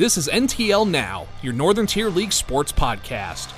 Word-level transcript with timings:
This 0.00 0.16
is 0.16 0.28
NTL 0.28 0.88
Now, 0.88 1.26
your 1.42 1.52
Northern 1.52 1.84
Tier 1.86 2.08
League 2.08 2.32
sports 2.32 2.72
podcast. 2.72 3.52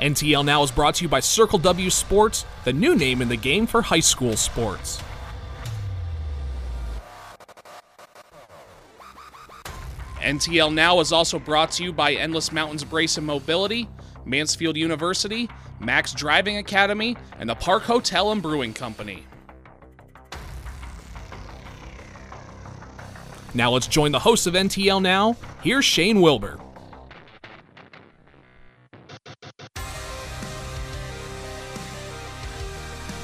NTL 0.00 0.44
Now 0.44 0.64
is 0.64 0.72
brought 0.72 0.96
to 0.96 1.04
you 1.04 1.08
by 1.08 1.20
Circle 1.20 1.60
W 1.60 1.88
Sports, 1.88 2.44
the 2.64 2.72
new 2.72 2.96
name 2.96 3.22
in 3.22 3.28
the 3.28 3.36
game 3.36 3.64
for 3.64 3.80
high 3.80 4.00
school 4.00 4.36
sports. 4.36 5.00
NTL 10.16 10.74
Now 10.74 10.98
is 10.98 11.12
also 11.12 11.38
brought 11.38 11.70
to 11.70 11.84
you 11.84 11.92
by 11.92 12.14
Endless 12.14 12.50
Mountains 12.50 12.82
Brace 12.82 13.16
and 13.16 13.24
Mobility, 13.24 13.88
Mansfield 14.24 14.76
University, 14.76 15.48
Max 15.78 16.12
Driving 16.12 16.56
Academy, 16.56 17.16
and 17.38 17.48
the 17.48 17.54
Park 17.54 17.84
Hotel 17.84 18.32
and 18.32 18.42
Brewing 18.42 18.74
Company. 18.74 19.28
Now 23.58 23.72
let's 23.72 23.88
join 23.88 24.12
the 24.12 24.20
hosts 24.20 24.46
of 24.46 24.54
NTL 24.54 25.02
Now. 25.02 25.36
Here's 25.64 25.84
Shane 25.84 26.20
Wilbur. 26.20 26.60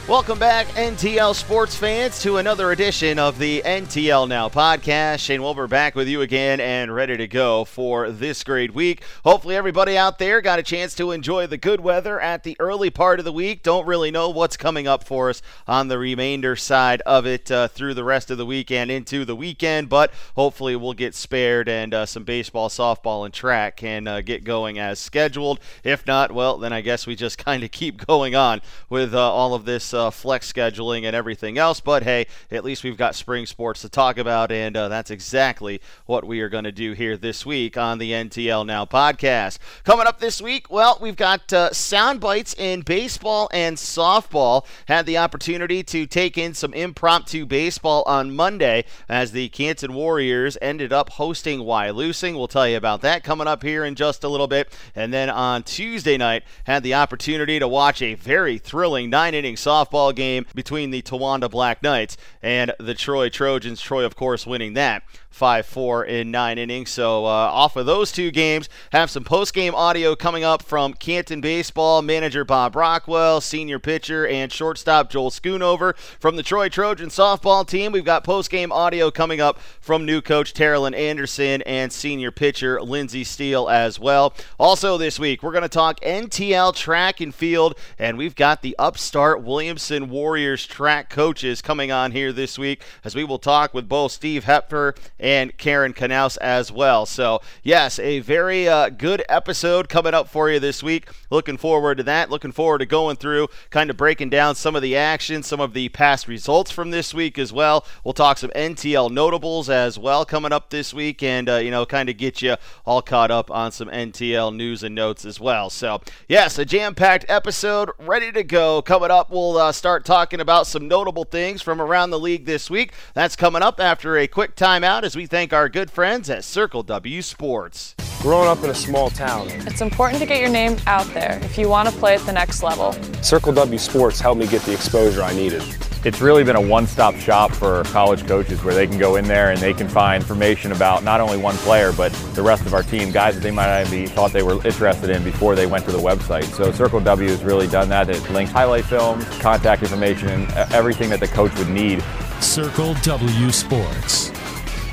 Welcome 0.07 0.39
back, 0.39 0.67
NTL 0.67 1.35
sports 1.35 1.75
fans, 1.75 2.21
to 2.21 2.37
another 2.37 2.73
edition 2.73 3.19
of 3.19 3.39
the 3.39 3.62
NTL 3.65 4.29
Now 4.29 4.51
podcast. 4.51 5.21
Shane 5.21 5.41
Wilbur 5.41 5.67
back 5.67 5.95
with 5.95 6.09
you 6.09 6.21
again 6.21 6.61
and 6.61 6.95
ready 6.95 7.17
to 7.17 7.27
go 7.27 7.65
for 7.65 8.11
this 8.11 8.45
great 8.45 8.75
week. 8.75 9.03
Hopefully, 9.25 9.56
everybody 9.56 9.97
out 9.97 10.19
there 10.19 10.43
got 10.43 10.59
a 10.59 10.62
chance 10.62 10.95
to 10.97 11.11
enjoy 11.11 11.47
the 11.47 11.56
good 11.56 11.81
weather 11.81 12.20
at 12.20 12.43
the 12.43 12.55
early 12.61 12.91
part 12.91 13.19
of 13.19 13.25
the 13.25 13.33
week. 13.33 13.62
Don't 13.62 13.87
really 13.87 14.11
know 14.11 14.28
what's 14.28 14.59
coming 14.59 14.87
up 14.87 15.05
for 15.05 15.31
us 15.31 15.41
on 15.67 15.89
the 15.89 15.98
remainder 15.98 16.55
side 16.55 17.00
of 17.06 17.25
it 17.25 17.50
uh, 17.50 17.69
through 17.69 17.95
the 17.95 18.05
rest 18.05 18.31
of 18.31 18.37
the 18.37 18.45
weekend 18.45 18.91
into 18.91 19.25
the 19.25 19.34
weekend, 19.34 19.89
but 19.89 20.12
hopefully, 20.37 20.77
we'll 20.77 20.93
get 20.93 21.15
spared 21.15 21.67
and 21.67 21.95
uh, 21.95 22.05
some 22.05 22.25
baseball, 22.25 22.69
softball, 22.69 23.25
and 23.25 23.33
track 23.33 23.78
can 23.78 24.06
uh, 24.06 24.21
get 24.21 24.45
going 24.45 24.78
as 24.78 24.98
scheduled. 24.98 25.61
If 25.83 26.06
not, 26.06 26.31
well, 26.31 26.59
then 26.59 26.75
I 26.75 26.83
guess 26.83 27.06
we 27.06 27.17
just 27.17 27.39
kind 27.43 27.65
of 27.65 27.71
keep 27.71 28.06
going 28.06 28.34
on 28.34 28.61
with 28.91 29.15
uh, 29.15 29.33
all 29.33 29.55
of 29.55 29.65
this 29.65 29.95
uh, 29.95 30.03
flex 30.10 30.52
scheduling 30.52 31.05
and 31.05 31.14
everything 31.14 31.58
else. 31.58 31.80
But 31.80 32.02
hey, 32.02 32.27
at 32.50 32.64
least 32.64 32.84
we've 32.84 32.97
got 32.97 33.14
spring 33.14 33.47
sports 33.47 33.83
to 33.83 33.88
talk 33.88 34.19
about, 34.19 34.52
and 34.52 34.77
uh, 34.77 34.88
that's 34.88 35.10
exactly 35.10 35.80
what 36.06 36.24
we 36.24 36.41
are 36.41 36.48
going 36.48 36.64
to 36.64 36.72
do 36.72 36.92
here 36.92 37.16
this 37.16 37.47
week 37.47 37.77
on 37.77 37.98
the 37.98 38.12
NTL 38.12 38.66
Now 38.66 38.84
podcast. 38.84 39.58
Coming 39.84 40.06
up 40.06 40.20
this 40.20 40.41
week, 40.41 40.70
well, 40.70 40.98
we've 41.00 41.16
got 41.16 41.52
uh, 41.52 41.72
sound 41.72 42.20
bites 42.20 42.55
in 42.55 42.82
baseball 42.82 43.48
and 43.52 43.77
softball. 43.77 44.64
Had 44.86 45.06
the 45.06 45.19
opportunity 45.19 45.82
to 45.84 46.06
take 46.06 46.36
in 46.36 46.55
some 46.55 46.75
impromptu 46.75 47.47
baseball 47.47 48.02
on 48.06 48.34
Monday 48.34 48.84
as 49.08 49.32
the 49.32 49.48
Canton 49.48 49.94
Warriors 49.94 50.58
ended 50.60 50.92
up 50.92 51.10
hosting 51.10 51.60
Wyalusing. 51.60 52.34
We'll 52.34 52.48
tell 52.48 52.69
you 52.69 52.77
about 52.77 53.00
that 53.02 53.25
coming 53.25 53.47
up 53.47 53.62
here 53.62 53.84
in 53.84 53.94
just 53.94 54.25
a 54.25 54.28
little 54.28 54.47
bit. 54.47 54.72
And 54.94 55.12
then 55.12 55.30
on 55.30 55.62
Tuesday 55.62 56.16
night, 56.16 56.44
had 56.64 56.82
the 56.82 56.94
opportunity 56.94 57.58
to 57.58 57.69
watch 57.69 58.02
a 58.02 58.14
very 58.14 58.58
thrilling 58.58 59.10
nine 59.10 59.34
inning 59.34 59.56
softball 59.56 59.84
softball 59.85 60.15
game 60.15 60.47
between 60.55 60.91
the 60.91 61.03
Towanda 61.03 61.51
Black 61.51 61.83
Knights 61.83 62.17
and 62.43 62.73
the 62.79 62.95
Troy 62.95 63.29
Trojans. 63.29 63.81
Troy, 63.81 64.05
of 64.05 64.17
course, 64.17 64.47
winning 64.47 64.75
that 64.75 65.03
5 65.35 65.67
4 65.67 66.05
in 66.05 66.31
nine 66.31 66.59
innings. 66.59 66.91
So, 66.91 67.25
uh, 67.25 67.29
off 67.29 67.75
of 67.75 67.87
those 67.87 68.12
two 68.12 68.31
games, 68.31 68.69
have 68.93 69.11
some 69.11 69.25
post 69.25 69.53
game 69.53 69.75
audio 69.75 70.15
coming 70.15 70.45
up 70.45 70.62
from 70.62 70.95
Canton 70.95 71.41
Baseball 71.41 72.03
manager 72.03 72.44
Bob 72.44 72.77
Rockwell, 72.77 73.41
senior 73.41 73.81
pitcher 73.81 74.27
and 74.28 74.53
shortstop 74.53 75.11
Joel 75.11 75.31
Schoonover. 75.31 75.97
From 75.97 76.37
the 76.37 76.44
Troy 76.44 76.69
Trojan 76.69 77.09
softball 77.09 77.67
team, 77.67 77.91
we've 77.91 78.05
got 78.05 78.23
post 78.23 78.49
game 78.49 78.71
audio 78.71 79.11
coming 79.11 79.41
up 79.41 79.59
from 79.81 80.06
new 80.06 80.21
coach 80.21 80.55
Terilyn 80.55 80.97
Anderson 80.97 81.62
and 81.62 81.93
senior 81.93 82.31
pitcher 82.31 82.81
Lindsey 82.81 83.25
Steele 83.25 83.69
as 83.69 83.99
well. 83.99 84.34
Also, 84.56 84.97
this 84.97 85.19
week, 85.19 85.43
we're 85.43 85.50
going 85.50 85.62
to 85.62 85.69
talk 85.69 85.99
NTL 86.00 86.73
track 86.77 87.21
and 87.21 87.34
field, 87.34 87.77
and 87.99 88.17
we've 88.17 88.37
got 88.37 88.62
the 88.62 88.77
upstart 88.78 89.43
Williamson 89.75 90.09
Warriors 90.09 90.67
track 90.69 91.11
coaches 91.11 91.61
coming 91.61 91.91
on 91.91 92.12
here 92.12 92.33
this 92.33 92.57
week 92.57 92.85
as 93.03 93.17
we 93.17 93.25
will 93.25 93.41
talk 93.41 93.75
with 93.75 93.89
both 93.89 94.12
Steve 94.12 94.45
Hepfer 94.45 94.97
and 95.19 95.59
Karen 95.59 95.93
Knaus 95.93 96.39
as 96.39 96.71
well. 96.71 97.07
So, 97.07 97.41
yes, 97.65 97.99
a 97.99 98.21
very 98.21 98.69
uh, 98.69 98.91
good 98.91 99.25
episode 99.29 99.89
coming 99.89 100.15
up 100.15 100.29
for 100.29 100.49
you 100.49 100.61
this 100.61 100.81
week. 100.81 101.09
Looking 101.29 101.57
forward 101.57 101.97
to 101.97 102.05
that. 102.05 102.31
Looking 102.31 102.53
forward 102.53 102.79
to 102.79 102.87
going 102.87 103.17
through, 103.17 103.49
kind 103.71 103.91
of 103.91 103.97
breaking 103.97 104.31
down 104.31 104.55
some 104.55 104.77
of 104.77 104.83
the 104.83 104.97
action, 104.97 105.43
some 105.43 105.59
of 105.59 105.73
the 105.73 105.89
past 105.89 106.29
results 106.29 106.71
from 106.71 106.93
this 106.93 107.12
week 107.12 107.37
as 107.37 107.53
well. 107.53 107.85
We'll 108.05 108.15
talk 108.15 108.39
some 108.39 108.51
NTL 108.51 109.11
notables 109.11 109.69
as 109.69 109.99
well 109.99 110.25
coming 110.25 110.53
up 110.53 110.71
this 110.71 110.95
week 110.95 111.21
and, 111.25 111.49
uh, 111.49 111.56
you 111.56 111.73
know, 111.73 111.85
kind 111.85 112.09
of 112.09 112.17
get 112.17 112.43
you 112.43 112.55
all 112.87 113.03
caught 113.03 113.33
up 113.33 113.51
on 113.51 113.73
some 113.73 113.89
NTL 113.89 114.55
news 114.55 114.85
and 114.85 114.95
notes 114.95 115.25
as 115.25 115.41
well. 115.41 115.69
So, 115.69 116.01
yes, 116.29 116.61
a 116.61 116.65
jam 116.65 116.95
packed 116.95 117.27
episode 117.29 117.91
ready 117.99 118.31
to 118.31 118.45
go. 118.45 118.81
Coming 118.81 119.11
up, 119.11 119.33
we'll 119.33 119.59
uh, 119.63 119.63
Uh, 119.64 119.72
start 119.72 120.04
talking 120.04 120.41
about 120.41 120.66
some 120.66 120.86
notable 120.88 121.25
things 121.25 121.62
from 121.62 121.80
around 121.80 122.10
the 122.10 122.19
league 122.19 122.44
this 122.44 122.69
week. 122.69 122.92
That's 123.14 123.34
coming 123.34 123.62
up 123.62 123.80
after 123.80 124.19
a 124.19 124.26
quick 124.26 124.56
timeout 124.56 125.04
as 125.04 125.16
we 125.16 125.25
thank 125.25 125.54
our 125.54 125.70
good 125.70 125.91
friends 125.91 126.28
at 126.28 126.44
Circle 126.44 126.82
W 126.82 127.22
Sports. 127.22 127.94
Growing 128.25 128.49
up 128.49 128.65
in 128.65 128.71
a 128.71 128.75
small 128.75 129.11
town, 129.11 129.49
it's 129.67 129.83
important 129.83 130.19
to 130.19 130.25
get 130.25 130.41
your 130.41 130.49
name 130.49 130.79
out 130.87 131.05
there 131.12 131.39
if 131.43 131.59
you 131.59 131.69
want 131.69 131.91
to 131.91 131.95
play 131.97 132.15
at 132.15 132.23
the 132.23 132.33
next 132.33 132.62
level. 132.62 132.95
Circle 133.23 133.53
W 133.53 133.79
Sports 133.79 134.19
helped 134.19 134.41
me 134.41 134.47
get 134.47 134.62
the 134.62 134.73
exposure 134.73 135.23
I 135.23 135.35
needed. 135.35 135.62
It's 136.07 136.23
really 136.23 136.43
been 136.43 136.57
a 136.57 136.61
one-stop 136.61 137.17
shop 137.17 137.53
for 137.53 137.85
college 137.85 138.27
coaches 138.27 138.65
where 138.65 138.73
they 138.73 138.87
can 138.87 138.97
go 138.97 139.17
in 139.17 139.27
there 139.27 139.51
and 139.51 139.61
they 139.61 139.75
can 139.75 139.91
find 139.91 140.23
information 140.23 140.73
about 140.73 141.05
not 141.05 141.21
only 141.21 141.37
one 141.37 141.55
player 141.57 141.93
but 141.93 142.12
the 142.33 142.41
rest 142.41 142.65
of 142.65 142.73
our 142.73 142.83
team, 142.83 143.11
guys 143.11 143.35
that 143.35 143.43
they 143.43 143.51
might 143.51 143.67
not 143.67 143.91
be 143.91 144.07
thought 144.07 144.33
they 144.33 144.43
were 144.43 144.55
interested 144.67 145.11
in 145.11 145.23
before 145.23 145.55
they 145.55 145.67
went 145.67 145.85
to 145.85 145.93
the 145.93 145.99
website. 145.99 146.45
So 146.45 146.73
Circle 146.73 147.01
W 147.01 147.29
has 147.29 147.45
really 147.45 147.67
done 147.67 147.91
that. 147.91 148.09
It 148.09 148.31
links 148.31 148.51
highlight 148.51 148.87
films, 148.87 149.27
contact 149.41 149.83
information, 149.83 150.31
and 150.31 150.51
everything 150.73 151.11
that 151.11 151.21
the 151.21 151.29
coach 151.29 151.55
would 151.59 151.69
need. 151.69 152.03
Circle 152.41 152.95
W 153.03 153.51
Sports 153.51 154.31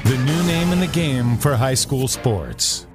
the 0.04 0.18
new 0.18 0.44
name 0.44 0.74
in 0.74 0.82
the 0.82 0.88
game 0.88 1.38
for 1.38 1.56
high 1.56 1.76
school 1.76 2.08
sports. 2.08 2.88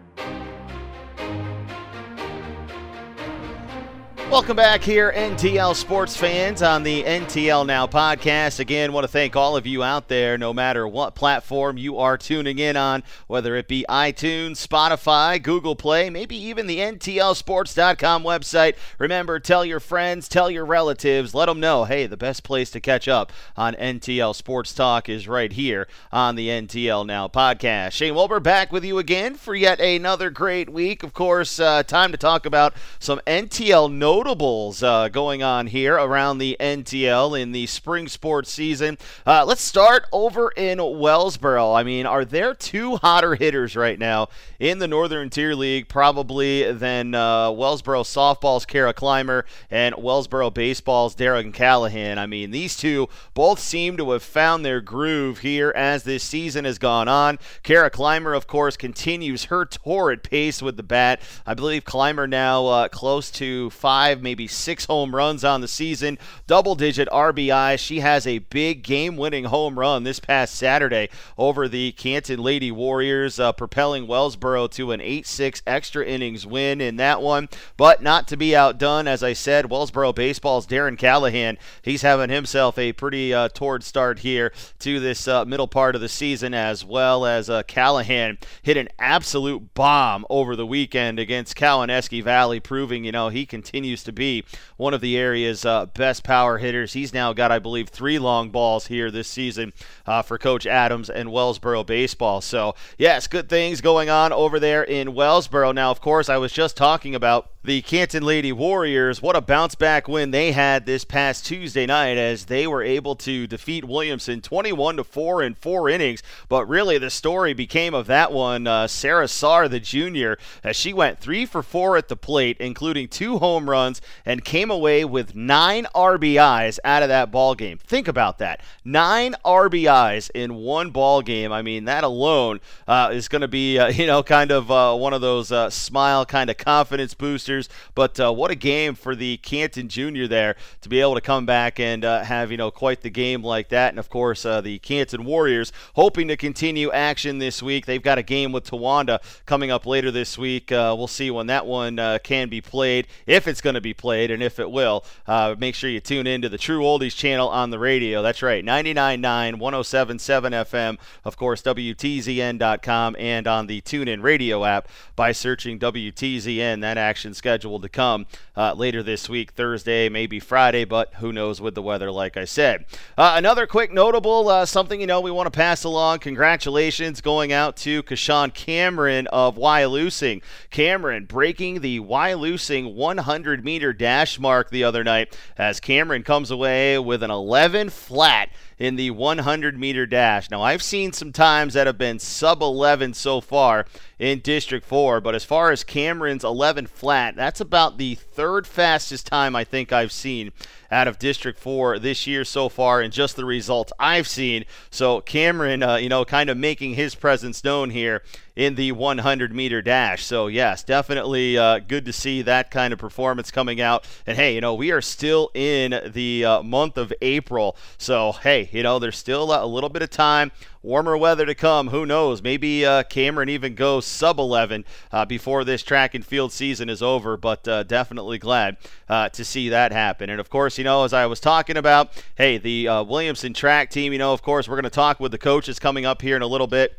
Welcome 4.28 4.56
back 4.56 4.82
here, 4.82 5.12
NTL 5.12 5.76
sports 5.76 6.16
fans, 6.16 6.60
on 6.60 6.82
the 6.82 7.04
NTL 7.04 7.64
Now 7.64 7.87
podcast. 7.87 8.59
Again, 8.59 8.92
want 8.92 9.04
to 9.04 9.09
thank 9.09 9.37
all 9.37 9.56
of 9.56 9.69
you 9.69 9.84
out 9.84 10.09
there, 10.09 10.37
no 10.37 10.53
matter 10.53 10.87
what 10.87 11.14
platform 11.14 11.78
you 11.78 11.98
are 11.98 12.19
tuning 12.19 12.59
in 12.59 12.76
on, 12.76 13.04
whether 13.28 13.54
it 13.54 13.69
be 13.69 13.87
iTunes, 13.88 14.66
Spotify, 14.66 15.41
Google 15.41 15.76
Play, 15.76 16.10
maybe 16.10 16.37
even 16.37 16.66
the 16.66 16.78
NTLSports.com 16.78 18.25
website. 18.25 18.75
Remember, 18.98 19.38
tell 19.38 19.64
your 19.64 19.78
friends, 19.78 20.28
tell 20.28 20.50
your 20.50 20.66
relatives, 20.66 21.32
let 21.32 21.47
them 21.47 21.60
know, 21.60 21.84
hey, 21.84 22.08
the 22.08 22.16
best 22.16 22.43
place 22.43 22.70
to 22.72 22.81
catch 22.81 23.06
up 23.06 23.32
on 23.56 23.75
NTL 23.76 24.34
Sports 24.34 24.75
Talk 24.75 25.08
is 25.08 25.28
right 25.28 25.53
here 25.53 25.87
on 26.10 26.34
the 26.34 26.48
NTL 26.48 27.06
Now 27.06 27.28
podcast. 27.28 27.93
Shane 27.93 28.16
Wilbur 28.16 28.41
back 28.41 28.72
with 28.72 28.84
you 28.84 28.98
again 28.98 29.37
for 29.37 29.54
yet 29.54 29.78
another 29.78 30.31
great 30.31 30.69
week. 30.69 31.04
Of 31.04 31.12
course, 31.12 31.60
uh, 31.60 31.84
time 31.84 32.10
to 32.10 32.19
talk 32.19 32.44
about 32.44 32.75
some 32.98 33.20
NTL 33.25 33.91
no 33.93 34.16
notables 34.16 34.82
uh, 34.82 35.09
going 35.09 35.43
on 35.43 35.66
here 35.66 35.94
around 35.97 36.38
the 36.38 36.56
NTL 36.59 37.38
in 37.38 37.53
the 37.53 37.66
spring 37.66 38.09
sports 38.09 38.50
season. 38.50 38.97
Uh, 39.27 39.44
let's 39.44 39.60
start 39.60 40.06
over 40.10 40.50
in 40.56 40.78
Wellsboro. 40.78 41.78
I 41.78 41.82
mean, 41.82 42.06
are 42.06 42.25
there 42.25 42.55
two 42.55 42.96
hotter 42.96 43.35
hitters 43.35 43.76
right 43.76 43.99
now 43.99 44.29
in 44.58 44.79
the 44.79 44.88
Northern 44.88 45.29
Tier 45.29 45.55
League, 45.55 45.91
probably 45.91 46.73
than 46.73 47.14
uh, 47.14 47.50
Wellsboro 47.50 48.05
softball's 48.05 48.64
Kara 48.64 48.94
Clymer 48.94 49.44
and 49.70 49.94
Wellsboro 49.96 50.52
baseball's 50.52 51.14
Darren 51.14 51.52
Callahan? 51.52 52.19
I 52.19 52.25
mean, 52.25 52.52
these 52.52 52.75
two 52.75 53.11
both 53.35 53.58
seem 53.58 53.99
to 53.99 54.12
have 54.12 54.23
found 54.23 54.64
their 54.64 54.81
groove 54.81 55.41
here 55.41 55.75
as 55.76 56.05
this 56.05 56.25
season 56.25 56.64
has 56.64 56.79
gone 56.79 57.06
on. 57.06 57.38
Kara 57.62 57.91
Clymer, 57.91 58.32
of 58.32 58.46
course, 58.46 58.79
continues 58.79 59.44
her 59.44 59.67
torrid 59.67 60.23
pace 60.23 60.62
with 60.62 60.79
the 60.79 60.82
bat. 60.82 61.20
I 61.44 61.52
believe 61.52 61.85
Clymer 61.85 62.26
now 62.26 62.67
uh, 62.67 62.88
close 62.88 63.31
to 63.32 63.69
five 63.69 64.06
five, 64.06 64.23
maybe 64.23 64.47
six 64.47 64.85
home 64.85 65.17
runs 65.17 65.43
on 65.43 65.61
the 65.61 65.67
season, 65.67 66.17
double 66.47 66.76
digit 66.76 67.08
RBI. 67.08 67.76
She 67.76 68.00
has 68.00 68.25
a 68.25 68.38
big 68.38 68.85
game 68.85 69.17
winning 69.17 69.47
home 69.47 69.76
run 69.76 70.05
this 70.05 70.20
past 70.20 70.55
Saturday 70.55 71.08
over 71.37 71.67
the 71.67 71.91
Canton 71.93 72.41
Lady 72.41 72.70
Warriors, 72.70 73.41
uh, 73.41 73.50
propelling 73.50 74.06
Wellsboro 74.06 74.70
to 74.70 74.93
an 74.93 75.00
8 75.00 75.26
6 75.26 75.62
extra 75.67 76.06
innings 76.06 76.47
win 76.47 76.81
in 76.81 76.97
that 76.97 77.20
one. 77.20 77.49
But 77.76 78.00
not 78.00 78.29
to 78.29 78.37
be 78.37 78.55
outdone, 78.55 79.08
as 79.08 79.25
I 79.25 79.32
said, 79.32 79.64
Wellsboro 79.64 80.14
Baseball's 80.14 80.69
Darren 80.69 80.97
Callahan. 80.97 81.58
He's 81.82 82.03
having 82.03 82.31
himself 82.31 82.79
a 82.79 82.93
pretty 82.93 83.35
uh, 83.35 83.49
toward 83.49 83.82
start 83.82 84.20
here 84.20 84.53
to 84.79 85.00
this 85.00 85.26
uh, 85.26 85.44
middle 85.44 85.67
part 85.67 85.97
of 85.97 86.00
the 86.00 86.08
season, 86.08 86.55
as 86.55 86.85
well 86.85 87.26
as 87.26 87.50
uh, 87.50 87.64
Callahan 87.64 88.38
hit 88.62 88.76
an 88.76 88.88
absolute 89.00 89.75
bomb 89.75 90.25
over 90.31 90.55
the 90.55 90.67
weekend 90.67 91.19
against 91.19 91.56
Cowanesque 91.56 92.23
Valley, 92.23 92.61
proving, 92.61 93.05
you 93.05 93.11
know, 93.11 93.31
he 93.31 93.44
continues 93.44 93.95
used 93.96 94.04
to 94.04 94.12
be 94.12 94.44
one 94.76 94.93
of 94.93 95.00
the 95.00 95.16
area's 95.16 95.64
uh, 95.64 95.87
best 95.87 96.22
power 96.22 96.58
hitters. 96.58 96.93
He's 96.93 97.14
now 97.14 97.32
got, 97.32 97.50
I 97.50 97.58
believe, 97.58 97.88
three 97.88 98.19
long 98.19 98.50
balls 98.50 98.88
here 98.88 99.10
this 99.10 99.26
season 99.26 99.72
uh, 100.04 100.20
for 100.20 100.37
Coach 100.37 100.66
Adams 100.66 101.08
and 101.08 101.31
Wellsboro 101.31 101.87
baseball. 101.87 102.43
So, 102.43 102.75
yes, 102.98 103.26
good 103.26 103.48
things 103.48 103.81
going 103.81 104.10
on 104.10 104.34
over 104.34 104.60
there 104.60 104.82
in 104.82 105.14
Wellsboro. 105.14 105.75
Now, 105.75 105.90
of 105.90 106.02
course, 106.02 106.28
I 106.28 106.37
was 106.37 106.52
just 106.52 106.76
talking 106.76 107.14
about 107.14 107.50
the 107.67 107.83
Canton 107.83 108.23
Lady 108.23 108.53
Warriors. 108.53 109.21
What 109.21 109.35
a 109.35 109.41
bounce 109.41 109.75
back 109.75 110.07
win 110.07 110.31
they 110.31 110.53
had 110.53 110.87
this 110.87 111.05
past 111.05 111.45
Tuesday 111.45 111.85
night 111.85 112.17
as 112.17 112.45
they 112.45 112.65
were 112.65 112.83
able 112.83 113.17
to 113.17 113.49
defeat 113.49 113.85
Williamson 113.85 114.41
21 114.41 114.99
to 114.99 115.05
4 115.05 115.43
in 115.43 115.55
four 115.57 115.89
innings. 115.89 116.23
But 116.49 116.69
really, 116.69 116.97
the 116.97 117.11
story 117.11 117.55
became 117.55 117.93
of 117.93 118.07
that 118.07 118.31
one. 118.31 118.69
Uh, 118.69 118.87
Sarah 118.87 119.27
Saar, 119.27 119.69
the 119.69 119.81
junior, 119.81 120.39
as 120.63 120.77
she 120.77 120.93
went 120.93 121.19
three 121.19 121.45
for 121.45 121.61
four 121.61 121.97
at 121.97 122.07
the 122.07 122.17
plate, 122.17 122.57
including 122.61 123.09
two 123.09 123.39
home 123.39 123.69
runs, 123.69 124.01
and 124.25 124.45
came 124.45 124.71
away 124.71 125.05
with 125.05 125.35
nine 125.35 125.89
RBIs 125.93 126.79
out 126.85 127.03
of 127.03 127.09
that 127.09 127.33
ball 127.33 127.57
game. 127.57 127.79
Think 127.79 128.07
about 128.07 128.39
that: 128.39 128.61
nine 128.85 129.35
RBIs 129.45 130.31
in 130.37 130.55
one 130.55 130.91
ball 130.91 131.21
game. 131.21 131.51
I 131.51 131.63
mean, 131.63 131.87
that 131.87 132.05
alone 132.05 132.61
uh, 132.87 133.11
is 133.13 133.27
going 133.27 133.43
to 133.43 133.49
be, 133.49 133.77
uh, 133.77 133.89
you 133.89 134.07
know, 134.07 134.23
kind 134.23 134.53
of 134.53 134.71
uh, 134.71 134.95
one 134.95 135.13
of 135.13 135.21
those 135.21 135.51
uh, 135.51 135.69
smile 135.69 136.25
kind 136.25 136.49
of 136.49 136.57
confidence 136.57 137.15
boosters 137.15 137.56
but 137.94 138.19
uh, 138.20 138.32
what 138.32 138.50
a 138.50 138.55
game 138.55 138.94
for 138.94 139.14
the 139.14 139.37
Canton 139.38 139.88
Junior 139.88 140.26
there 140.29 140.56
to 140.82 140.88
be 140.88 141.00
able 141.00 141.14
to 141.14 141.20
come 141.20 141.47
back 141.47 141.81
and 141.81 142.05
uh, 142.05 142.23
have 142.23 142.50
you 142.50 142.56
know 142.56 142.70
quite 142.70 143.03
the 143.03 143.11
game 143.11 143.43
like 143.43 143.69
that. 143.70 143.91
And 143.91 143.99
of 143.99 144.11
course, 144.11 144.44
uh, 144.44 144.61
the 144.61 144.79
Canton 144.79 145.25
Warriors 145.25 145.73
hoping 145.94 146.29
to 146.29 146.37
continue 146.37 146.91
action 146.93 147.38
this 147.38 147.62
week. 147.62 147.87
They've 147.87 148.03
got 148.03 148.19
a 148.19 148.23
game 148.23 148.53
with 148.53 148.64
Towanda 148.64 149.20
coming 149.47 149.70
up 149.70 149.87
later 149.87 150.11
this 150.11 150.37
week. 150.37 150.70
Uh, 150.70 150.94
we'll 150.97 151.06
see 151.06 151.31
when 151.31 151.47
that 151.47 151.67
one 151.67 151.99
uh, 151.99 152.19
can 152.23 152.49
be 152.49 152.61
played, 152.61 153.06
if 153.26 153.49
it's 153.49 153.61
going 153.61 153.75
to 153.75 153.81
be 153.81 153.94
played, 153.94 154.31
and 154.31 154.43
if 154.43 154.58
it 154.58 154.70
will. 154.70 155.05
Uh, 155.26 155.55
make 155.58 155.75
sure 155.75 155.91
you 155.91 156.00
tune 156.00 156.26
in 156.26 156.43
to 156.43 156.49
the 156.49 156.58
True 156.58 156.82
Oldies 156.82 157.17
channel 157.17 157.49
on 157.49 157.70
the 157.70 157.79
radio. 157.79 158.23
That's 158.23 158.43
right, 158.43 158.64
99.9, 158.64 159.20
107.7 159.56 160.50
FM. 160.67 160.99
Of 161.25 161.37
course, 161.37 161.62
WTZN.com 161.62 163.17
and 163.19 163.47
on 163.47 163.67
the 163.67 163.81
TuneIn 163.81 164.23
Radio 164.23 164.64
app 164.64 164.88
by 165.14 165.32
searching 165.32 165.79
WTZN. 165.79 166.81
That 166.81 166.99
action's 166.99 167.36
scheduled 167.37 167.83
to 167.83 167.88
come 167.88 168.27
uh, 168.56 168.73
later 168.73 169.03
this 169.03 169.29
week, 169.29 169.53
Thursday, 169.53 170.09
maybe 170.09 170.41
Friday, 170.41 170.85
but 170.85 171.15
who 171.15 171.33
knows 171.33 171.61
with 171.61 171.75
the 171.75 171.83
weather, 171.83 172.11
like 172.11 172.37
I 172.37 172.44
said. 172.44 172.87
Uh, 173.17 173.35
another 173.37 173.67
quick 173.67 173.93
notable, 173.93 174.49
uh, 174.49 174.67
something 174.67 175.00
you 175.00 175.06
know 175.06 175.21
we 175.21 175.31
want 175.31 175.47
to 175.47 175.56
pass 175.56 175.85
along. 175.85 176.21
Congratulations 176.21 177.21
going 177.21 177.53
out 177.53 177.77
to 177.79 178.03
Kashawn 178.03 178.53
Cameron 178.53 179.27
of 179.29 179.56
Wyalusing. 179.56 180.43
Cameron 180.71 181.27
breaking 181.27 181.81
the 181.81 182.00
Wyalusing 182.00 182.94
100 182.94 183.65
meter 183.65 183.93
dash 183.93 184.39
mark 184.39 184.71
the 184.71 184.85
other 184.85 185.05
night 185.05 185.37
as 185.56 185.81
Cameron 185.81 186.23
comes 186.23 186.50
away 186.50 186.99
with 186.99 187.23
an 187.23 187.31
11 187.31 187.91
flat 187.91 188.50
in 188.78 188.96
the 188.96 189.11
100 189.11 189.78
meter 189.78 190.06
dash. 190.06 190.50
Now, 190.50 190.62
I've 190.62 190.82
seen 190.82 191.12
some 191.12 191.32
times 191.32 191.75
that 191.75 191.87
have 191.87 191.99
been 191.99 192.19
sub 192.19 192.62
11 192.62 193.14
so 193.14 193.40
far 193.40 193.87
in 194.19 194.40
District 194.40 194.87
4, 194.87 195.20
but 195.20 195.34
as 195.34 195.44
far 195.44 195.70
as 195.70 195.84
Cameron's 195.84 196.44
11 196.44 196.87
flat, 196.87 197.37
that's 197.37 197.61
about 197.61 197.99
the 197.99 198.14
third 198.14 198.67
fastest 198.67 199.26
time 199.26 199.56
I 199.56 199.64
think 199.64 199.93
I've 199.93 200.12
seen 200.12 200.52
out 200.91 201.09
of 201.09 201.19
District 201.19 201.59
4 201.59 201.99
this 201.99 202.27
year 202.27 202.44
so 202.44 202.69
far 202.69 203.00
and 203.00 203.12
just 203.12 203.37
the 203.37 203.44
results 203.44 203.93
I've 203.99 204.29
seen. 204.29 204.65
So 204.91 205.21
Cameron, 205.21 205.83
uh, 205.83 205.97
you 205.97 206.09
know, 206.09 206.25
kind 206.25 206.50
of 206.50 206.56
making 206.56 206.94
his 206.94 207.15
presence 207.15 207.65
known 207.65 207.91
here 207.91 208.23
in 208.56 208.75
the 208.75 208.91
100 208.91 209.55
meter 209.55 209.83
dash. 209.83 210.25
So, 210.25 210.47
yes, 210.47 210.83
definitely 210.83 211.59
uh, 211.59 211.79
good 211.81 212.06
to 212.06 212.12
see 212.12 212.43
that 212.43 212.71
kind 212.71 212.93
of 212.93 212.99
performance 212.99 213.50
coming 213.50 213.81
out. 213.81 214.06
And 214.27 214.37
hey, 214.37 214.55
you 214.55 214.62
know, 214.62 214.75
we 214.75 214.91
are 214.91 215.03
still 215.03 215.50
in 215.55 216.11
the 216.12 216.44
uh, 216.44 216.62
month 216.62 216.97
of 216.97 217.12
April. 217.21 217.77
So, 217.99 218.32
hey, 218.32 218.71
you 218.73 218.82
know, 218.82 218.99
there's 218.99 219.19
still 219.19 219.53
a 219.53 219.67
little 219.67 219.91
bit 219.91 220.03
of 220.03 220.11
time 220.11 220.50
warmer 220.87 221.19
weather 221.19 221.44
to 221.44 221.55
come. 221.55 221.88
Who 221.88 222.06
knows? 222.06 222.41
Maybe 222.41 222.87
uh, 222.87 223.03
Cameron 223.03 223.49
even 223.49 223.75
goes 223.75 224.06
sub 224.06 224.38
11 224.38 224.85
uh, 225.11 225.25
before 225.25 225.65
this 225.65 225.83
track 225.83 226.15
and 226.15 226.25
field 226.25 226.53
season 226.53 226.88
is 226.88 227.03
over, 227.03 227.37
but 227.37 227.67
uh, 227.67 227.83
definitely 227.83 228.38
glad 228.38 228.77
uh, 229.09 229.29
to 229.31 229.44
see 229.44 229.69
that 229.69 229.91
happen. 229.91 230.31
And 230.31 230.41
of 230.41 230.49
course, 230.49 230.79
you 230.79 230.85
know, 230.85 231.03
as 231.03 231.12
I 231.12 231.27
was 231.27 231.41
talking 231.41 231.77
about, 231.77 232.12
hey, 232.37 232.56
the 232.56 232.87
uh, 232.87 233.03
Williamson 233.03 233.53
track 233.53 233.91
team, 233.91 234.12
you 234.12 234.19
know, 234.19 234.33
of 234.33 234.43
course, 234.43 234.69
we're 234.69 234.77
going 234.77 234.85
to 234.85 234.91
talk 234.91 235.19
with 235.19 235.33
the 235.33 235.38
coaches 235.38 235.81
coming 235.81 236.06
up 236.06 236.23
here 236.23 236.37
in 236.37 236.43
a 236.43 236.47
little 236.47 236.69
bit. 236.69 236.97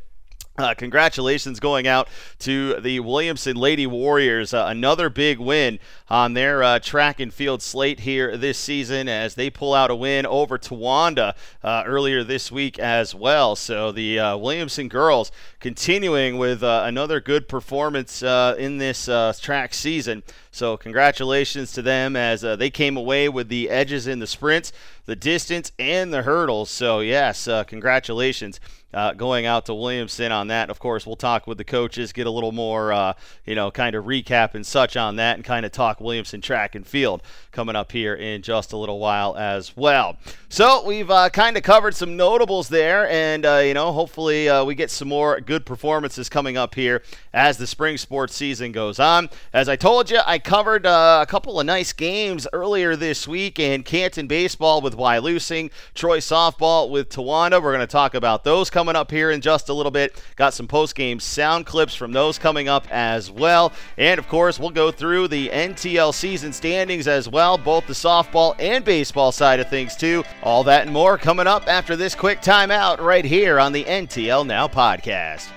Uh, 0.59 0.73
congratulations 0.73 1.59
going 1.59 1.85
out 1.85 2.07
to 2.39 2.81
the 2.81 2.99
Williamson 2.99 3.55
Lady 3.55 3.85
Warriors. 3.85 4.55
Uh, 4.55 4.65
another 4.67 5.07
big 5.07 5.37
win 5.37 5.77
on 6.09 6.33
their 6.33 6.63
uh, 6.63 6.79
track 6.79 7.19
and 7.19 7.31
field 7.31 7.61
slate 7.61 7.99
here 7.99 8.35
this 8.35 8.57
season 8.57 9.07
as 9.07 9.35
they 9.35 9.51
pull 9.51 9.75
out 9.75 9.91
a 9.91 9.95
win 9.95 10.25
over 10.25 10.57
Towanda 10.57 11.35
uh, 11.63 11.83
earlier 11.85 12.23
this 12.23 12.51
week 12.51 12.79
as 12.79 13.13
well. 13.13 13.55
So 13.55 13.91
the 13.91 14.17
uh, 14.17 14.37
Williamson 14.37 14.87
girls 14.87 15.31
continuing 15.59 16.39
with 16.39 16.63
uh, 16.63 16.81
another 16.87 17.21
good 17.21 17.47
performance 17.47 18.23
in 18.23 18.79
this 18.79 19.05
track 19.39 19.75
season. 19.75 20.23
So 20.49 20.75
congratulations 20.75 21.71
to 21.73 21.83
them 21.83 22.15
as 22.15 22.41
they 22.41 22.71
came 22.71 22.97
away 22.97 23.29
with 23.29 23.47
the 23.47 23.69
edges 23.69 24.07
in 24.07 24.17
the 24.17 24.25
sprints, 24.25 24.73
the 25.05 25.15
distance, 25.15 25.71
and 25.77 26.11
the 26.11 26.23
hurdles. 26.23 26.71
So 26.71 27.01
yes, 27.01 27.47
congratulations 27.67 28.59
uh, 28.93 29.13
going 29.13 29.45
out 29.45 29.65
to 29.65 29.73
Williamson 29.73 30.31
on 30.31 30.47
that. 30.47 30.69
Of 30.69 30.79
course, 30.79 31.05
we'll 31.05 31.15
talk 31.15 31.45
with 31.47 31.57
the 31.57 31.63
coaches, 31.63 32.13
get 32.13 32.27
a 32.27 32.31
little 32.31 32.51
more, 32.51 32.93
uh, 32.93 33.13
you 33.45 33.55
know, 33.55 33.69
kind 33.69 33.95
of 33.95 34.05
recap 34.05 34.53
and 34.55 34.65
such 34.65 34.95
on 34.95 35.17
that, 35.17 35.35
and 35.35 35.43
kind 35.43 35.65
of 35.65 35.71
talk 35.71 35.99
Williamson 35.99 36.41
track 36.41 36.75
and 36.75 36.87
field 36.87 37.21
coming 37.51 37.75
up 37.75 37.91
here 37.91 38.15
in 38.15 38.41
just 38.41 38.71
a 38.71 38.77
little 38.77 38.99
while 38.99 39.35
as 39.35 39.75
well. 39.75 40.17
So 40.49 40.85
we've 40.85 41.11
uh, 41.11 41.29
kind 41.29 41.57
of 41.57 41.63
covered 41.63 41.95
some 41.95 42.15
notables 42.15 42.69
there, 42.69 43.09
and 43.09 43.45
uh, 43.45 43.57
you 43.57 43.73
know, 43.73 43.91
hopefully 43.91 44.47
uh, 44.47 44.63
we 44.63 44.75
get 44.75 44.89
some 44.89 45.09
more 45.09 45.41
good 45.41 45.65
performances 45.65 46.29
coming 46.29 46.55
up 46.55 46.73
here 46.73 47.03
as 47.33 47.57
the 47.57 47.67
spring 47.67 47.97
sports 47.97 48.35
season 48.35 48.71
goes 48.71 48.99
on. 48.99 49.29
As 49.53 49.67
I 49.67 49.75
told 49.75 50.09
you, 50.09 50.19
I 50.25 50.39
covered 50.39 50.85
uh, 50.85 51.19
a 51.21 51.25
couple 51.25 51.59
of 51.59 51.65
nice 51.65 51.91
games 51.91 52.47
earlier 52.53 52.95
this 52.95 53.27
week 53.27 53.59
in 53.59 53.83
Canton 53.83 54.27
baseball 54.27 54.81
with 54.81 54.95
Wyalusing, 54.95 55.71
Troy 55.93 56.19
softball 56.19 56.89
with 56.89 57.09
Towanda. 57.09 57.61
We're 57.61 57.73
going 57.73 57.79
to 57.79 57.87
talk 57.87 58.15
about 58.15 58.43
those 58.43 58.69
coming 58.77 58.95
up 58.95 59.09
here 59.09 59.31
in 59.31 59.41
just 59.41 59.69
a 59.69 59.73
little 59.73 59.91
bit. 59.91 60.23
Got 60.35 60.53
some 60.53 60.67
post 60.67 60.93
game 60.93 61.19
sound 61.19 61.65
clips 61.65 61.95
from 61.95 62.11
those 62.11 62.37
coming 62.37 62.69
up 62.69 62.87
as 62.91 63.31
well. 63.31 63.73
And 63.97 64.19
of 64.19 64.27
course, 64.27 64.59
we'll 64.59 64.69
go 64.69 64.91
through 64.91 65.29
the 65.29 65.49
NTL 65.49 66.13
season 66.13 66.53
standings 66.53 67.07
as 67.07 67.27
well, 67.27 67.57
both 67.57 67.87
the 67.87 67.93
softball 67.93 68.53
and 68.59 68.85
baseball 68.85 69.31
side 69.31 69.59
of 69.59 69.67
things, 69.67 69.95
too. 69.95 70.23
All 70.43 70.63
that 70.65 70.83
and 70.83 70.93
more 70.93 71.17
coming 71.17 71.47
up 71.47 71.67
after 71.67 71.95
this 71.95 72.13
quick 72.13 72.39
timeout 72.39 72.99
right 72.99 73.25
here 73.25 73.59
on 73.59 73.71
the 73.71 73.83
NTL 73.83 74.45
Now 74.45 74.67
podcast. 74.67 75.56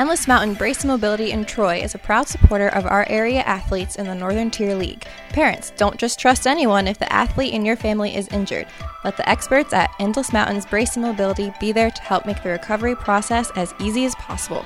Endless 0.00 0.26
Mountain 0.26 0.54
Brace 0.54 0.82
Mobility 0.82 1.30
in 1.30 1.44
Troy 1.44 1.82
is 1.82 1.94
a 1.94 1.98
proud 1.98 2.26
supporter 2.26 2.68
of 2.68 2.86
our 2.86 3.06
area 3.10 3.40
athletes 3.40 3.96
in 3.96 4.06
the 4.06 4.14
Northern 4.14 4.50
Tier 4.50 4.74
League. 4.74 5.04
Parents, 5.28 5.74
don't 5.76 5.98
just 5.98 6.18
trust 6.18 6.46
anyone 6.46 6.88
if 6.88 6.98
the 6.98 7.12
athlete 7.12 7.52
in 7.52 7.66
your 7.66 7.76
family 7.76 8.16
is 8.16 8.26
injured. 8.28 8.66
Let 9.04 9.18
the 9.18 9.28
experts 9.28 9.74
at 9.74 9.90
Endless 10.00 10.32
Mountains 10.32 10.64
Brace 10.64 10.96
Mobility 10.96 11.52
be 11.60 11.70
there 11.72 11.90
to 11.90 12.00
help 12.00 12.24
make 12.24 12.42
the 12.42 12.48
recovery 12.48 12.96
process 12.96 13.50
as 13.56 13.74
easy 13.78 14.06
as 14.06 14.14
possible. 14.14 14.64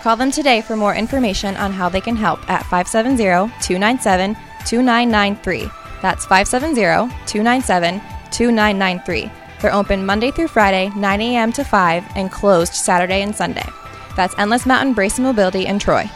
Call 0.00 0.16
them 0.16 0.30
today 0.30 0.62
for 0.62 0.76
more 0.76 0.94
information 0.94 1.58
on 1.58 1.72
how 1.72 1.90
they 1.90 2.00
can 2.00 2.16
help 2.16 2.40
at 2.48 2.64
570 2.64 3.52
297 3.60 4.34
2993. 4.64 5.70
That's 6.00 6.24
570 6.24 6.80
297 7.26 8.00
2993. 8.30 9.30
They're 9.60 9.74
open 9.74 10.06
Monday 10.06 10.30
through 10.30 10.48
Friday, 10.48 10.88
9 10.96 11.20
a.m. 11.20 11.52
to 11.52 11.64
5, 11.64 12.04
and 12.16 12.32
closed 12.32 12.72
Saturday 12.72 13.20
and 13.20 13.36
Sunday. 13.36 13.68
That's 14.16 14.34
Endless 14.38 14.66
Mountain 14.66 14.94
Brace 14.94 15.18
and 15.18 15.26
Mobility 15.26 15.66
in 15.66 15.78
Troy. 15.78 16.10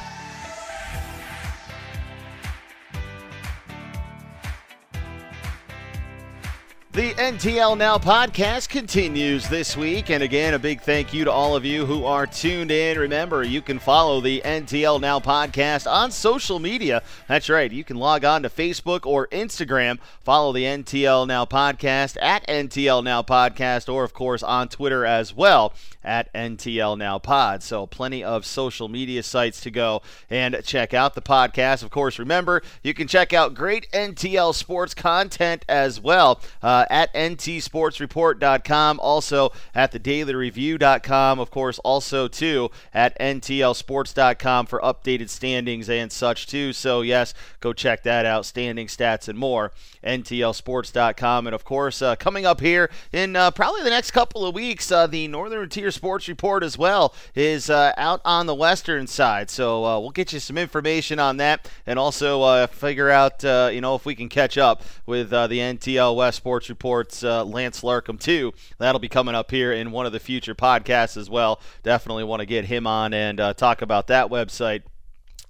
The 6.94 7.12
NTL 7.14 7.76
Now 7.76 7.98
podcast 7.98 8.68
continues 8.68 9.48
this 9.48 9.76
week. 9.76 10.10
And 10.10 10.22
again, 10.22 10.54
a 10.54 10.60
big 10.60 10.80
thank 10.80 11.12
you 11.12 11.24
to 11.24 11.32
all 11.32 11.56
of 11.56 11.64
you 11.64 11.84
who 11.84 12.04
are 12.04 12.24
tuned 12.24 12.70
in. 12.70 12.96
Remember, 12.96 13.42
you 13.42 13.60
can 13.62 13.80
follow 13.80 14.20
the 14.20 14.40
NTL 14.44 15.00
Now 15.00 15.18
podcast 15.18 15.90
on 15.90 16.12
social 16.12 16.60
media. 16.60 17.02
That's 17.26 17.48
right. 17.48 17.72
You 17.72 17.82
can 17.82 17.96
log 17.96 18.24
on 18.24 18.44
to 18.44 18.48
Facebook 18.48 19.06
or 19.06 19.26
Instagram, 19.32 19.98
follow 20.20 20.52
the 20.52 20.62
NTL 20.62 21.26
Now 21.26 21.44
podcast 21.44 22.16
at 22.22 22.46
NTL 22.46 23.02
Now 23.02 23.22
podcast, 23.22 23.92
or 23.92 24.04
of 24.04 24.14
course 24.14 24.44
on 24.44 24.68
Twitter 24.68 25.04
as 25.04 25.34
well 25.34 25.74
at 26.04 26.32
NTL 26.32 26.98
Now 26.98 27.18
Pod. 27.18 27.62
So 27.62 27.86
plenty 27.86 28.22
of 28.22 28.44
social 28.44 28.88
media 28.88 29.22
sites 29.22 29.60
to 29.62 29.70
go 29.70 30.02
and 30.28 30.60
check 30.64 30.92
out 30.94 31.14
the 31.14 31.22
podcast. 31.22 31.82
Of 31.82 31.90
course, 31.90 32.18
remember, 32.18 32.62
you 32.82 32.94
can 32.94 33.08
check 33.08 33.32
out 33.32 33.54
great 33.54 33.90
NTL 33.92 34.54
sports 34.54 34.94
content 34.94 35.64
as 35.68 36.00
well. 36.00 36.40
Uh, 36.62 36.84
at 36.90 37.12
ntsportsreport.com, 37.14 39.00
also 39.00 39.52
at 39.74 39.92
thedailyreview.com, 39.92 41.40
of 41.40 41.50
course, 41.50 41.78
also 41.80 42.28
too 42.28 42.70
at 42.92 43.18
ntlsports.com 43.18 44.66
for 44.66 44.80
updated 44.80 45.28
standings 45.28 45.88
and 45.88 46.12
such 46.12 46.46
too. 46.46 46.72
So 46.72 47.00
yes, 47.00 47.34
go 47.60 47.72
check 47.72 48.02
that 48.02 48.26
out, 48.26 48.46
standing 48.46 48.86
stats 48.86 49.28
and 49.28 49.38
more. 49.38 49.72
ntlsports.com, 50.04 51.46
and 51.46 51.54
of 51.54 51.64
course, 51.64 52.02
uh, 52.02 52.16
coming 52.16 52.44
up 52.44 52.60
here 52.60 52.90
in 53.12 53.36
uh, 53.36 53.50
probably 53.50 53.82
the 53.82 53.90
next 53.90 54.10
couple 54.10 54.44
of 54.44 54.54
weeks, 54.54 54.90
uh, 54.92 55.06
the 55.06 55.28
Northern 55.28 55.68
Tier 55.68 55.90
Sports 55.94 56.28
Report 56.28 56.62
as 56.62 56.76
well 56.76 57.14
is 57.34 57.70
uh, 57.70 57.92
out 57.96 58.20
on 58.24 58.46
the 58.46 58.54
western 58.54 59.06
side. 59.06 59.50
So 59.50 59.84
uh, 59.84 60.00
we'll 60.00 60.10
get 60.10 60.32
you 60.32 60.40
some 60.40 60.58
information 60.58 61.18
on 61.18 61.38
that, 61.38 61.70
and 61.86 61.98
also 61.98 62.42
uh, 62.42 62.66
figure 62.66 63.10
out 63.10 63.42
you 63.42 63.80
know 63.80 63.94
if 63.94 64.04
we 64.04 64.14
can 64.14 64.28
catch 64.28 64.58
up 64.58 64.82
with 65.06 65.30
the 65.30 65.36
NTL 65.38 66.16
West 66.16 66.36
Sports 66.36 66.68
Reports 66.68 67.22
Lance 67.22 67.82
Larkham 67.82 68.18
too. 68.18 68.52
That'll 68.78 68.98
be 68.98 69.08
coming 69.08 69.34
up 69.34 69.50
here 69.50 69.72
in 69.72 69.90
one 69.90 70.06
of 70.06 70.12
the 70.12 70.20
future 70.20 70.54
podcasts 70.54 71.16
as 71.16 71.30
well. 71.30 71.60
Definitely 71.82 72.24
want 72.24 72.40
to 72.40 72.46
get 72.46 72.66
him 72.66 72.86
on 72.86 73.14
and 73.14 73.38
talk 73.56 73.82
about 73.82 74.06
that 74.08 74.28
website 74.28 74.82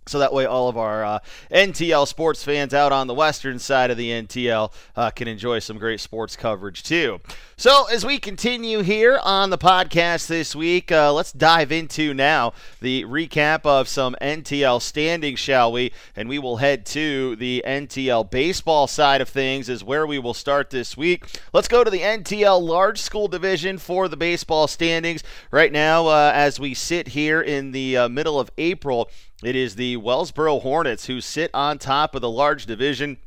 so 0.07 0.19
that 0.19 0.33
way, 0.33 0.45
all 0.45 0.69
of 0.69 0.77
our 0.77 1.05
uh, 1.05 1.19
NTL 1.51 2.07
sports 2.07 2.45
fans 2.45 2.75
out 2.75 2.93
on 2.93 3.07
the 3.07 3.15
western 3.15 3.59
side 3.59 3.91
of 3.91 3.97
the 3.97 4.11
NTL 4.11 4.73
uh, 4.97 5.11
can 5.11 5.29
enjoy 5.29 5.59
some 5.61 5.79
great 5.79 6.01
sports 6.01 6.37
coverage 6.37 6.83
too. 6.83 7.21
So, 7.57 7.87
as 7.87 8.05
we 8.05 8.19
continue 8.19 8.81
here 8.81 9.21
on 9.23 9.51
the 9.51 9.59
podcast 9.59 10.27
this 10.27 10.57
week, 10.57 10.91
uh, 10.91 11.13
let's 11.13 11.33
dive 11.33 11.71
into 11.71 12.13
now 12.13 12.53
the 12.81 13.05
recap 13.05 13.65
of 13.65 13.89
some 13.89 14.17
NTL 14.21 14.83
standings, 14.83 15.39
shall 15.39 15.71
we? 15.71 15.93
And 16.17 16.29
we 16.29 16.39
will 16.39 16.57
head 16.57 16.85
to 16.87 17.37
the 17.37 17.63
NTL 17.67 18.31
baseball 18.31 18.87
side 18.87 19.21
of 19.21 19.29
things, 19.29 19.69
is 19.69 19.85
where 19.85 20.07
we 20.07 20.19
will 20.19 20.35
start 20.35 20.71
this 20.71 20.97
week. 20.97 21.41
Let's 21.53 21.69
go 21.69 21.85
to 21.85 21.91
the 21.91 22.01
NTL 22.01 22.61
large 22.61 23.01
school 23.01 23.29
division 23.29 23.79
for 23.79 24.09
the 24.09 24.17
baseball 24.17 24.67
standings. 24.67 25.23
Right 25.51 25.73
now, 25.73 26.09
uh, 26.09 26.33
as 26.35 26.59
we 26.59 26.75
sit 26.75 27.09
here 27.09 27.41
in 27.41 27.71
the 27.71 27.97
uh, 27.97 28.09
middle 28.09 28.41
of 28.41 28.51
April, 28.59 29.09
it 29.43 29.57
is 29.57 29.75
the 29.75 29.97
Wellsboro 29.97 30.63
Hornets 30.63 31.07
who 31.07 31.21
sit 31.21 31.51
on 31.53 31.79
top 31.79 32.15
of 32.15 32.21
the 32.21 32.31
large 32.31 32.67
division. 32.67 33.19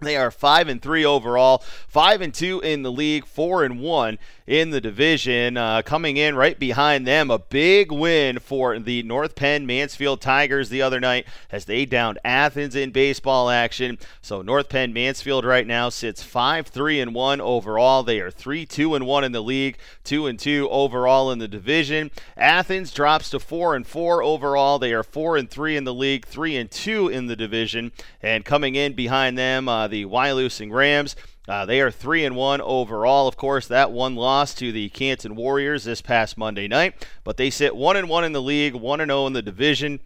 They 0.00 0.16
are 0.16 0.30
five 0.30 0.68
and 0.68 0.80
three 0.80 1.04
overall, 1.04 1.64
five 1.88 2.20
and 2.20 2.32
two 2.32 2.60
in 2.60 2.82
the 2.82 2.92
league, 2.92 3.26
four 3.26 3.64
and 3.64 3.80
one 3.80 4.18
in 4.46 4.70
the 4.70 4.80
division. 4.80 5.56
Uh, 5.56 5.82
coming 5.82 6.16
in 6.16 6.36
right 6.36 6.56
behind 6.56 7.04
them, 7.04 7.32
a 7.32 7.38
big 7.40 7.90
win 7.90 8.38
for 8.38 8.78
the 8.78 9.02
North 9.02 9.34
Penn 9.34 9.66
Mansfield 9.66 10.20
Tigers 10.20 10.68
the 10.68 10.82
other 10.82 11.00
night 11.00 11.26
as 11.50 11.64
they 11.64 11.84
downed 11.84 12.20
Athens 12.24 12.76
in 12.76 12.92
baseball 12.92 13.50
action. 13.50 13.98
So 14.22 14.40
North 14.40 14.68
Penn 14.68 14.92
Mansfield 14.92 15.44
right 15.44 15.66
now 15.66 15.88
sits 15.88 16.22
five 16.22 16.68
three 16.68 17.00
and 17.00 17.12
one 17.12 17.40
overall. 17.40 18.04
They 18.04 18.20
are 18.20 18.30
three 18.30 18.66
two 18.66 18.94
and 18.94 19.04
one 19.04 19.24
in 19.24 19.32
the 19.32 19.42
league, 19.42 19.78
two 20.04 20.28
and 20.28 20.38
two 20.38 20.68
overall 20.70 21.32
in 21.32 21.40
the 21.40 21.48
division. 21.48 22.12
Athens 22.36 22.92
drops 22.92 23.30
to 23.30 23.40
four 23.40 23.74
and 23.74 23.84
four 23.84 24.22
overall. 24.22 24.78
They 24.78 24.92
are 24.92 25.02
four 25.02 25.36
and 25.36 25.50
three 25.50 25.76
in 25.76 25.82
the 25.82 25.92
league, 25.92 26.24
three 26.24 26.56
and 26.56 26.70
two 26.70 27.08
in 27.08 27.26
the 27.26 27.36
division. 27.36 27.90
And 28.22 28.44
coming 28.44 28.76
in 28.76 28.92
behind 28.92 29.36
them. 29.36 29.68
Uh, 29.68 29.87
the 29.88 30.04
Wyalusing 30.04 30.72
Rams. 30.72 31.16
Uh, 31.48 31.64
they 31.64 31.80
are 31.80 31.90
three 31.90 32.24
and 32.24 32.36
one 32.36 32.60
overall. 32.60 33.26
Of 33.26 33.36
course, 33.36 33.66
that 33.68 33.90
one 33.90 34.14
loss 34.14 34.54
to 34.54 34.70
the 34.70 34.90
Canton 34.90 35.34
Warriors 35.34 35.84
this 35.84 36.02
past 36.02 36.36
Monday 36.36 36.68
night, 36.68 37.06
but 37.24 37.38
they 37.38 37.48
sit 37.48 37.74
one 37.74 37.96
and 37.96 38.08
one 38.08 38.24
in 38.24 38.32
the 38.32 38.42
league, 38.42 38.74
one 38.74 39.00
and 39.00 39.08
zero 39.08 39.22
oh 39.22 39.26
in 39.26 39.32
the 39.32 39.42
division. 39.42 40.00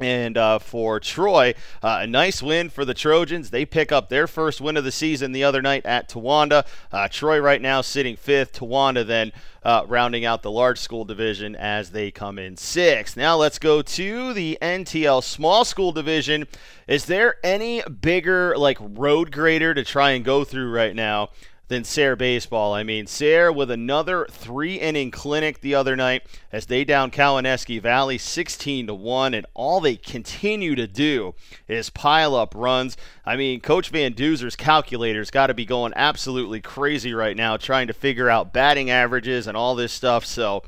And 0.00 0.36
uh, 0.36 0.60
for 0.60 1.00
Troy, 1.00 1.54
uh, 1.82 1.98
a 2.02 2.06
nice 2.06 2.40
win 2.40 2.70
for 2.70 2.84
the 2.84 2.94
Trojans. 2.94 3.50
They 3.50 3.64
pick 3.64 3.90
up 3.90 4.08
their 4.08 4.28
first 4.28 4.60
win 4.60 4.76
of 4.76 4.84
the 4.84 4.92
season 4.92 5.32
the 5.32 5.42
other 5.42 5.60
night 5.60 5.84
at 5.84 6.08
Towanda. 6.08 6.64
Uh, 6.92 7.08
Troy 7.08 7.40
right 7.40 7.60
now 7.60 7.80
sitting 7.80 8.14
fifth. 8.14 8.52
Towanda 8.52 9.04
then 9.04 9.32
uh, 9.68 9.84
rounding 9.86 10.24
out 10.24 10.42
the 10.42 10.50
large 10.50 10.78
school 10.78 11.04
division 11.04 11.54
as 11.54 11.90
they 11.90 12.10
come 12.10 12.38
in 12.38 12.56
sixth. 12.56 13.18
Now 13.18 13.36
let's 13.36 13.58
go 13.58 13.82
to 13.82 14.32
the 14.32 14.56
NTL 14.62 15.22
small 15.22 15.62
school 15.66 15.92
division. 15.92 16.46
Is 16.86 17.04
there 17.04 17.34
any 17.44 17.82
bigger 17.82 18.56
like 18.56 18.78
road 18.80 19.30
grader 19.30 19.74
to 19.74 19.84
try 19.84 20.12
and 20.12 20.24
go 20.24 20.42
through 20.42 20.72
right 20.72 20.96
now 20.96 21.28
than 21.68 21.84
Sayre 21.84 22.16
baseball. 22.16 22.74
I 22.74 22.82
mean, 22.82 23.06
Sayre 23.06 23.52
with 23.52 23.70
another 23.70 24.26
three-inning 24.30 25.10
clinic 25.10 25.60
the 25.60 25.74
other 25.74 25.94
night 25.96 26.22
as 26.50 26.66
they 26.66 26.84
down 26.84 27.10
Cowanesque 27.10 27.80
Valley 27.80 28.18
16 28.18 28.86
to 28.86 28.94
one, 28.94 29.34
and 29.34 29.46
all 29.54 29.80
they 29.80 29.96
continue 29.96 30.74
to 30.74 30.86
do 30.86 31.34
is 31.68 31.90
pile 31.90 32.34
up 32.34 32.54
runs. 32.56 32.96
I 33.24 33.36
mean, 33.36 33.60
Coach 33.60 33.90
Van 33.90 34.12
Duzer's 34.12 34.56
calculator's 34.56 35.30
got 35.30 35.48
to 35.48 35.54
be 35.54 35.66
going 35.66 35.92
absolutely 35.94 36.60
crazy 36.60 37.12
right 37.12 37.36
now, 37.36 37.56
trying 37.56 37.86
to 37.86 37.92
figure 37.92 38.30
out 38.30 38.52
batting 38.52 38.90
averages 38.90 39.46
and 39.46 39.56
all 39.56 39.74
this 39.74 39.92
stuff. 39.92 40.24
So 40.24 40.62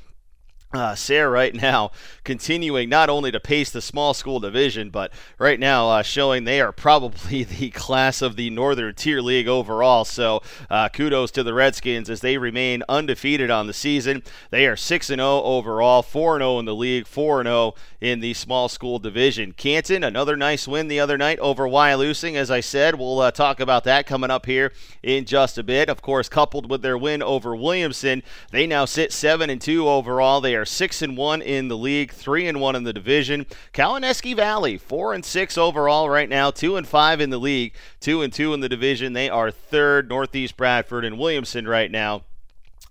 uh, 0.72 0.94
Sayre 0.94 1.28
right 1.30 1.54
now 1.54 1.90
continuing 2.24 2.88
not 2.88 3.08
only 3.08 3.32
to 3.32 3.40
pace 3.40 3.70
the 3.70 3.80
small 3.80 4.14
school 4.14 4.38
division, 4.38 4.90
but 4.90 5.12
right 5.38 5.58
now 5.58 5.88
uh, 5.88 6.02
showing 6.02 6.44
they 6.44 6.60
are 6.60 6.72
probably 6.72 7.44
the 7.44 7.70
class 7.70 8.22
of 8.22 8.36
the 8.36 8.50
Northern 8.50 8.94
Tier 8.94 9.20
League 9.20 9.48
overall. 9.48 10.04
So 10.04 10.42
uh, 10.68 10.88
kudos 10.88 11.30
to 11.32 11.42
the 11.42 11.54
Redskins 11.54 12.08
as 12.08 12.20
they 12.20 12.38
remain 12.38 12.84
undefeated 12.88 13.50
on 13.50 13.66
the 13.66 13.72
season. 13.72 14.22
They 14.50 14.66
are 14.66 14.76
6 14.76 15.06
0 15.06 15.20
overall, 15.20 16.02
4 16.02 16.38
0 16.38 16.58
in 16.60 16.64
the 16.66 16.74
league, 16.74 17.06
4 17.06 17.42
0 17.42 17.74
in 18.00 18.20
the 18.20 18.34
small 18.34 18.68
school 18.68 18.98
division. 18.98 19.52
Canton, 19.52 20.04
another 20.04 20.36
nice 20.36 20.68
win 20.68 20.88
the 20.88 21.00
other 21.00 21.18
night 21.18 21.38
over 21.40 21.66
Wyalusing. 21.66 22.36
As 22.36 22.50
I 22.50 22.60
said, 22.60 22.94
we'll 22.94 23.20
uh, 23.20 23.30
talk 23.30 23.60
about 23.60 23.84
that 23.84 24.06
coming 24.06 24.30
up 24.30 24.46
here 24.46 24.72
in 25.02 25.24
just 25.24 25.58
a 25.58 25.62
bit. 25.62 25.88
Of 25.88 26.00
course, 26.00 26.28
coupled 26.28 26.70
with 26.70 26.82
their 26.82 26.96
win 26.96 27.22
over 27.22 27.56
Williamson, 27.56 28.22
they 28.52 28.66
now 28.66 28.84
sit 28.84 29.12
7 29.12 29.50
and 29.50 29.60
2 29.60 29.88
overall. 29.88 30.40
They 30.40 30.54
are 30.54 30.59
six 30.64 31.02
and 31.02 31.16
one 31.16 31.42
in 31.42 31.68
the 31.68 31.76
league, 31.76 32.12
three 32.12 32.46
and 32.46 32.60
one 32.60 32.76
in 32.76 32.84
the 32.84 32.92
division. 32.92 33.46
Cowanesque 33.72 34.34
Valley, 34.34 34.78
four 34.78 35.14
and 35.14 35.24
six 35.24 35.56
overall 35.56 36.08
right 36.08 36.28
now, 36.28 36.50
two 36.50 36.76
and 36.76 36.86
five 36.86 37.20
in 37.20 37.30
the 37.30 37.38
league, 37.38 37.74
two 38.00 38.22
and 38.22 38.32
two 38.32 38.54
in 38.54 38.60
the 38.60 38.68
division. 38.68 39.12
They 39.12 39.28
are 39.28 39.50
third. 39.50 40.08
Northeast 40.08 40.56
Bradford 40.56 41.04
and 41.04 41.18
Williamson 41.18 41.66
right 41.66 41.90
now. 41.90 42.24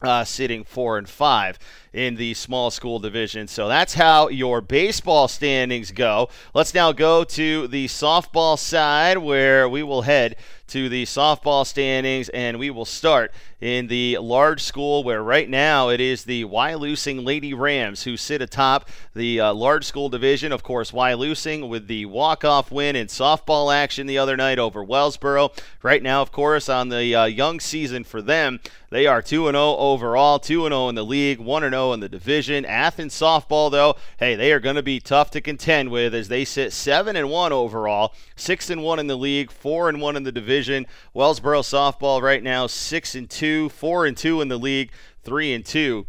Uh, 0.02 0.24
sitting 0.24 0.64
four 0.64 0.98
and 0.98 1.10
five 1.10 1.60
in 1.94 2.16
the 2.16 2.34
small 2.34 2.72
school 2.72 3.00
division. 3.00 3.48
So 3.48 3.68
that's 3.68 3.94
how 3.94 4.30
your 4.30 4.62
baseball 4.62 5.28
standings 5.28 5.92
go. 5.92 6.30
Let's 6.54 6.74
now 6.74 6.92
go 6.92 7.24
to 7.24 7.68
the 7.68 7.88
softball 7.88 8.58
side 8.58 9.18
where 9.18 9.68
we 9.68 9.84
will 9.84 10.04
head 10.04 10.36
to 10.70 10.88
the 10.88 11.04
softball 11.06 11.66
standings 11.66 12.30
and 12.30 12.60
we 12.60 12.70
will 12.70 12.86
start 12.86 13.32
in 13.60 13.88
the 13.88 14.18
large 14.20 14.62
school 14.62 15.04
where 15.04 15.22
right 15.22 15.50
now 15.50 15.90
it 15.90 16.00
is 16.00 16.24
the 16.24 16.46
Wyalusing 16.46 17.26
Lady 17.26 17.54
Rams 17.54 18.04
who 18.04 18.16
sit 18.16 18.42
atop 18.42 18.88
the 19.16 19.40
uh, 19.40 19.54
large 19.54 19.84
school 19.84 20.10
division. 20.10 20.52
Of 20.52 20.64
course, 20.64 20.92
Wyalusing 20.92 21.68
with 21.68 21.88
the 21.88 22.06
walk-off 22.06 22.72
win 22.72 22.96
in 22.96 23.08
softball 23.08 23.74
action 23.74 24.08
the 24.08 24.18
other 24.18 24.38
night 24.38 24.60
over 24.60 24.86
Wellsboro. 24.86 25.52
Right 25.82 26.04
now, 26.04 26.22
of 26.22 26.32
course, 26.32 26.70
on 26.70 26.90
the 26.90 27.16
uh, 27.16 27.26
young 27.26 27.60
season 27.60 28.04
for 28.04 28.22
them, 28.22 28.60
they 28.92 29.06
are 29.06 29.22
2 29.22 29.46
0 29.46 29.56
overall, 29.56 30.40
2 30.40 30.64
0 30.64 30.90
in 30.90 30.96
the 30.96 31.06
league, 31.06 31.40
1 31.40 31.64
0 31.80 31.94
in 31.94 32.00
the 32.00 32.10
division. 32.10 32.66
Athens 32.66 33.14
softball, 33.14 33.72
though, 33.72 33.96
hey, 34.18 34.36
they 34.36 34.52
are 34.52 34.60
going 34.60 34.76
to 34.76 34.84
be 34.84 35.00
tough 35.00 35.32
to 35.32 35.42
contend 35.42 35.90
with 35.90 36.14
as 36.14 36.28
they 36.28 36.46
sit 36.46 36.74
7 36.74 37.16
and 37.16 37.30
1 37.30 37.54
overall, 37.54 38.14
6 38.36 38.70
and 38.70 38.84
1 38.84 39.00
in 39.00 39.08
the 39.08 39.18
league, 39.18 39.52
4 39.52 39.90
and 39.90 40.02
1 40.02 40.16
in 40.16 40.24
the 40.24 40.32
division. 40.32 40.86
Wellsboro 41.16 41.62
softball 41.62 42.22
right 42.22 42.44
now 42.44 42.68
6 42.68 43.16
and 43.16 43.30
2, 43.30 43.70
4 43.70 44.06
and 44.06 44.18
2 44.18 44.42
in 44.42 44.48
the 44.50 44.58
league, 44.58 44.92
3 45.24 45.54
and 45.54 45.66
2 45.66 46.06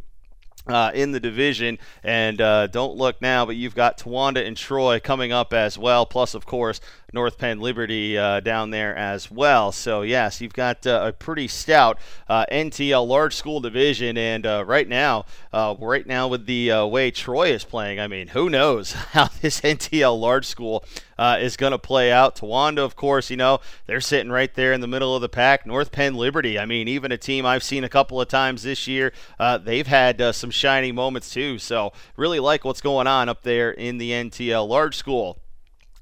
uh, 0.67 0.91
in 0.95 1.13
the 1.13 1.21
division. 1.21 1.79
And 2.03 2.41
uh, 2.41 2.67
don't 2.67 2.97
look 2.97 3.21
now, 3.21 3.47
but 3.47 3.57
you've 3.57 3.75
got 3.75 3.99
Towanda 3.99 4.47
and 4.47 4.57
Troy 4.57 5.01
coming 5.01 5.33
up 5.33 5.53
as 5.53 5.79
well. 5.79 6.07
Plus, 6.07 6.35
of 6.35 6.47
course, 6.47 6.81
North 7.13 7.39
Penn 7.39 7.61
Liberty 7.61 8.17
uh, 8.17 8.41
down 8.41 8.71
there 8.71 8.97
as 8.97 9.31
well. 9.31 9.73
So, 9.73 10.03
yes, 10.03 10.41
you've 10.41 10.53
got 10.53 10.87
uh, 10.87 11.03
a 11.07 11.13
pretty 11.13 11.49
stout 11.49 11.99
uh, 12.29 12.47
NTL 12.51 13.07
large 13.07 13.35
school 13.35 13.61
division. 13.61 14.17
And 14.17 14.47
uh, 14.47 14.65
right 14.67 14.89
now, 14.89 15.25
uh, 15.53 15.75
right 15.79 16.07
now 16.07 16.29
with 16.29 16.47
the 16.47 16.71
uh, 16.71 16.87
way 16.87 17.11
Troy 17.11 17.53
is 17.53 17.65
playing, 17.65 17.99
I 17.99 18.07
mean, 18.07 18.29
who 18.29 18.49
knows 18.49 18.93
how 19.13 19.29
this 19.41 19.61
NTL 19.61 20.19
large 20.19 20.47
school 20.47 20.85
is 21.19 21.57
going 21.57 21.73
to 21.73 21.79
play 21.79 22.11
out. 22.11 22.37
Towanda, 22.37 22.79
of 22.79 22.97
course, 22.97 23.29
you 23.29 23.37
know, 23.37 23.61
they're 23.87 24.01
sitting 24.01 24.33
right 24.33 24.55
there 24.55 24.73
in 24.73 24.81
the 24.81 24.87
middle 24.87 25.15
of 25.15 25.21
the 25.21 25.29
pack. 25.29 25.67
North 25.67 25.93
Penn 25.93 26.15
Liberty, 26.15 26.59
I 26.59 26.65
mean, 26.65 26.89
even 26.89 27.13
a 27.13 27.19
team 27.19 27.45
I've 27.45 27.63
seen 27.63 27.85
a 27.85 27.91
couple 27.91 28.21
of 28.21 28.29
times 28.29 28.63
this 28.63 28.89
year, 28.89 29.13
they've 29.63 29.87
had 29.87 30.35
some 30.35 30.51
shining 30.51 30.95
moments 30.95 31.31
too. 31.31 31.59
So, 31.59 31.93
really 32.17 32.41
like 32.41 32.65
what's 32.65 32.81
going 32.81 33.07
on 33.07 33.29
up 33.29 33.43
there 33.43 33.71
in 33.71 33.99
the 33.99 34.13
NTL 34.13 34.67
large 34.67 34.97
school. 34.97 35.41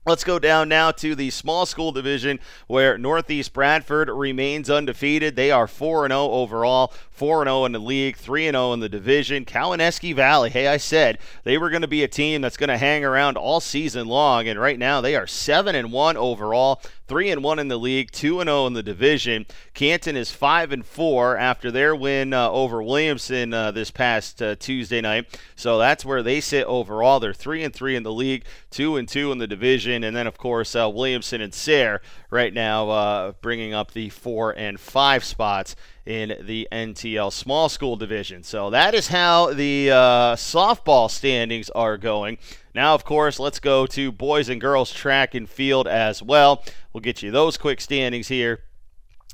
Let's 0.09 0.25
go 0.25 0.39
down 0.39 0.71
now 0.71 0.91
to 0.93 1.15
the 1.15 1.29
small 1.29 1.67
school 1.67 1.93
division 1.93 2.41
where 2.67 2.97
Northeast 2.97 3.53
Bradford 3.53 4.09
remains 4.09 4.71
undefeated. 4.71 5.37
They 5.37 5.51
are 5.51 5.67
4 5.67 6.09
0 6.09 6.19
overall, 6.19 6.95
4 7.19 7.45
0 7.47 7.65
in 7.65 7.73
the 7.73 7.81
league, 7.81 8.17
3 8.17 8.45
0 8.45 8.73
in 8.75 8.79
the 8.79 8.89
division. 8.89 9.45
Cowanesque 9.45 10.15
Valley, 10.15 10.51
hey, 10.51 10.69
I 10.69 10.77
said 10.77 11.19
they 11.43 11.59
were 11.59 11.69
going 11.69 11.83
to 11.83 11.89
be 11.89 12.05
a 12.05 12.09
team 12.09 12.43
that's 12.43 12.57
going 12.57 12.69
to 12.69 12.79
hang 12.79 13.05
around 13.05 13.37
all 13.37 13.59
season 13.59 14.07
long, 14.07 14.47
and 14.47 14.61
right 14.61 14.79
now 14.79 15.01
they 15.01 15.17
are 15.17 15.27
7 15.27 15.75
and 15.75 15.91
1 15.91 16.17
overall. 16.17 16.81
3 17.09 17.31
and 17.31 17.43
1 17.43 17.59
in 17.59 17.69
the 17.69 17.79
league, 17.79 18.11
2 18.13 18.39
and 18.41 18.49
0 18.49 18.67
in 18.67 18.75
the 18.75 18.83
division. 18.83 19.47
Canton 19.75 20.15
is 20.15 20.31
5 20.31 20.71
and 20.73 20.87
4 20.87 21.39
after 21.39 21.71
their 21.71 21.97
win 21.97 22.33
uh, 22.33 22.51
over 22.51 22.83
Williamson 22.83 23.53
uh, 23.53 23.73
this 23.73 23.91
past 23.91 24.41
uh, 24.43 24.55
Tuesday 24.57 25.01
night. 25.01 25.27
So 25.57 25.79
that's 25.79 26.05
where 26.05 26.23
they 26.23 26.41
sit 26.41 26.67
overall. 26.67 27.19
They're 27.19 27.33
3 27.33 27.65
and 27.65 27.75
3 27.75 27.97
in 27.97 28.03
the 28.03 28.13
league, 28.13 28.45
2 28.71 28.97
and 28.97 29.09
2 29.09 29.33
in 29.33 29.39
the 29.39 29.47
division, 29.47 30.05
and 30.05 30.15
then 30.15 30.27
of 30.27 30.37
course 30.37 30.77
uh, 30.77 30.89
Williamson 30.89 31.41
and 31.41 31.55
Sayre 31.55 32.01
right 32.31 32.53
now 32.53 32.91
uh, 32.91 33.33
bringing 33.41 33.73
up 33.73 33.93
the 33.93 34.11
4 34.11 34.53
and 34.53 34.79
5 34.79 35.25
spots 35.25 35.75
in 36.09 36.35
the 36.41 36.67
NTL 36.73 37.31
small 37.31 37.69
school 37.69 37.95
division. 37.95 38.43
So 38.43 38.71
that 38.71 38.95
is 38.95 39.09
how 39.09 39.53
the 39.53 39.91
uh, 39.91 40.37
softball 40.37 41.11
standings 41.11 41.69
are 41.71 41.99
going. 41.99 42.39
Now, 42.75 42.95
of 42.95 43.05
course, 43.05 43.39
let's 43.39 43.61
go 43.61 43.85
to 43.89 44.11
boys 44.11 44.49
and 44.49 44.59
girls 44.59 44.91
track 44.91 45.35
and 45.35 45.47
field 45.47 45.87
as 45.87 46.23
well. 46.23 46.65
We'll 46.95 47.03
get 47.03 47.23
you 47.23 47.31
those 47.31 47.59
quick 47.59 47.83
standings 47.83 48.29
here 48.29 48.61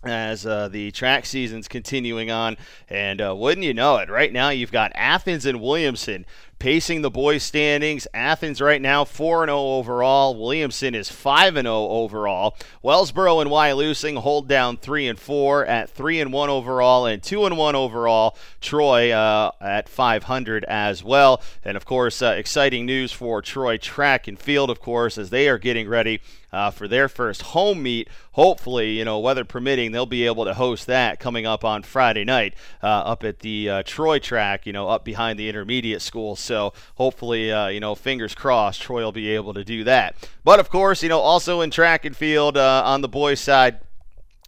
as 0.03 0.45
uh, 0.45 0.67
the 0.67 0.91
track 0.91 1.27
season's 1.27 1.69
continuing 1.69 2.33
on. 2.33 2.57
And 2.89 3.21
uh, 3.21 3.37
wouldn't 3.37 3.65
you 3.65 3.73
know 3.73 3.99
it, 3.99 4.11
right 4.11 4.33
now 4.33 4.49
you've 4.49 4.73
got 4.73 4.91
Athens 4.97 5.47
and 5.47 5.61
Williamson 5.61 6.27
pacing 6.65 7.03
the 7.03 7.11
boys' 7.11 7.43
standings. 7.43 8.07
Athens 8.15 8.59
right 8.59 8.81
now 8.81 9.05
4 9.05 9.45
0 9.45 9.55
overall. 9.55 10.35
Williamson 10.35 10.95
is 10.95 11.11
5 11.11 11.57
0 11.57 11.67
overall. 11.67 12.57
Wellsboro 12.83 13.43
and 13.43 13.51
Wyalusing 13.51 14.17
hold 14.17 14.49
down 14.49 14.79
3 14.79 15.09
and 15.09 15.21
4 15.21 15.67
at 15.67 15.91
3 15.91 16.21
and 16.23 16.33
1 16.33 16.49
overall 16.49 17.05
and 17.05 17.23
2 17.23 17.45
and 17.45 17.59
1 17.59 17.75
overall. 17.75 18.35
Troy 18.63 19.13
uh, 19.13 19.51
at 19.61 19.91
500 19.91 20.65
as 20.65 21.05
well. 21.05 21.43
And 21.63 21.77
of 21.77 21.85
course, 21.85 22.23
uh, 22.23 22.29
exciting 22.29 22.87
news 22.87 23.13
for 23.13 23.43
Troy 23.43 23.77
track 23.77 24.27
and 24.27 24.39
field, 24.39 24.71
of 24.71 24.81
course, 24.81 25.19
as 25.19 25.29
they 25.29 25.51
are 25.51 25.59
getting 25.59 25.87
ready 25.87 26.23
uh, 26.55 26.71
for 26.71 26.89
their 26.89 27.09
first 27.09 27.43
home 27.43 27.83
meet. 27.83 28.09
Hopefully, 28.33 28.93
you 28.93 29.05
know, 29.05 29.19
weather 29.19 29.45
permitting, 29.45 29.93
they'll 29.93 30.07
be 30.07 30.27
able 30.27 30.45
to 30.45 30.55
host 30.55 30.87
that 30.87 31.21
coming 31.21 31.47
up 31.47 31.65
on 31.65 31.83
Friday 31.83 32.25
night 32.25 32.55
uh, 32.83 32.87
up 32.87 33.25
at 33.25 33.41
the 33.41 33.69
uh, 33.69 33.83
Troy 33.85 34.19
track, 34.19 34.67
you 34.67 34.73
know, 34.73 34.89
up 34.89 35.05
behind 35.05 35.39
the 35.39 35.49
intermediate 35.49 36.03
school. 36.03 36.37
So 36.37 36.73
hopefully, 36.95 37.53
uh, 37.53 37.69
you 37.69 37.81
know, 37.81 37.95
fingers 37.95 38.35
crossed, 38.35 38.83
Troy 38.83 39.03
will 39.03 39.13
be 39.13 39.31
able 39.31 39.55
to 39.55 39.65
do 39.65 39.85
that. 39.85 40.17
But 40.45 40.61
of 40.61 40.71
course, 40.71 41.03
you 41.03 41.09
know, 41.09 41.21
also 41.21 41.61
in 41.61 41.71
track 41.71 42.05
and 42.05 42.17
field 42.17 42.57
uh, 42.57 42.83
on 42.85 43.01
the 43.01 43.09
boys' 43.09 43.41
side, 43.41 43.81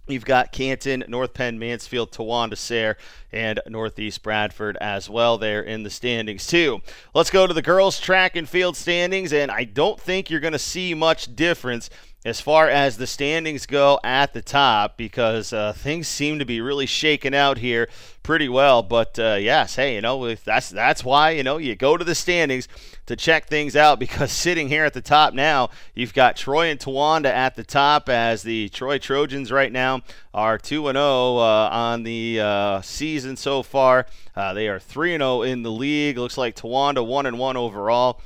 You've 0.09 0.25
got 0.25 0.53
Canton, 0.53 1.05
North 1.09 1.35
Penn, 1.35 1.59
Mansfield, 1.59 2.13
Towanda, 2.13 2.57
Sayre, 2.57 2.97
and 3.33 3.61
Northeast 3.67 4.23
Bradford 4.23 4.77
as 4.81 5.11
well 5.11 5.37
there 5.37 5.63
in 5.63 5.83
the 5.83 5.91
standings, 5.91 6.47
too. 6.47 6.81
Let's 7.13 7.31
go 7.31 7.47
to 7.47 7.55
the 7.55 7.63
girls' 7.63 7.99
track 7.99 8.37
and 8.37 8.49
field 8.49 8.77
standings, 8.77 9.33
and 9.33 9.51
I 9.51 9.65
don't 9.65 10.01
think 10.01 10.31
you're 10.31 10.41
going 10.41 10.53
to 10.53 10.59
see 10.59 10.95
much 10.95 11.35
difference 11.35 11.91
as 12.26 12.40
far 12.40 12.68
as 12.68 12.97
the 12.97 13.06
standings 13.06 13.66
go 13.66 14.00
at 14.02 14.33
the 14.33 14.42
top 14.42 14.97
because 14.97 15.52
uh, 15.52 15.73
things 15.73 16.09
seem 16.09 16.40
to 16.40 16.45
be 16.45 16.61
really 16.61 16.85
shaken 16.85 17.33
out 17.33 17.56
here 17.59 17.88
pretty 18.25 18.49
well. 18.49 18.83
But 18.83 19.16
uh, 19.16 19.37
yes, 19.40 19.76
hey, 19.76 19.95
you 19.95 20.00
know 20.00 20.35
that's 20.35 20.71
that's 20.71 21.04
why 21.04 21.30
you 21.30 21.45
know 21.45 21.59
you 21.59 21.76
go 21.76 21.97
to 21.97 22.04
the 22.04 22.16
standings 22.16 22.66
to 23.06 23.14
check 23.14 23.47
things 23.47 23.76
out 23.76 24.00
because 24.00 24.33
sitting 24.33 24.68
here 24.68 24.85
at 24.85 24.92
the 24.92 25.00
top 25.00 25.35
now, 25.35 25.71
you've 25.95 26.14
got 26.14 26.35
Troy 26.35 26.66
and 26.66 26.80
Towanda 26.80 27.26
at 27.26 27.54
the 27.54 27.62
top 27.62 28.09
as 28.09 28.42
the 28.42 28.71
Troy 28.71 28.99
Trojans 28.99 29.52
right 29.52 29.71
now 29.71 30.02
are 30.35 30.59
two 30.59 30.88
and 30.88 30.97
zero 30.97 31.37
uh, 31.37 31.68
on 31.71 32.02
the 32.02 32.40
uh, 32.40 32.80
season 32.80 33.37
so 33.37 33.62
far. 33.62 34.04
Uh, 34.35 34.52
they 34.52 34.66
are 34.66 34.80
three 34.80 35.14
and 35.14 35.23
zero 35.23 35.42
in 35.42 35.62
the 35.62 35.71
league. 35.71 36.18
Looks 36.18 36.37
like 36.37 36.56
Towanda 36.56 37.06
one 37.06 37.26
and 37.26 37.38
one 37.38 37.56
overall. 37.56 38.21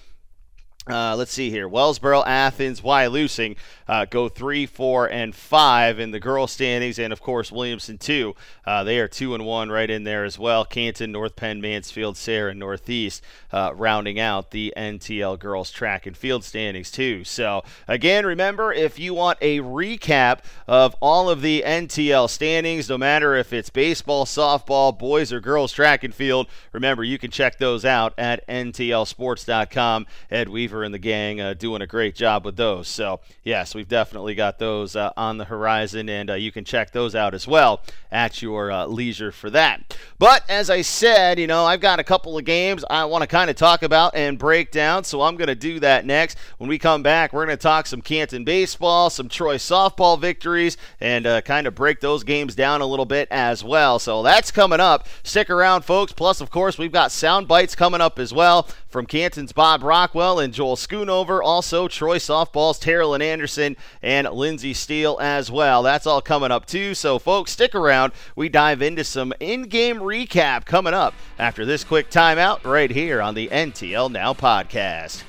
Uh, 0.89 1.15
let's 1.15 1.33
see 1.33 1.51
here. 1.51 1.69
Wellsboro, 1.69 2.27
Athens, 2.27 2.81
Wyalusing 2.81 3.57
uh, 3.87 4.07
go 4.07 4.31
three, 4.31 4.65
four, 4.65 5.11
and 5.11 5.35
five 5.35 5.99
in 5.99 6.11
the 6.11 6.19
girls' 6.19 6.53
standings, 6.53 6.99
and 6.99 7.13
of 7.13 7.21
course 7.21 7.53
Williamson 7.53 7.99
two. 7.99 8.35
Uh, 8.65 8.83
they 8.83 8.99
are 8.99 9.07
two 9.07 9.35
and 9.35 9.45
one 9.45 9.69
right 9.69 9.91
in 9.91 10.05
there 10.05 10.25
as 10.25 10.39
well. 10.39 10.65
Canton, 10.65 11.13
North 11.13 11.37
Penn, 11.37 11.61
Mansfield, 11.61 12.17
Sayre, 12.17 12.49
and 12.49 12.59
Northeast 12.59 13.23
uh, 13.53 13.73
rounding 13.75 14.19
out 14.19 14.53
the 14.53 14.73
NTL 14.75 15.39
girls' 15.39 15.71
track 15.71 16.07
and 16.07 16.17
field 16.17 16.45
standings 16.45 16.91
too. 16.91 17.25
So 17.25 17.63
again, 17.87 18.25
remember 18.25 18.73
if 18.73 18.99
you 18.99 19.13
want 19.13 19.39
a 19.43 19.59
recap 19.59 20.39
of 20.67 20.97
all 21.01 21.29
of 21.29 21.43
the 21.43 21.63
NTL 21.67 22.31
standings, 22.31 22.89
no 22.89 22.97
matter 22.97 23.37
if 23.37 23.53
it's 23.53 23.69
baseball, 23.69 24.25
softball, 24.25 24.99
boys 24.99 25.31
or 25.31 25.41
girls 25.41 25.73
track 25.73 26.05
and 26.05 26.15
field, 26.15 26.47
remember 26.73 27.05
you 27.05 27.19
can 27.19 27.31
check 27.31 27.59
those 27.59 27.85
out 27.85 28.15
at 28.17 28.47
ntlsports.com. 28.49 30.07
Ed 30.31 30.49
Weaver 30.49 30.70
and 30.71 30.95
the 30.95 30.99
gang 30.99 31.41
uh, 31.41 31.55
doing 31.55 31.83
a 31.83 31.87
great 31.87 32.15
job 32.15 32.45
with 32.45 32.57
those. 32.57 32.89
So, 32.89 33.21
yes, 33.45 33.75
we've 33.75 33.89
definitely 33.89 34.35
got 34.35 34.59
those 34.59 34.97
uh, 34.97 35.13
on 35.17 35.39
the 35.39 35.45
horizon, 35.45 36.09
and 36.09 36.31
uh, 36.31 36.35
you 36.35 36.53
can 36.53 36.65
check 36.65 36.93
those 36.93 37.15
out 37.15 37.35
as 37.35 37.47
well 37.47 37.81
at 38.13 38.41
your 38.43 38.71
uh, 38.71 38.87
leisure 38.87 39.33
for 39.33 39.51
that. 39.51 39.97
But 40.19 40.49
as 40.49 40.71
I 40.71 40.83
said, 40.83 41.39
you 41.39 41.47
know, 41.47 41.65
I've 41.65 41.81
got 41.81 41.99
a 41.99 42.05
couple 42.05 42.39
of 42.39 42.45
games 42.45 42.85
I 42.89 43.05
want 43.05 43.23
to 43.23 43.27
kind 43.27 43.51
of 43.51 43.57
talk 43.57 43.83
about 43.83 44.15
and 44.15 44.39
break 44.39 44.71
down, 44.71 45.05
so 45.05 45.23
I'm 45.23 45.37
going 45.37 45.49
to 45.49 45.55
do 45.55 45.81
that 45.81 46.07
next. 46.07 46.39
When 46.59 46.69
we 46.69 46.79
come 46.79 47.03
back, 47.03 47.33
we're 47.33 47.47
going 47.47 47.57
to 47.57 47.63
talk 47.63 47.87
some 47.87 48.01
Canton 48.01 48.45
baseball, 48.45 49.11
some 49.11 49.29
Troy 49.29 49.57
softball 49.57 50.19
victories, 50.19 50.77
and 51.01 51.27
uh, 51.27 51.41
kind 51.43 51.67
of 51.67 51.75
break 51.75 52.01
those 52.01 52.25
games 52.25 52.55
down 52.55 52.81
a 52.81 52.87
little 52.87 53.05
bit 53.05 53.29
as 53.31 53.65
well. 53.65 53.99
So 53.99 54.23
that's 54.23 54.51
coming 54.51 54.81
up. 54.81 55.07
Stick 55.23 55.51
around, 55.51 55.83
folks. 55.83 56.13
Plus, 56.13 56.41
of 56.41 56.51
course, 56.51 56.79
we've 56.79 56.93
got 56.93 57.13
sound 57.13 57.49
bites 57.49 57.75
coming 57.75 58.01
up 58.01 58.19
as 58.19 58.33
well 58.33 58.69
from 58.89 59.07
Canton's 59.07 59.53
Bob 59.53 59.83
Rockwell 59.83 60.39
and 60.39 60.53
Joel 60.61 60.77
Schoonover. 60.77 61.41
Also, 61.43 61.89
Troy 61.89 62.19
Softball's 62.19 62.79
Terrell 62.79 63.15
Anderson 63.23 63.79
and 64.03 64.29
Lindsey 64.29 64.75
Steele 64.75 65.17
as 65.19 65.51
well. 65.51 65.83
That's 65.83 66.07
all 66.07 66.21
coming 66.21 66.51
up 66.51 66.67
too. 66.67 66.95
So, 66.95 67.19
folks, 67.19 67.53
stick 67.53 67.75
around. 67.75 68.13
We 68.37 68.51
dive 68.51 68.83
into 68.83 69.03
some 69.03 69.33
in-game 69.41 70.01
recap 70.01 70.67
coming 70.67 70.93
up 70.93 71.15
after 71.39 71.65
this 71.65 71.83
quick 71.83 72.11
timeout 72.11 72.63
right 72.65 72.91
here 72.91 73.23
on 73.23 73.35
the 73.35 73.49
NTL 73.49 74.13
Now 74.13 74.35
podcast. 74.35 75.23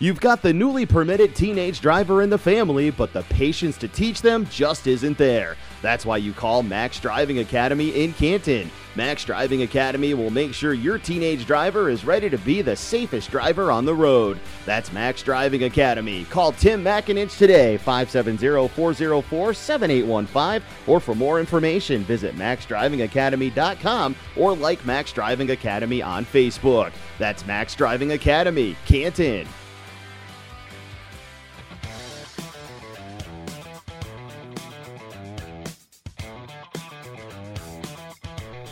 You've 0.00 0.20
got 0.20 0.42
the 0.42 0.52
newly 0.52 0.86
permitted 0.86 1.34
teenage 1.34 1.80
driver 1.80 2.22
in 2.22 2.30
the 2.30 2.38
family, 2.38 2.90
but 2.90 3.12
the 3.12 3.24
patience 3.24 3.76
to 3.78 3.88
teach 3.88 4.22
them 4.22 4.46
just 4.46 4.86
isn't 4.86 5.18
there. 5.18 5.56
That's 5.82 6.06
why 6.06 6.18
you 6.18 6.32
call 6.32 6.62
Max 6.62 7.00
Driving 7.00 7.40
Academy 7.40 7.88
in 7.88 8.12
Canton. 8.12 8.70
Max 8.94 9.24
Driving 9.24 9.62
Academy 9.62 10.14
will 10.14 10.30
make 10.30 10.54
sure 10.54 10.72
your 10.72 10.98
teenage 10.98 11.46
driver 11.46 11.90
is 11.90 12.04
ready 12.04 12.30
to 12.30 12.38
be 12.38 12.62
the 12.62 12.76
safest 12.76 13.32
driver 13.32 13.72
on 13.72 13.84
the 13.84 13.94
road. 13.94 14.38
That's 14.64 14.92
Max 14.92 15.20
Driving 15.20 15.64
Academy. 15.64 16.26
Call 16.26 16.52
Tim 16.52 16.84
McIninch 16.84 17.36
today, 17.36 17.76
570-404-7815, 17.84 20.62
or 20.86 21.00
for 21.00 21.16
more 21.16 21.40
information, 21.40 22.04
visit 22.04 22.36
maxdrivingacademy.com 22.36 24.14
or 24.36 24.54
like 24.54 24.86
Max 24.86 25.12
Driving 25.12 25.50
Academy 25.50 26.02
on 26.02 26.24
Facebook. 26.24 26.92
That's 27.18 27.44
Max 27.46 27.74
Driving 27.74 28.12
Academy, 28.12 28.76
Canton. 28.86 29.48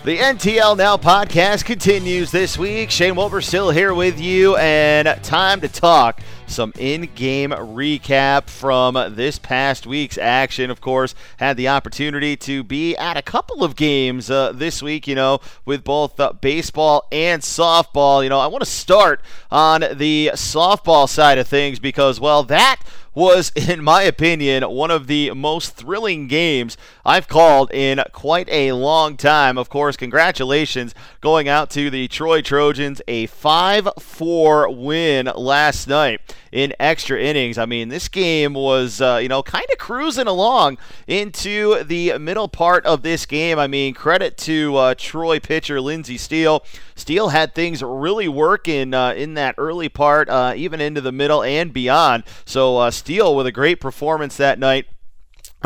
The 0.07 0.19
NTL 0.19 0.77
Now 0.77 0.97
podcast 0.97 1.65
continues 1.65 2.31
this 2.31 2.57
week. 2.57 2.93
Shane 2.93 3.17
Wilbur 3.17 3.41
still 3.41 3.71
here 3.71 3.93
with 3.93 4.21
you, 4.21 4.55
and 4.57 5.09
time 5.25 5.61
to 5.63 5.69
talk 5.69 6.21
some 6.47 6.73
in-game 6.79 7.51
recap 7.51 8.49
from 8.49 8.95
this 9.17 9.41
past 9.41 9.85
week's 9.85 10.17
action. 10.17 10.71
Of 10.71 10.81
course, 10.81 11.17
had 11.39 11.57
the 11.57 11.67
opportunity 11.67 12.37
to 12.37 12.63
be 12.63 12.97
at 12.97 13.17
a 13.17 13.23
couple 13.23 13.65
of 13.65 13.75
games 13.75 14.31
uh, 14.31 14.53
this 14.53 14.81
week. 14.81 15.09
You 15.09 15.17
know, 15.17 15.41
with 15.65 15.83
both 15.83 16.21
uh, 16.21 16.35
baseball 16.35 17.09
and 17.11 17.43
softball. 17.43 18.23
You 18.23 18.29
know, 18.29 18.39
I 18.39 18.47
want 18.47 18.63
to 18.63 18.71
start 18.71 19.21
on 19.51 19.81
the 19.93 20.31
softball 20.35 21.09
side 21.09 21.39
of 21.39 21.49
things 21.49 21.81
because, 21.81 22.21
well, 22.21 22.45
that 22.45 22.81
was, 23.17 23.51
in 23.57 23.83
my 23.83 24.03
opinion, 24.03 24.63
one 24.63 24.93
of 24.93 25.09
the 25.09 25.33
most 25.33 25.75
thrilling 25.75 26.29
games 26.29 26.77
I've 27.05 27.27
called 27.27 27.73
in 27.73 28.01
quite 28.13 28.49
a 28.51 28.73
long 28.73 29.17
time. 29.17 29.59
Of 29.59 29.69
course, 29.69 29.97
congratulations 29.97 30.95
going 31.21 31.49
out 31.49 31.71
to 31.71 31.91
the 31.91 32.07
Troy 32.07 32.43
Trojans, 32.43 33.01
a 33.09 33.27
5 33.27 33.89
4 33.99 34.71
win 34.71 35.31
last 35.35 35.89
night 35.89 36.21
in 36.53 36.73
extra 36.79 37.21
innings. 37.21 37.59
I 37.59 37.67
mean, 37.67 37.89
this 37.89 38.09
game 38.09 38.55
was, 38.55 39.01
uh, 39.01 39.19
you 39.21 39.29
know, 39.29 39.43
kind 39.43 39.67
of 39.71 39.79
cruising 39.79 40.27
along 40.27 40.79
into 41.07 41.85
the 41.85 42.19
middle 42.19 42.49
part 42.49 42.85
of 42.87 43.03
this 43.03 43.27
game. 43.27 43.59
I 43.59 43.67
mean, 43.67 43.95
credit 43.95 44.37
to 44.39 44.77
uh, 44.77 44.95
Troy 44.97 45.41
pitcher 45.41 45.81
Lindsey 45.81 46.17
Steele. 46.17 46.65
Steele 46.95 47.29
had 47.29 47.55
things 47.55 47.83
really 47.83 48.29
working 48.29 48.95
uh, 48.95 49.13
in 49.13 49.35
that 49.35 49.55
early 49.59 49.89
part, 49.89 50.29
uh, 50.29 50.55
even 50.57 50.81
into 50.81 51.01
the 51.01 51.13
middle 51.13 51.43
and 51.43 51.73
beyond. 51.73 52.25
So, 52.45 52.79
uh, 52.79 52.91
Steele 53.07 53.37
with 53.37 53.47
a 53.47 53.53
great 53.53 53.81
performance 53.81 54.37
that 54.37 54.59
night. 54.59 54.87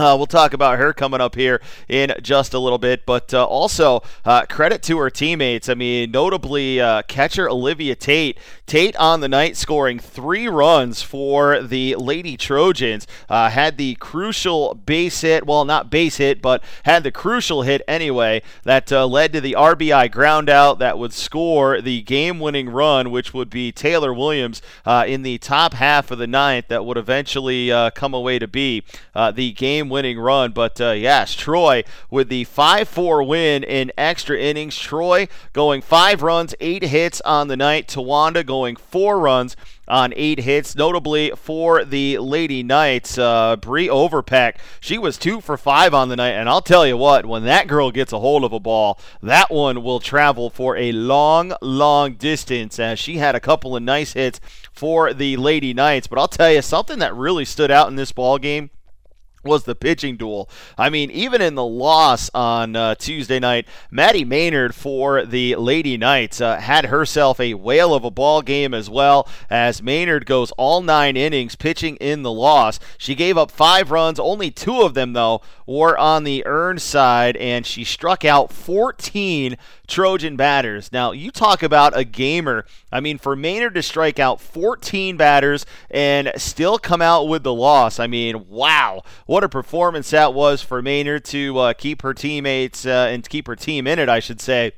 Uh, 0.00 0.16
we'll 0.16 0.26
talk 0.26 0.54
about 0.54 0.78
her 0.78 0.94
coming 0.94 1.20
up 1.20 1.34
here 1.34 1.60
in 1.86 2.10
just 2.22 2.54
a 2.54 2.58
little 2.58 2.78
bit, 2.78 3.04
but 3.04 3.34
uh, 3.34 3.44
also 3.44 4.02
uh, 4.24 4.46
credit 4.46 4.82
to 4.82 4.96
her 4.96 5.10
teammates. 5.10 5.68
I 5.68 5.74
mean, 5.74 6.10
notably 6.10 6.80
uh, 6.80 7.02
catcher 7.02 7.50
Olivia 7.50 7.94
Tate. 7.94 8.38
Tate 8.64 8.96
on 8.96 9.20
the 9.20 9.28
night 9.28 9.58
scoring 9.58 9.98
three 9.98 10.48
runs 10.48 11.02
for 11.02 11.60
the 11.60 11.96
Lady 11.96 12.38
Trojans. 12.38 13.06
Uh, 13.28 13.50
had 13.50 13.76
the 13.76 13.96
crucial 13.96 14.72
base 14.72 15.20
hit, 15.20 15.44
well, 15.44 15.66
not 15.66 15.90
base 15.90 16.16
hit, 16.16 16.40
but 16.40 16.64
had 16.84 17.02
the 17.02 17.12
crucial 17.12 17.60
hit 17.60 17.82
anyway 17.86 18.40
that 18.62 18.90
uh, 18.90 19.06
led 19.06 19.34
to 19.34 19.40
the 19.42 19.52
RBI 19.52 20.10
ground 20.10 20.48
out 20.48 20.78
that 20.78 20.98
would 20.98 21.12
score 21.12 21.82
the 21.82 22.00
game 22.00 22.40
winning 22.40 22.70
run, 22.70 23.10
which 23.10 23.34
would 23.34 23.50
be 23.50 23.70
Taylor 23.70 24.14
Williams 24.14 24.62
in 24.86 25.24
the 25.24 25.36
top 25.36 25.74
half 25.74 26.10
of 26.10 26.16
the 26.16 26.26
ninth, 26.26 26.68
that 26.68 26.86
would 26.86 26.96
eventually 26.96 27.68
come 27.94 28.14
away 28.14 28.38
to 28.38 28.48
be 28.48 28.82
the 29.34 29.52
game 29.52 29.89
winning 29.90 30.18
run. 30.18 30.53
But 30.53 30.81
uh, 30.81 30.92
yes, 30.92 31.35
Troy 31.35 31.85
with 32.11 32.29
the 32.29 32.44
5 32.44 32.88
4 32.88 33.22
win 33.22 33.62
in 33.64 33.92
extra 33.98 34.38
innings. 34.38 34.79
Troy 34.79 35.29
going 35.53 35.83
five 35.83 36.22
runs, 36.22 36.55
eight 36.61 36.85
hits 36.85 37.20
on 37.22 37.48
the 37.48 37.57
night. 37.57 37.88
Towanda 37.88 38.44
going 38.44 38.76
four 38.76 39.18
runs 39.18 39.57
on 39.90 40.12
eight 40.16 40.40
hits. 40.40 40.74
Notably 40.74 41.33
for 41.37 41.85
the 41.85 42.18
Lady 42.18 42.62
Knights, 42.62 43.18
uh, 43.18 43.57
Bree 43.57 43.88
Overpeck, 43.88 44.57
she 44.81 44.96
was 44.96 45.18
two 45.18 45.40
for 45.40 45.57
five 45.57 45.92
on 45.92 46.09
the 46.09 46.16
night. 46.16 46.31
And 46.31 46.48
I'll 46.48 46.62
tell 46.62 46.87
you 46.87 46.96
what, 46.96 47.26
when 47.26 47.44
that 47.44 47.66
girl 47.66 47.90
gets 47.90 48.12
a 48.12 48.20
hold 48.20 48.44
of 48.44 48.53
a 48.53 48.61
ball, 48.61 48.98
that 49.22 49.50
one 49.50 49.83
will 49.83 50.00
travel 50.00 50.48
for 50.48 50.76
a 50.76 50.92
long, 50.92 51.53
long 51.61 52.14
distance. 52.14 52.79
As 52.79 52.98
she 52.98 53.18
had 53.18 53.35
a 53.35 53.40
couple 53.40 53.76
of 53.76 53.83
nice 53.83 54.12
hits 54.12 54.40
for 54.72 55.12
the 55.12 55.37
Lady 55.37 55.74
Knights. 55.74 56.07
But 56.07 56.18
I'll 56.18 56.29
tell 56.29 56.53
you 56.53 56.62
something 56.62 57.00
that 57.00 57.14
really 57.14 57.44
stood 57.44 57.70
out 57.70 57.88
in 57.88 57.96
this 57.96 58.12
ball 58.12 58.38
game 58.38 58.70
was 59.42 59.64
the 59.64 59.74
pitching 59.74 60.16
duel. 60.16 60.48
I 60.76 60.90
mean, 60.90 61.11
even 61.11 61.40
in 61.40 61.55
the 61.55 61.64
loss 61.64 62.31
on 62.35 62.76
uh, 62.76 62.94
Tuesday 62.96 63.38
night, 63.38 63.66
Maddie 63.90 64.24
Maynard 64.24 64.74
for 64.74 65.24
the 65.24 65.57
Lady 65.57 65.96
Knights 65.96 66.40
uh, 66.40 66.59
had 66.59 66.87
herself 66.87 67.40
a 67.40 67.55
whale 67.55 67.94
of 67.94 68.05
a 68.05 68.11
ball 68.11 68.42
game 68.42 68.74
as 68.74 68.90
well 68.90 69.29
as 69.48 69.83
Maynard 69.83 70.26
goes 70.26 70.50
all 70.53 70.83
nine 70.83 71.16
innings 71.16 71.57
pitching 71.57 71.96
in 71.96 72.22
the 72.22 72.33
loss. 72.33 72.79
She 72.98 73.14
gave 73.14 73.38
up 73.38 73.50
five 73.50 73.90
runs, 73.90 74.20
only 74.20 74.50
two 74.50 74.83
of 74.83 74.94
them, 74.94 75.14
though, 75.14 75.40
were 75.66 75.96
on 75.96 76.24
the 76.24 76.44
earned 76.46 76.83
side, 76.83 77.37
and 77.37 77.64
she 77.64 77.85
struck 77.85 78.24
out 78.24 78.53
14 78.53 79.57
Trojan 79.87 80.37
batters. 80.37 80.92
Now, 80.92 81.12
you 81.12 81.31
talk 81.31 81.62
about 81.62 81.96
a 81.96 82.05
gamer. 82.05 82.64
I 82.92 83.00
mean, 83.00 83.18
for 83.18 83.35
Maynard 83.35 83.74
to 83.74 83.83
strike 83.83 84.18
out 84.18 84.40
14 84.40 85.16
batters 85.16 85.64
and 85.90 86.33
still 86.37 86.79
come 86.79 87.00
out 87.00 87.29
with 87.29 87.42
the 87.42 87.55
loss, 87.55 87.98
I 87.98 88.07
mean, 88.07 88.48
wow 88.48 89.03
what 89.30 89.44
a 89.44 89.48
performance 89.48 90.10
that 90.10 90.34
was 90.34 90.60
for 90.60 90.82
Maynard 90.82 91.24
to 91.24 91.56
uh, 91.56 91.72
keep 91.72 92.02
her 92.02 92.12
teammates 92.12 92.84
uh, 92.84 93.06
and 93.12 93.28
keep 93.28 93.46
her 93.46 93.54
team 93.54 93.86
in 93.86 94.00
it, 94.00 94.08
I 94.08 94.18
should 94.18 94.40
say 94.40 94.72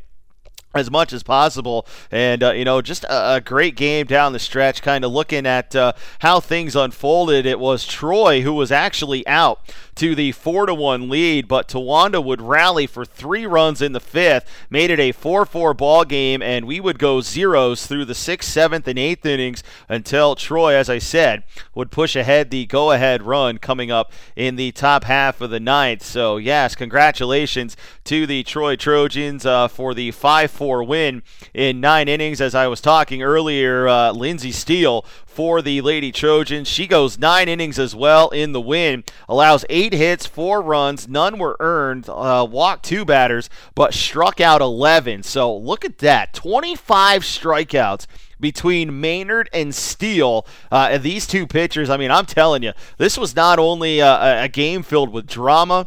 as 0.75 0.91
much 0.91 1.15
as 1.15 1.23
possible. 1.23 1.87
And, 2.11 2.43
uh, 2.43 2.53
you 2.53 2.67
know, 2.67 2.83
just 2.83 3.05
a, 3.05 3.37
a, 3.37 3.41
great 3.41 3.77
game 3.77 4.07
down 4.07 4.35
the 4.35 4.39
stretch, 4.39 4.83
kind 4.83 5.07
of 5.07 5.11
looking 5.11 5.47
at 5.47 5.75
uh, 5.75 5.95
how 6.19 6.39
things 6.41 6.77
unfolded. 6.77 7.47
It 7.47 7.61
was 7.61 7.87
Troy 7.87 8.43
who 8.43 8.53
was 8.53 8.71
actually 8.71 9.27
out 9.27 9.75
to 9.95 10.15
the 10.15 10.33
4 10.33 10.67
to 10.67 10.75
1 10.75 11.09
lead, 11.09 11.47
but 11.47 11.69
Towanda 11.69 12.23
would 12.23 12.41
rally 12.41 12.87
for 12.87 13.05
three 13.05 13.47
runs 13.47 13.83
in 13.83 13.93
the 13.93 14.01
fifth, 14.01 14.49
made 14.71 14.91
it 14.91 14.99
a 14.99 15.13
4 15.13 15.45
4 15.45 15.75
ball 15.75 16.05
game, 16.05 16.43
and 16.43 16.67
we 16.67 16.81
would 16.81 16.99
go 16.99 17.21
zeros 17.21 17.87
through 17.87 18.05
the 18.05 18.15
sixth, 18.15 18.51
seventh, 18.51 18.89
and 18.89 18.99
eighth 18.99 19.27
innings 19.27 19.63
until 19.89 20.35
Troy, 20.35 20.75
as 20.75 20.89
I 20.89 20.99
said, 20.99 21.45
would 21.75 21.91
push 21.91 22.17
ahead 22.17 22.51
the 22.51 22.67
go 22.67 22.93
ahead 22.93 23.23
run 23.23 23.59
coming 23.59 23.91
up 23.91 24.13
in 24.35 24.57
the 24.57 24.73
top 24.73 25.05
half 25.05 25.41
of 25.41 25.51
the 25.51 25.61
ninth. 25.61 26.03
So, 26.03 26.37
yes, 26.37 26.75
congratulations 26.75 27.77
to 28.05 28.27
the 28.27 28.43
Troy 28.43 28.77
Trojans 28.77 29.45
uh, 29.45 29.69
for 29.69 29.95
the 29.95 30.11
5 30.11 30.51
4 30.51 30.85
win 30.85 31.23
in 31.53 31.81
nine 31.81 32.09
innings. 32.09 32.41
As 32.41 32.55
I 32.55 32.67
was 32.67 32.81
talking 32.81 33.23
earlier, 33.23 33.89
uh, 33.89 34.13
Lindsey 34.13 34.53
Steele 34.53 35.05
for 35.33 35.63
the 35.63 35.81
Lady 35.81 36.13
Trojans. 36.13 36.69
She 36.69 36.87
goes 36.87 37.19
nine 37.19 37.49
innings 37.49 37.79
as 37.79 37.95
well 37.95 38.29
in 38.31 38.53
the 38.53 38.61
win, 38.61 39.03
allows 39.29 39.65
eight 39.71 39.82
hits, 39.91 40.27
four 40.27 40.63
runs, 40.63 41.09
none 41.09 41.39
were 41.39 41.57
earned, 41.59 42.09
uh, 42.09 42.47
walked 42.49 42.85
two 42.85 43.05
batters, 43.05 43.51
but 43.75 43.95
struck 43.95 44.41
out 44.41 44.61
11. 44.61 45.23
So 45.25 45.57
look 45.57 45.85
at 45.85 45.99
that 45.99 46.33
25 46.35 47.23
strikeouts 47.23 48.07
between 48.39 49.01
Maynard 49.01 49.49
and 49.53 49.75
Steele. 49.75 50.47
Uh, 50.71 50.99
these 50.99 51.27
two 51.27 51.47
pitchers, 51.47 51.91
I 51.91 51.97
mean, 51.97 52.11
I'm 52.11 52.27
telling 52.27 52.63
you, 52.63 52.73
this 52.99 53.19
was 53.19 53.35
not 53.35 53.59
only 53.59 54.01
a 54.01 54.49
game 54.49 54.83
filled 54.83 55.11
with 55.11 55.27
drama 55.27 55.87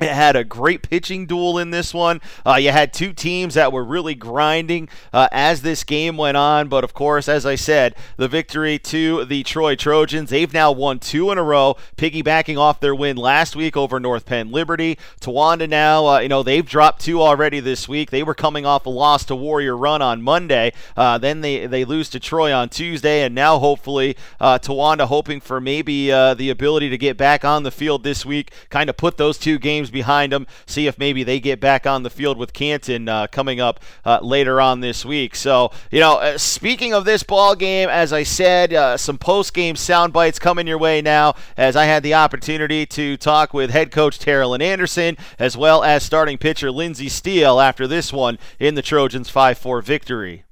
it 0.00 0.12
had 0.12 0.36
a 0.36 0.44
great 0.44 0.88
pitching 0.88 1.26
duel 1.26 1.58
in 1.58 1.70
this 1.70 1.92
one. 1.92 2.20
Uh, 2.46 2.54
you 2.54 2.70
had 2.70 2.92
two 2.92 3.12
teams 3.12 3.54
that 3.54 3.72
were 3.72 3.84
really 3.84 4.14
grinding 4.14 4.88
uh, 5.12 5.28
as 5.32 5.62
this 5.62 5.84
game 5.84 6.16
went 6.16 6.36
on. 6.36 6.68
But 6.68 6.84
of 6.84 6.94
course, 6.94 7.28
as 7.28 7.44
I 7.44 7.56
said, 7.56 7.94
the 8.16 8.28
victory 8.28 8.78
to 8.78 9.24
the 9.24 9.42
Troy 9.42 9.74
Trojans. 9.74 10.30
They've 10.30 10.52
now 10.52 10.70
won 10.72 10.98
two 10.98 11.30
in 11.30 11.38
a 11.38 11.42
row, 11.42 11.76
piggybacking 11.96 12.58
off 12.58 12.80
their 12.80 12.94
win 12.94 13.16
last 13.16 13.56
week 13.56 13.76
over 13.76 13.98
North 13.98 14.26
Penn 14.26 14.52
Liberty. 14.52 14.98
Towanda 15.20 15.68
now, 15.68 16.06
uh, 16.06 16.18
you 16.20 16.28
know, 16.28 16.42
they've 16.42 16.66
dropped 16.66 17.00
two 17.00 17.20
already 17.20 17.60
this 17.60 17.88
week. 17.88 18.10
They 18.10 18.22
were 18.22 18.34
coming 18.34 18.64
off 18.64 18.86
a 18.86 18.90
loss 18.90 19.24
to 19.26 19.36
Warrior 19.36 19.76
Run 19.76 20.02
on 20.02 20.22
Monday. 20.22 20.72
Uh, 20.96 21.18
then 21.18 21.40
they, 21.40 21.66
they 21.66 21.84
lose 21.84 22.08
to 22.10 22.20
Troy 22.20 22.52
on 22.52 22.68
Tuesday. 22.68 23.22
And 23.22 23.34
now, 23.34 23.58
hopefully, 23.58 24.16
uh, 24.40 24.58
Towanda 24.58 25.06
hoping 25.06 25.40
for 25.40 25.60
maybe 25.60 26.12
uh, 26.12 26.34
the 26.34 26.50
ability 26.50 26.88
to 26.90 26.98
get 26.98 27.16
back 27.16 27.44
on 27.44 27.62
the 27.62 27.70
field 27.70 28.04
this 28.04 28.24
week, 28.24 28.52
kind 28.70 28.88
of 28.88 28.96
put 28.96 29.16
those 29.16 29.38
two 29.38 29.58
games 29.58 29.87
behind 29.90 30.32
them. 30.32 30.46
See 30.66 30.86
if 30.86 30.98
maybe 30.98 31.22
they 31.22 31.40
get 31.40 31.60
back 31.60 31.86
on 31.86 32.02
the 32.02 32.10
field 32.10 32.38
with 32.38 32.52
Canton 32.52 33.08
uh, 33.08 33.26
coming 33.28 33.60
up 33.60 33.80
uh, 34.04 34.20
later 34.22 34.60
on 34.60 34.80
this 34.80 35.04
week. 35.04 35.34
So, 35.34 35.70
you 35.90 36.00
know, 36.00 36.14
uh, 36.14 36.38
speaking 36.38 36.94
of 36.94 37.04
this 37.04 37.22
ball 37.22 37.54
game, 37.54 37.88
as 37.88 38.12
I 38.12 38.22
said, 38.22 38.72
uh, 38.72 38.96
some 38.96 39.18
post 39.18 39.54
game 39.54 39.76
sound 39.76 40.12
bites 40.12 40.38
coming 40.38 40.66
your 40.66 40.78
way 40.78 41.00
now. 41.00 41.34
As 41.56 41.76
I 41.76 41.84
had 41.84 42.02
the 42.02 42.14
opportunity 42.14 42.86
to 42.86 43.16
talk 43.16 43.54
with 43.54 43.70
head 43.70 43.90
coach 43.90 44.18
Terrellin 44.18 44.62
Anderson 44.62 45.16
as 45.38 45.56
well 45.56 45.82
as 45.84 46.02
starting 46.02 46.38
pitcher 46.38 46.70
Lindsey 46.70 47.08
Steele 47.08 47.60
after 47.60 47.86
this 47.86 48.12
one 48.12 48.38
in 48.58 48.74
the 48.74 48.82
Trojans 48.82 49.30
5-4 49.30 49.82
victory. 49.82 50.44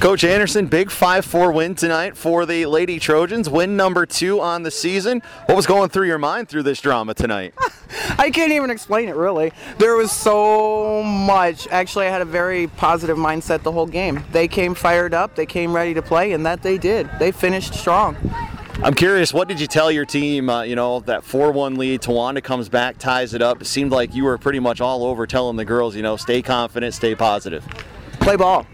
Coach 0.00 0.24
Anderson, 0.24 0.66
big 0.66 0.90
5 0.90 1.24
4 1.24 1.52
win 1.52 1.74
tonight 1.74 2.18
for 2.18 2.44
the 2.44 2.66
Lady 2.66 2.98
Trojans. 2.98 3.48
Win 3.48 3.76
number 3.76 4.04
two 4.04 4.40
on 4.40 4.62
the 4.62 4.70
season. 4.70 5.22
What 5.46 5.56
was 5.56 5.66
going 5.66 5.88
through 5.88 6.06
your 6.06 6.18
mind 6.18 6.50
through 6.50 6.64
this 6.64 6.82
drama 6.82 7.14
tonight? 7.14 7.54
I 8.18 8.30
can't 8.30 8.52
even 8.52 8.70
explain 8.70 9.08
it, 9.08 9.16
really. 9.16 9.52
There 9.78 9.96
was 9.96 10.12
so 10.12 11.02
much. 11.02 11.66
Actually, 11.68 12.06
I 12.06 12.10
had 12.10 12.20
a 12.20 12.26
very 12.26 12.66
positive 12.66 13.16
mindset 13.16 13.62
the 13.62 13.72
whole 13.72 13.86
game. 13.86 14.22
They 14.32 14.48
came 14.48 14.74
fired 14.74 15.14
up, 15.14 15.34
they 15.34 15.46
came 15.46 15.72
ready 15.72 15.94
to 15.94 16.02
play, 16.02 16.32
and 16.32 16.44
that 16.44 16.62
they 16.62 16.76
did. 16.76 17.08
They 17.18 17.32
finished 17.32 17.72
strong. 17.72 18.16
I'm 18.82 18.94
curious, 18.94 19.32
what 19.32 19.48
did 19.48 19.58
you 19.58 19.66
tell 19.66 19.90
your 19.90 20.04
team? 20.04 20.50
Uh, 20.50 20.62
you 20.62 20.76
know, 20.76 21.00
that 21.00 21.24
4 21.24 21.52
1 21.52 21.76
lead, 21.76 22.02
Towanda 22.02 22.44
comes 22.44 22.68
back, 22.68 22.98
ties 22.98 23.32
it 23.32 23.40
up. 23.40 23.62
It 23.62 23.64
seemed 23.64 23.92
like 23.92 24.14
you 24.14 24.24
were 24.24 24.36
pretty 24.36 24.60
much 24.60 24.82
all 24.82 25.04
over 25.04 25.26
telling 25.26 25.56
the 25.56 25.64
girls, 25.64 25.96
you 25.96 26.02
know, 26.02 26.16
stay 26.16 26.42
confident, 26.42 26.92
stay 26.92 27.14
positive. 27.14 27.66
Play 28.20 28.36
ball 28.36 28.66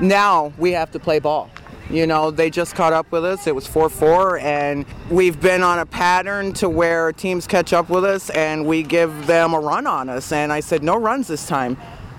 now 0.00 0.52
we 0.58 0.72
have 0.72 0.90
to 0.92 0.98
play 0.98 1.18
ball. 1.18 1.50
You 1.90 2.06
know, 2.06 2.30
they 2.30 2.50
just 2.50 2.74
caught 2.74 2.92
up 2.92 3.10
with 3.10 3.24
us. 3.24 3.46
It 3.46 3.54
was 3.54 3.66
4 3.66 3.88
4, 3.88 4.38
and 4.40 4.84
we've 5.10 5.40
been 5.40 5.62
on 5.62 5.78
a 5.78 5.86
pattern 5.86 6.52
to 6.54 6.68
where 6.68 7.12
teams 7.14 7.46
catch 7.46 7.72
up 7.72 7.88
with 7.88 8.04
us 8.04 8.28
and 8.30 8.66
we 8.66 8.82
give 8.82 9.26
them 9.26 9.54
a 9.54 9.58
run 9.58 9.86
on 9.86 10.10
us. 10.10 10.30
And 10.30 10.52
I 10.52 10.60
said, 10.60 10.82
no 10.82 10.96
runs 10.96 11.28
this 11.28 11.46
time 11.46 11.78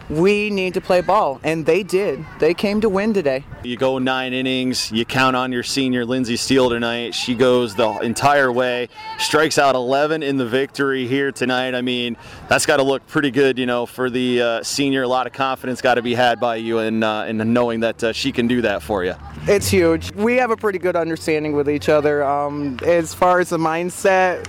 we 0.09 0.49
need 0.49 0.73
to 0.73 0.81
play 0.81 1.01
ball. 1.01 1.39
And 1.43 1.65
they 1.65 1.83
did. 1.83 2.25
They 2.39 2.53
came 2.53 2.81
to 2.81 2.89
win 2.89 3.13
today. 3.13 3.43
You 3.63 3.77
go 3.77 3.99
nine 3.99 4.33
innings, 4.33 4.91
you 4.91 5.05
count 5.05 5.35
on 5.35 5.51
your 5.51 5.63
senior 5.63 6.05
Lindsey 6.05 6.35
Steele 6.35 6.69
tonight. 6.69 7.13
She 7.13 7.35
goes 7.35 7.75
the 7.75 7.89
entire 7.99 8.51
way, 8.51 8.89
strikes 9.17 9.57
out 9.57 9.75
11 9.75 10.23
in 10.23 10.37
the 10.37 10.45
victory 10.45 11.07
here 11.07 11.31
tonight. 11.31 11.75
I 11.75 11.81
mean, 11.81 12.17
that's 12.47 12.65
got 12.65 12.77
to 12.77 12.83
look 12.83 13.05
pretty 13.07 13.31
good, 13.31 13.59
you 13.59 13.65
know, 13.65 13.85
for 13.85 14.09
the 14.09 14.41
uh, 14.41 14.63
senior. 14.63 15.03
A 15.03 15.07
lot 15.07 15.27
of 15.27 15.33
confidence 15.33 15.81
got 15.81 15.95
to 15.95 16.01
be 16.01 16.15
had 16.15 16.39
by 16.39 16.55
you 16.55 16.79
in, 16.79 17.03
uh, 17.03 17.23
in 17.25 17.37
knowing 17.53 17.81
that 17.81 18.03
uh, 18.03 18.13
she 18.13 18.31
can 18.31 18.47
do 18.47 18.61
that 18.61 18.81
for 18.81 19.03
you. 19.03 19.15
It's 19.47 19.67
huge. 19.67 20.11
We 20.13 20.35
have 20.37 20.51
a 20.51 20.57
pretty 20.57 20.79
good 20.79 20.95
understanding 20.95 21.53
with 21.53 21.69
each 21.69 21.89
other. 21.89 22.23
Um, 22.23 22.77
as 22.83 23.13
far 23.13 23.39
as 23.39 23.49
the 23.49 23.57
mindset, 23.57 24.47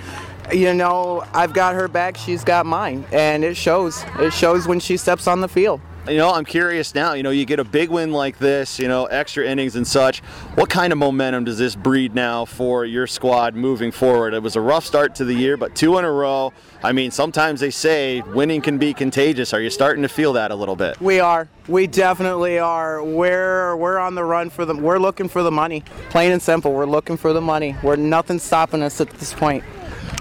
you 0.52 0.74
know, 0.74 1.24
I've 1.32 1.52
got 1.52 1.74
her 1.74 1.88
back, 1.88 2.16
she's 2.16 2.44
got 2.44 2.66
mine, 2.66 3.04
and 3.12 3.44
it 3.44 3.56
shows. 3.56 4.04
It 4.18 4.32
shows 4.32 4.66
when 4.66 4.80
she 4.80 4.96
steps 4.96 5.26
on 5.26 5.40
the 5.40 5.48
field. 5.48 5.80
You 6.08 6.16
know, 6.16 6.32
I'm 6.32 6.46
curious 6.46 6.94
now. 6.94 7.12
You 7.12 7.22
know, 7.22 7.30
you 7.30 7.44
get 7.44 7.60
a 7.60 7.64
big 7.64 7.90
win 7.90 8.10
like 8.10 8.38
this, 8.38 8.78
you 8.78 8.88
know, 8.88 9.04
extra 9.04 9.46
innings 9.46 9.76
and 9.76 9.86
such. 9.86 10.20
What 10.54 10.70
kind 10.70 10.92
of 10.92 10.98
momentum 10.98 11.44
does 11.44 11.58
this 11.58 11.76
breed 11.76 12.14
now 12.14 12.46
for 12.46 12.86
your 12.86 13.06
squad 13.06 13.54
moving 13.54 13.92
forward? 13.92 14.32
It 14.32 14.42
was 14.42 14.56
a 14.56 14.62
rough 14.62 14.86
start 14.86 15.14
to 15.16 15.24
the 15.26 15.34
year, 15.34 15.58
but 15.58 15.76
two 15.76 15.98
in 15.98 16.06
a 16.06 16.10
row. 16.10 16.54
I 16.82 16.92
mean, 16.92 17.10
sometimes 17.10 17.60
they 17.60 17.70
say 17.70 18.22
winning 18.22 18.62
can 18.62 18.78
be 18.78 18.94
contagious. 18.94 19.52
Are 19.52 19.60
you 19.60 19.68
starting 19.68 20.02
to 20.02 20.08
feel 20.08 20.32
that 20.32 20.50
a 20.50 20.54
little 20.54 20.74
bit? 20.74 20.98
We 21.02 21.20
are. 21.20 21.48
We 21.68 21.86
definitely 21.86 22.58
are. 22.58 23.04
We're 23.04 23.76
we're 23.76 23.98
on 23.98 24.14
the 24.14 24.24
run 24.24 24.48
for 24.48 24.64
them. 24.64 24.80
We're 24.80 24.98
looking 24.98 25.28
for 25.28 25.42
the 25.42 25.52
money. 25.52 25.84
Plain 26.08 26.32
and 26.32 26.40
simple. 26.40 26.72
We're 26.72 26.86
looking 26.86 27.18
for 27.18 27.34
the 27.34 27.42
money. 27.42 27.76
We're 27.82 27.96
nothing 27.96 28.38
stopping 28.38 28.82
us 28.82 29.00
at 29.02 29.10
this 29.10 29.34
point. 29.34 29.62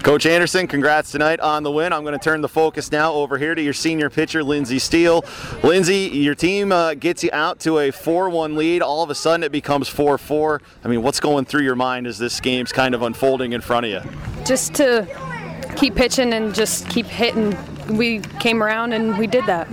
Coach 0.02 0.24
Anderson, 0.24 0.66
congrats 0.66 1.12
tonight 1.12 1.40
on 1.40 1.62
the 1.62 1.70
win. 1.70 1.92
I'm 1.92 2.04
going 2.04 2.18
to 2.18 2.24
turn 2.24 2.40
the 2.40 2.48
focus 2.48 2.90
now 2.90 3.12
over 3.12 3.36
here 3.36 3.54
to 3.54 3.60
your 3.60 3.74
senior 3.74 4.08
pitcher, 4.08 4.42
Lindsey 4.42 4.78
Steele. 4.78 5.22
Lindsey, 5.62 6.08
your 6.14 6.34
team 6.34 6.72
uh, 6.72 6.94
gets 6.94 7.22
you 7.22 7.28
out 7.34 7.60
to 7.60 7.78
a 7.78 7.90
4 7.90 8.30
1 8.30 8.56
lead. 8.56 8.80
All 8.80 9.02
of 9.02 9.10
a 9.10 9.14
sudden, 9.14 9.44
it 9.44 9.52
becomes 9.52 9.88
4 9.88 10.16
4. 10.16 10.62
I 10.84 10.88
mean, 10.88 11.02
what's 11.02 11.20
going 11.20 11.44
through 11.44 11.64
your 11.64 11.76
mind 11.76 12.06
as 12.06 12.18
this 12.18 12.40
game's 12.40 12.72
kind 12.72 12.94
of 12.94 13.02
unfolding 13.02 13.52
in 13.52 13.60
front 13.60 13.86
of 13.86 13.92
you? 13.92 14.44
Just 14.46 14.72
to 14.76 15.06
keep 15.76 15.96
pitching 15.96 16.32
and 16.32 16.54
just 16.54 16.88
keep 16.88 17.06
hitting. 17.06 17.54
We 17.94 18.20
came 18.40 18.62
around 18.62 18.94
and 18.94 19.18
we 19.18 19.26
did 19.26 19.44
that. 19.46 19.68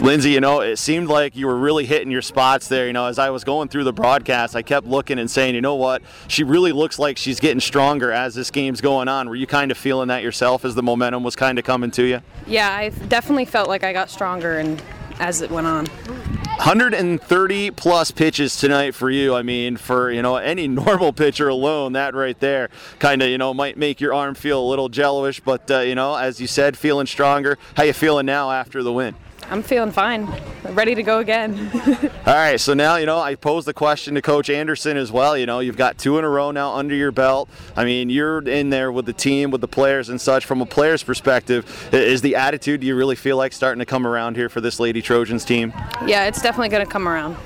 Lindsey, 0.00 0.30
you 0.30 0.40
know, 0.40 0.60
it 0.60 0.76
seemed 0.76 1.08
like 1.08 1.34
you 1.34 1.46
were 1.46 1.56
really 1.56 1.86
hitting 1.86 2.10
your 2.10 2.22
spots 2.22 2.68
there. 2.68 2.86
You 2.86 2.92
know, 2.92 3.06
as 3.06 3.18
I 3.18 3.30
was 3.30 3.44
going 3.44 3.68
through 3.68 3.84
the 3.84 3.92
broadcast, 3.92 4.54
I 4.54 4.62
kept 4.62 4.86
looking 4.86 5.18
and 5.18 5.30
saying, 5.30 5.54
you 5.54 5.62
know 5.62 5.74
what, 5.74 6.02
she 6.28 6.44
really 6.44 6.72
looks 6.72 6.98
like 6.98 7.16
she's 7.16 7.40
getting 7.40 7.60
stronger 7.60 8.12
as 8.12 8.34
this 8.34 8.50
game's 8.50 8.80
going 8.80 9.08
on. 9.08 9.28
Were 9.28 9.34
you 9.34 9.46
kind 9.46 9.70
of 9.70 9.78
feeling 9.78 10.08
that 10.08 10.22
yourself 10.22 10.64
as 10.64 10.74
the 10.74 10.82
momentum 10.82 11.22
was 11.22 11.34
kind 11.34 11.58
of 11.58 11.64
coming 11.64 11.90
to 11.92 12.04
you? 12.04 12.20
Yeah, 12.46 12.70
I 12.70 12.90
definitely 12.90 13.46
felt 13.46 13.68
like 13.68 13.84
I 13.84 13.92
got 13.92 14.10
stronger 14.10 14.58
and 14.58 14.82
as 15.18 15.40
it 15.40 15.50
went 15.50 15.66
on. 15.66 15.86
130 15.86 17.70
plus 17.70 18.10
pitches 18.10 18.56
tonight 18.56 18.94
for 18.94 19.10
you. 19.10 19.34
I 19.34 19.42
mean, 19.42 19.76
for 19.76 20.10
you 20.10 20.22
know 20.22 20.36
any 20.36 20.68
normal 20.68 21.12
pitcher 21.12 21.48
alone, 21.48 21.92
that 21.92 22.14
right 22.14 22.38
there 22.40 22.70
kind 22.98 23.22
of 23.22 23.28
you 23.28 23.38
know 23.38 23.54
might 23.54 23.76
make 23.76 24.00
your 24.00 24.14
arm 24.14 24.34
feel 24.34 24.60
a 24.60 24.66
little 24.66 24.88
jelloish. 24.88 25.40
But 25.44 25.70
uh, 25.70 25.80
you 25.80 25.94
know, 25.94 26.16
as 26.16 26.40
you 26.40 26.46
said, 26.46 26.76
feeling 26.76 27.06
stronger. 27.06 27.58
How 27.74 27.84
you 27.84 27.92
feeling 27.92 28.26
now 28.26 28.50
after 28.50 28.82
the 28.82 28.92
win? 28.92 29.14
I'm 29.50 29.62
feeling 29.62 29.92
fine. 29.92 30.28
Ready 30.70 30.94
to 30.94 31.02
go 31.02 31.20
again. 31.20 31.70
All 32.26 32.34
right, 32.34 32.58
so 32.58 32.74
now, 32.74 32.96
you 32.96 33.06
know, 33.06 33.18
I 33.18 33.36
posed 33.36 33.66
the 33.66 33.74
question 33.74 34.14
to 34.14 34.22
Coach 34.22 34.50
Anderson 34.50 34.96
as 34.96 35.12
well. 35.12 35.38
You 35.38 35.46
know, 35.46 35.60
you've 35.60 35.76
got 35.76 35.98
two 35.98 36.18
in 36.18 36.24
a 36.24 36.28
row 36.28 36.50
now 36.50 36.74
under 36.74 36.94
your 36.94 37.12
belt. 37.12 37.48
I 37.76 37.84
mean, 37.84 38.10
you're 38.10 38.40
in 38.40 38.70
there 38.70 38.90
with 38.90 39.06
the 39.06 39.12
team, 39.12 39.50
with 39.50 39.60
the 39.60 39.68
players 39.68 40.08
and 40.08 40.20
such. 40.20 40.44
From 40.44 40.60
a 40.60 40.66
player's 40.66 41.02
perspective, 41.02 41.88
is 41.92 42.22
the 42.22 42.34
attitude, 42.34 42.80
do 42.80 42.86
you 42.86 42.96
really 42.96 43.16
feel 43.16 43.36
like 43.36 43.52
starting 43.52 43.78
to 43.78 43.86
come 43.86 44.06
around 44.06 44.36
here 44.36 44.48
for 44.48 44.60
this 44.60 44.80
Lady 44.80 45.00
Trojans 45.00 45.44
team? 45.44 45.72
Yeah, 46.04 46.26
it's 46.26 46.42
definitely 46.42 46.70
going 46.70 46.84
to 46.84 46.90
come 46.90 47.06
around. 47.06 47.36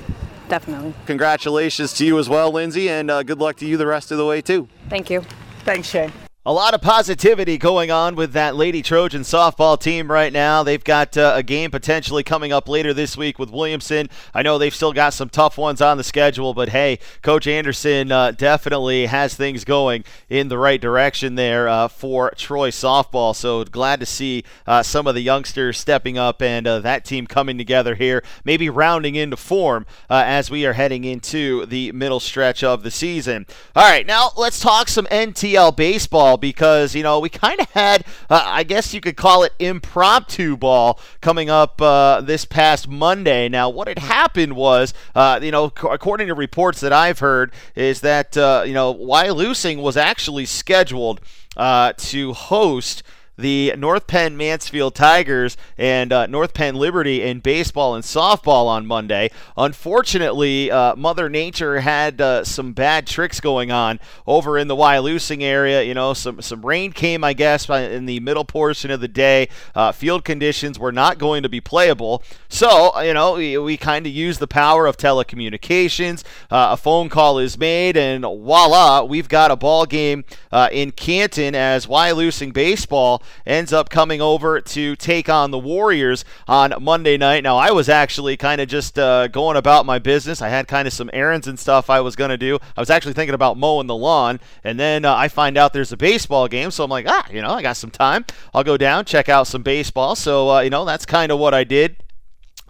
Definitely. 0.49 0.93
Congratulations 1.05 1.93
to 1.93 2.05
you 2.05 2.19
as 2.19 2.27
well, 2.27 2.51
Lindsey, 2.51 2.89
and 2.89 3.09
uh, 3.09 3.23
good 3.23 3.39
luck 3.39 3.55
to 3.57 3.65
you 3.65 3.77
the 3.77 3.87
rest 3.87 4.11
of 4.11 4.17
the 4.17 4.25
way, 4.25 4.41
too. 4.41 4.67
Thank 4.89 5.09
you. 5.09 5.23
Thanks, 5.63 5.87
Shane. 5.87 6.11
A 6.43 6.51
lot 6.51 6.73
of 6.73 6.81
positivity 6.81 7.59
going 7.59 7.91
on 7.91 8.15
with 8.15 8.33
that 8.33 8.55
Lady 8.55 8.81
Trojan 8.81 9.21
softball 9.21 9.79
team 9.79 10.09
right 10.09 10.33
now. 10.33 10.63
They've 10.63 10.83
got 10.83 11.15
uh, 11.15 11.33
a 11.35 11.43
game 11.43 11.69
potentially 11.69 12.23
coming 12.23 12.51
up 12.51 12.67
later 12.67 12.95
this 12.95 13.15
week 13.15 13.37
with 13.37 13.51
Williamson. 13.51 14.09
I 14.33 14.41
know 14.41 14.57
they've 14.57 14.73
still 14.73 14.91
got 14.91 15.13
some 15.13 15.29
tough 15.29 15.55
ones 15.55 15.81
on 15.81 15.97
the 15.97 16.03
schedule, 16.03 16.55
but 16.55 16.69
hey, 16.69 16.97
Coach 17.21 17.45
Anderson 17.45 18.11
uh, 18.11 18.31
definitely 18.31 19.05
has 19.05 19.35
things 19.35 19.63
going 19.63 20.03
in 20.29 20.47
the 20.47 20.57
right 20.57 20.81
direction 20.81 21.35
there 21.35 21.69
uh, 21.69 21.87
for 21.87 22.31
Troy 22.31 22.71
softball. 22.71 23.35
So 23.35 23.63
glad 23.63 23.99
to 23.99 24.07
see 24.07 24.43
uh, 24.65 24.81
some 24.81 25.05
of 25.05 25.13
the 25.13 25.21
youngsters 25.21 25.77
stepping 25.77 26.17
up 26.17 26.41
and 26.41 26.65
uh, 26.65 26.79
that 26.79 27.05
team 27.05 27.27
coming 27.27 27.59
together 27.59 27.93
here, 27.93 28.23
maybe 28.43 28.67
rounding 28.67 29.13
into 29.13 29.37
form 29.37 29.85
uh, 30.09 30.23
as 30.25 30.49
we 30.49 30.65
are 30.65 30.73
heading 30.73 31.03
into 31.03 31.67
the 31.67 31.91
middle 31.91 32.19
stretch 32.19 32.63
of 32.63 32.81
the 32.81 32.89
season. 32.89 33.45
All 33.75 33.87
right, 33.87 34.07
now 34.07 34.31
let's 34.35 34.59
talk 34.59 34.87
some 34.87 35.05
NTL 35.05 35.77
baseball 35.77 36.30
because, 36.37 36.95
you 36.95 37.03
know, 37.03 37.19
we 37.19 37.29
kind 37.29 37.59
of 37.59 37.69
had, 37.71 38.05
uh, 38.29 38.43
I 38.45 38.63
guess 38.63 38.93
you 38.93 39.01
could 39.01 39.17
call 39.17 39.43
it 39.43 39.53
impromptu 39.59 40.57
ball 40.57 40.99
coming 41.21 41.49
up 41.49 41.81
uh, 41.81 42.21
this 42.21 42.45
past 42.45 42.87
Monday. 42.87 43.49
Now, 43.49 43.69
what 43.69 43.87
had 43.87 43.99
happened 43.99 44.55
was, 44.55 44.93
uh, 45.15 45.39
you 45.41 45.51
know, 45.51 45.65
according 45.65 46.27
to 46.27 46.33
reports 46.33 46.79
that 46.81 46.93
I've 46.93 47.19
heard, 47.19 47.51
is 47.75 48.01
that, 48.01 48.37
uh, 48.37 48.63
you 48.65 48.73
know, 48.73 48.93
Wyalusing 48.93 49.81
was 49.81 49.97
actually 49.97 50.45
scheduled 50.45 51.21
uh, 51.57 51.93
to 51.97 52.33
host 52.33 53.03
the 53.41 53.73
North 53.77 54.07
Penn 54.07 54.37
Mansfield 54.37 54.95
Tigers 54.95 55.57
and 55.77 56.13
uh, 56.13 56.27
North 56.27 56.53
Penn 56.53 56.75
Liberty 56.75 57.21
in 57.21 57.39
baseball 57.39 57.95
and 57.95 58.03
softball 58.03 58.67
on 58.67 58.85
Monday. 58.85 59.29
Unfortunately, 59.57 60.71
uh, 60.71 60.95
Mother 60.95 61.29
Nature 61.29 61.81
had 61.81 62.21
uh, 62.21 62.43
some 62.43 62.73
bad 62.73 63.07
tricks 63.07 63.39
going 63.39 63.71
on 63.71 63.99
over 64.25 64.57
in 64.57 64.67
the 64.67 64.75
Wyalusing 64.75 65.41
area. 65.41 65.81
You 65.83 65.93
know, 65.93 66.13
some 66.13 66.41
some 66.41 66.65
rain 66.65 66.91
came, 66.91 67.23
I 67.23 67.33
guess, 67.33 67.69
in 67.69 68.05
the 68.05 68.19
middle 68.19 68.45
portion 68.45 68.91
of 68.91 69.01
the 69.01 69.07
day. 69.07 69.49
Uh, 69.75 69.91
field 69.91 70.23
conditions 70.23 70.77
were 70.79 70.91
not 70.91 71.17
going 71.17 71.43
to 71.43 71.49
be 71.49 71.59
playable, 71.59 72.23
so 72.47 72.99
you 73.01 73.13
know 73.13 73.33
we, 73.33 73.57
we 73.57 73.77
kind 73.77 74.05
of 74.05 74.13
use 74.13 74.37
the 74.37 74.47
power 74.47 74.85
of 74.85 74.97
telecommunications. 74.97 76.23
Uh, 76.49 76.69
a 76.71 76.77
phone 76.77 77.09
call 77.09 77.39
is 77.39 77.57
made, 77.57 77.97
and 77.97 78.23
voila, 78.23 79.03
we've 79.03 79.29
got 79.29 79.51
a 79.51 79.55
ball 79.55 79.85
game 79.85 80.23
uh, 80.51 80.69
in 80.71 80.91
Canton 80.91 81.55
as 81.55 81.87
Wyalusing 81.87 82.53
baseball 82.53 83.23
ends 83.45 83.73
up 83.73 83.89
coming 83.89 84.21
over 84.21 84.61
to 84.61 84.95
take 84.95 85.29
on 85.29 85.51
the 85.51 85.59
Warriors 85.59 86.25
on 86.47 86.73
Monday 86.81 87.17
night. 87.17 87.43
Now, 87.43 87.57
I 87.57 87.71
was 87.71 87.89
actually 87.89 88.37
kind 88.37 88.61
of 88.61 88.67
just 88.67 88.97
uh, 88.97 89.27
going 89.27 89.57
about 89.57 89.85
my 89.85 89.99
business. 89.99 90.41
I 90.41 90.49
had 90.49 90.67
kind 90.67 90.87
of 90.87 90.93
some 90.93 91.09
errands 91.13 91.47
and 91.47 91.59
stuff 91.59 91.89
I 91.89 92.01
was 92.01 92.15
going 92.15 92.29
to 92.29 92.37
do. 92.37 92.59
I 92.75 92.79
was 92.81 92.89
actually 92.89 93.13
thinking 93.13 93.35
about 93.35 93.57
mowing 93.57 93.87
the 93.87 93.95
lawn, 93.95 94.39
and 94.63 94.79
then 94.79 95.05
uh, 95.05 95.15
I 95.15 95.27
find 95.27 95.57
out 95.57 95.73
there's 95.73 95.91
a 95.91 95.97
baseball 95.97 96.47
game, 96.47 96.71
so 96.71 96.83
I'm 96.83 96.89
like, 96.89 97.07
ah, 97.07 97.27
you 97.31 97.41
know, 97.41 97.51
I 97.51 97.61
got 97.61 97.77
some 97.77 97.91
time. 97.91 98.25
I'll 98.53 98.63
go 98.63 98.77
down, 98.77 99.05
check 99.05 99.29
out 99.29 99.47
some 99.47 99.63
baseball. 99.63 100.15
So, 100.15 100.49
uh, 100.49 100.59
you 100.61 100.69
know, 100.69 100.85
that's 100.85 101.05
kind 101.05 101.31
of 101.31 101.39
what 101.39 101.53
I 101.53 101.63
did. 101.63 101.97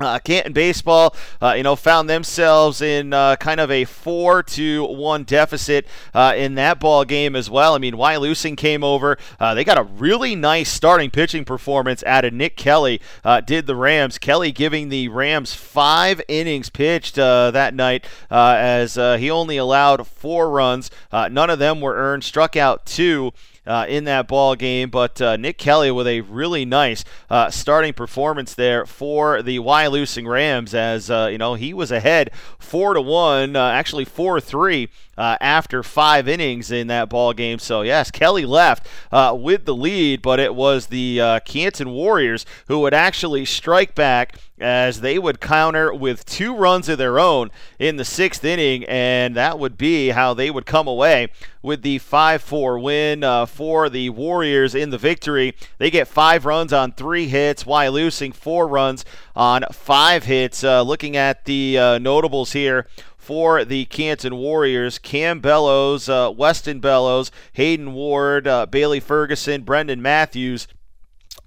Uh, 0.04 0.20
Canton 0.20 0.54
baseball, 0.54 1.16
uh, 1.42 1.54
you 1.54 1.64
know, 1.64 1.76
found 1.76 2.10
themselves 2.10 2.82
in 2.82 3.14
uh, 3.14 3.36
kind 3.38 3.60
of 3.60 3.70
a 3.72 3.86
four 3.86 4.44
to 4.44 4.86
one 4.86 5.24
deficit 5.24 5.88
uh, 6.14 6.34
in 6.36 6.56
that 6.56 6.80
ball 6.80 7.06
game 7.06 7.36
as 7.36 7.50
well. 7.50 7.76
I 7.76 7.78
mean, 7.78 7.94
Wyalusing 7.94 8.58
came 8.58 8.84
over. 8.84 9.18
Uh, 9.40 9.54
they 9.54 9.64
got 9.64 9.78
a 9.78 9.84
really 9.84 10.36
nice 10.36 10.70
starting 10.72 11.12
pitching 11.12 11.46
performance 11.46 12.04
out 12.04 12.26
of 12.26 12.34
Nick 12.34 12.58
Kelly. 12.58 13.02
Uh, 13.24 13.42
did 13.42 13.68
the 13.68 13.76
Rams? 13.76 14.18
Kelly 14.18 14.52
giving 14.52 14.90
the 14.90 15.08
Rams 15.08 15.54
five 15.54 16.22
innings 16.28 16.70
pitched 16.70 17.16
that 17.16 17.74
night, 17.74 18.06
as 18.30 18.96
he 18.96 19.30
only 19.30 19.58
allowed 19.58 20.08
four 20.08 20.50
runs. 20.50 20.90
none 21.12 21.50
of 21.50 21.60
them 21.60 21.82
were 21.82 21.96
earned. 21.96 22.24
Struck 22.24 22.56
out 22.56 22.86
two 22.86 23.34
uh, 23.66 23.86
in 23.88 24.06
that 24.06 24.28
ball 24.28 24.56
game. 24.56 24.90
But 24.90 25.22
uh, 25.22 25.38
Nick 25.38 25.58
Kelly 25.58 25.92
with 25.92 26.08
a 26.08 26.22
really 26.22 26.66
nice 26.66 27.04
uh, 27.30 27.50
starting 27.50 27.94
performance 27.94 28.54
there 28.54 28.86
for 28.86 29.42
the 29.42 29.60
Wyalusing 29.60 30.28
Rams, 30.28 30.74
as 30.74 31.10
uh, 31.10 31.30
you 31.32 31.38
know 31.38 31.56
he 31.56 31.74
was 31.74 31.92
ahead 31.92 32.32
four 32.60 32.94
to 32.94 33.02
one, 33.02 33.56
uh, 33.56 33.70
actually 33.70 34.06
four 34.06 34.40
three 34.40 34.90
uh, 35.18 35.38
after 35.42 35.84
five 35.84 36.28
innings 36.28 36.72
in 36.72 36.88
that 36.88 37.10
ball 37.10 37.34
game. 37.34 37.60
So 37.60 37.82
yes, 37.82 38.12
Kelly 38.12 38.46
left 38.46 38.88
uh, 39.12 39.36
with 39.40 39.66
the 39.66 39.76
lead, 39.76 40.22
but 40.22 40.40
it 40.40 40.56
was 40.56 40.88
the 40.88 41.22
uh, 41.22 41.40
Canton 41.42 41.92
Warriors 41.92 42.46
who 42.68 42.80
would 42.80 42.94
actually 42.94 43.46
strike 43.46 43.96
back 43.96 44.38
as 44.62 45.02
they 45.02 45.18
would 45.18 45.42
counter 45.42 45.94
with 45.94 46.24
two 46.24 46.56
runs 46.56 46.88
of 46.88 47.00
their 47.00 47.20
own 47.20 47.50
in 47.80 47.96
the 47.98 48.06
sixth 48.06 48.46
inning, 48.46 48.86
and 48.86 49.36
that 49.36 49.58
would 49.58 49.78
be 49.78 50.10
how 50.10 50.34
they 50.34 50.52
would 50.52 50.68
come 50.68 50.88
away 50.88 51.30
with 51.64 51.82
the 51.82 52.00
5-4 52.00 52.82
win 52.82 53.24
uh, 53.24 53.46
for 53.46 53.90
the 53.90 54.10
Warriors 54.12 54.76
in 54.76 54.92
the 54.92 54.98
victory. 54.98 55.56
They 55.80 55.90
get 55.90 56.08
five 56.08 56.46
runs 56.46 56.72
on 56.72 56.92
three 56.92 57.28
hits, 57.28 57.66
while 57.66 57.92
losing 57.92 58.32
four 58.32 58.68
runs 58.68 59.04
on 59.36 59.64
five 59.72 60.26
hits. 60.26 60.64
Uh, 60.64 60.82
looking 60.84 61.18
at 61.18 61.46
the 61.46 61.78
uh, 61.78 61.98
notables 61.98 62.52
here 62.52 62.88
for 63.22 63.64
the 63.64 63.86
Canton 63.86 64.36
Warriors. 64.36 64.98
Cam 64.98 65.40
Bellows, 65.40 66.10
uh, 66.10 66.34
Weston 66.36 66.80
Bellows, 66.80 67.32
Hayden 67.54 67.94
Ward, 67.94 68.48
uh, 68.48 68.66
Bailey 68.66 69.00
Ferguson, 69.00 69.62
Brendan 69.62 70.02
Matthews 70.02 70.68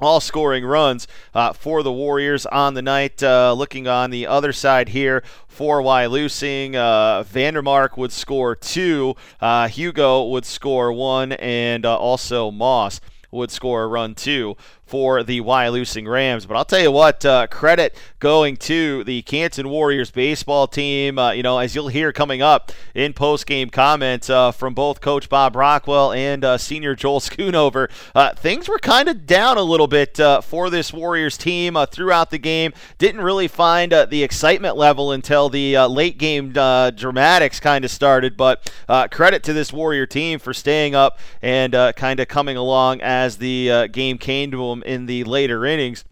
all 0.00 0.20
scoring 0.20 0.64
runs 0.64 1.06
uh, 1.34 1.52
for 1.52 1.82
the 1.82 1.92
Warriors 1.92 2.46
on 2.46 2.74
the 2.74 2.82
night. 2.82 3.22
Uh, 3.22 3.52
looking 3.52 3.86
on 3.86 4.10
the 4.10 4.26
other 4.26 4.52
side 4.52 4.90
here 4.90 5.22
for 5.46 5.80
Wyalusing, 5.82 6.74
uh, 6.74 7.22
Vandermark 7.24 7.96
would 7.96 8.12
score 8.12 8.54
two, 8.56 9.14
uh, 9.40 9.68
Hugo 9.68 10.24
would 10.24 10.44
score 10.44 10.92
one, 10.92 11.32
and 11.32 11.86
uh, 11.86 11.96
also 11.96 12.50
Moss 12.50 13.00
would 13.30 13.50
score 13.50 13.84
a 13.84 13.88
run 13.88 14.14
too 14.14 14.56
for 14.86 15.22
the 15.22 15.40
Wyalusing 15.40 16.10
Rams. 16.10 16.46
But 16.46 16.56
I'll 16.56 16.64
tell 16.64 16.80
you 16.80 16.90
what, 16.90 17.24
uh, 17.24 17.46
credit 17.48 17.96
going 18.20 18.56
to 18.56 19.04
the 19.04 19.22
Canton 19.22 19.68
Warriors 19.68 20.10
baseball 20.10 20.66
team. 20.66 21.18
Uh, 21.18 21.32
you 21.32 21.42
know, 21.42 21.58
as 21.58 21.74
you'll 21.74 21.88
hear 21.88 22.12
coming 22.12 22.42
up 22.42 22.70
in 22.94 23.12
post-game 23.12 23.70
comments 23.70 24.28
uh, 24.28 24.52
from 24.52 24.74
both 24.74 25.00
Coach 25.00 25.28
Bob 25.28 25.56
Rockwell 25.56 26.12
and 26.12 26.44
uh, 26.44 26.58
Senior 26.58 26.94
Joel 26.94 27.20
Schoonover, 27.20 27.90
uh, 28.14 28.34
things 28.34 28.68
were 28.68 28.78
kind 28.78 29.08
of 29.08 29.26
down 29.26 29.56
a 29.56 29.62
little 29.62 29.86
bit 29.86 30.20
uh, 30.20 30.40
for 30.40 30.70
this 30.70 30.92
Warriors 30.92 31.36
team 31.36 31.76
throughout 31.90 32.30
the 32.30 32.38
game. 32.38 32.72
Didn't 32.98 33.20
really 33.20 33.48
find 33.48 33.92
the 33.92 34.22
excitement 34.22 34.76
level 34.76 35.12
until 35.12 35.48
the 35.48 35.76
late 35.88 36.18
game 36.18 36.52
dramatics 36.52 37.58
kind 37.60 37.84
of 37.84 37.90
started. 37.90 38.36
But 38.36 38.70
credit 39.10 39.42
to 39.44 39.52
this 39.52 39.72
Warrior 39.72 40.06
team 40.06 40.38
for 40.38 40.52
staying 40.52 40.94
up 40.94 41.18
and 41.42 41.72
kind 41.96 42.20
of 42.20 42.28
coming 42.28 42.56
along 42.56 43.00
as 43.00 43.38
the 43.38 43.88
game 43.88 44.18
came 44.18 44.50
to 44.50 44.68
them 44.68 44.82
in 44.84 45.06
the 45.06 45.24
later 45.24 45.64
innings. 45.64 46.04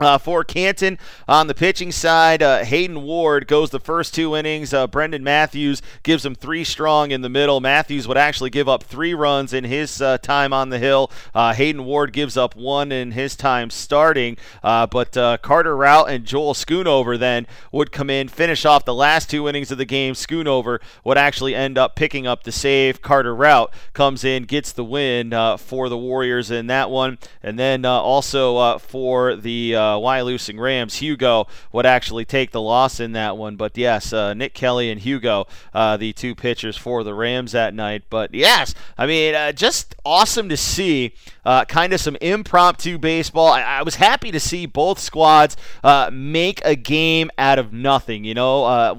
Uh, 0.00 0.18
for 0.18 0.42
Canton 0.42 0.98
on 1.28 1.46
the 1.46 1.54
pitching 1.54 1.92
side, 1.92 2.42
uh, 2.42 2.64
Hayden 2.64 3.04
Ward 3.04 3.46
goes 3.46 3.70
the 3.70 3.78
first 3.78 4.12
two 4.12 4.34
innings. 4.34 4.74
Uh, 4.74 4.88
Brendan 4.88 5.22
Matthews 5.22 5.82
gives 6.02 6.26
him 6.26 6.34
three 6.34 6.64
strong 6.64 7.12
in 7.12 7.20
the 7.20 7.28
middle. 7.28 7.60
Matthews 7.60 8.08
would 8.08 8.16
actually 8.16 8.50
give 8.50 8.68
up 8.68 8.82
three 8.82 9.14
runs 9.14 9.52
in 9.52 9.62
his 9.62 10.02
uh, 10.02 10.18
time 10.18 10.52
on 10.52 10.70
the 10.70 10.80
hill. 10.80 11.12
Uh, 11.32 11.52
Hayden 11.52 11.84
Ward 11.84 12.12
gives 12.12 12.36
up 12.36 12.56
one 12.56 12.90
in 12.90 13.12
his 13.12 13.36
time 13.36 13.70
starting. 13.70 14.36
Uh, 14.64 14.88
but 14.88 15.12
Carter 15.42 15.76
Rout 15.76 16.10
and 16.10 16.24
Joel 16.24 16.54
Schoonover 16.54 17.16
then 17.16 17.46
would 17.70 17.92
come 17.92 18.10
in, 18.10 18.26
finish 18.26 18.64
off 18.64 18.84
the 18.84 18.92
last 18.92 19.30
two 19.30 19.48
innings 19.48 19.70
of 19.70 19.78
the 19.78 19.84
game. 19.84 20.14
Schoonover 20.14 20.80
would 21.04 21.18
actually 21.18 21.54
end 21.54 21.78
up 21.78 21.94
picking 21.94 22.26
up 22.26 22.42
the 22.42 22.50
save. 22.50 23.00
Carter 23.00 23.34
Rout 23.34 23.72
comes 23.92 24.24
in, 24.24 24.42
gets 24.42 24.72
the 24.72 24.84
win 24.84 25.30
for 25.58 25.88
the 25.88 25.96
Warriors 25.96 26.50
in 26.50 26.66
that 26.66 26.90
one. 26.90 27.16
And 27.44 27.56
then 27.60 27.84
also 27.84 28.78
for 28.78 29.36
the 29.36 29.83
uh, 29.84 29.98
Wyalusing 29.98 30.58
Rams, 30.58 30.96
Hugo 30.96 31.46
would 31.72 31.86
actually 31.86 32.24
take 32.24 32.50
the 32.50 32.60
loss 32.60 33.00
in 33.00 33.12
that 33.12 33.36
one. 33.36 33.56
But 33.56 33.76
yes, 33.76 34.12
uh, 34.12 34.34
Nick 34.34 34.54
Kelly 34.54 34.90
and 34.90 35.00
Hugo, 35.00 35.46
uh, 35.72 35.96
the 35.96 36.12
two 36.12 36.34
pitchers 36.34 36.76
for 36.76 37.04
the 37.04 37.14
Rams 37.14 37.52
that 37.52 37.74
night. 37.74 38.04
But 38.08 38.34
yes, 38.34 38.74
I 38.96 39.06
mean, 39.06 39.34
uh, 39.34 39.52
just 39.52 39.94
awesome 40.04 40.48
to 40.48 40.56
see 40.56 41.14
uh, 41.44 41.64
kind 41.64 41.92
of 41.92 42.00
some 42.00 42.16
impromptu 42.16 42.98
baseball. 42.98 43.48
I, 43.48 43.62
I, 43.62 43.82
was 43.82 43.96
happy 43.96 44.30
to 44.30 44.40
see 44.40 44.66
both 44.66 44.98
squads 44.98 45.56
uh, 45.82 46.10
make 46.12 46.64
a 46.64 46.74
game 46.74 47.30
out 47.36 47.58
of 47.58 47.72
nothing. 47.72 48.24
You 48.24 48.34
know, 48.34 48.64
uh, 48.64 48.94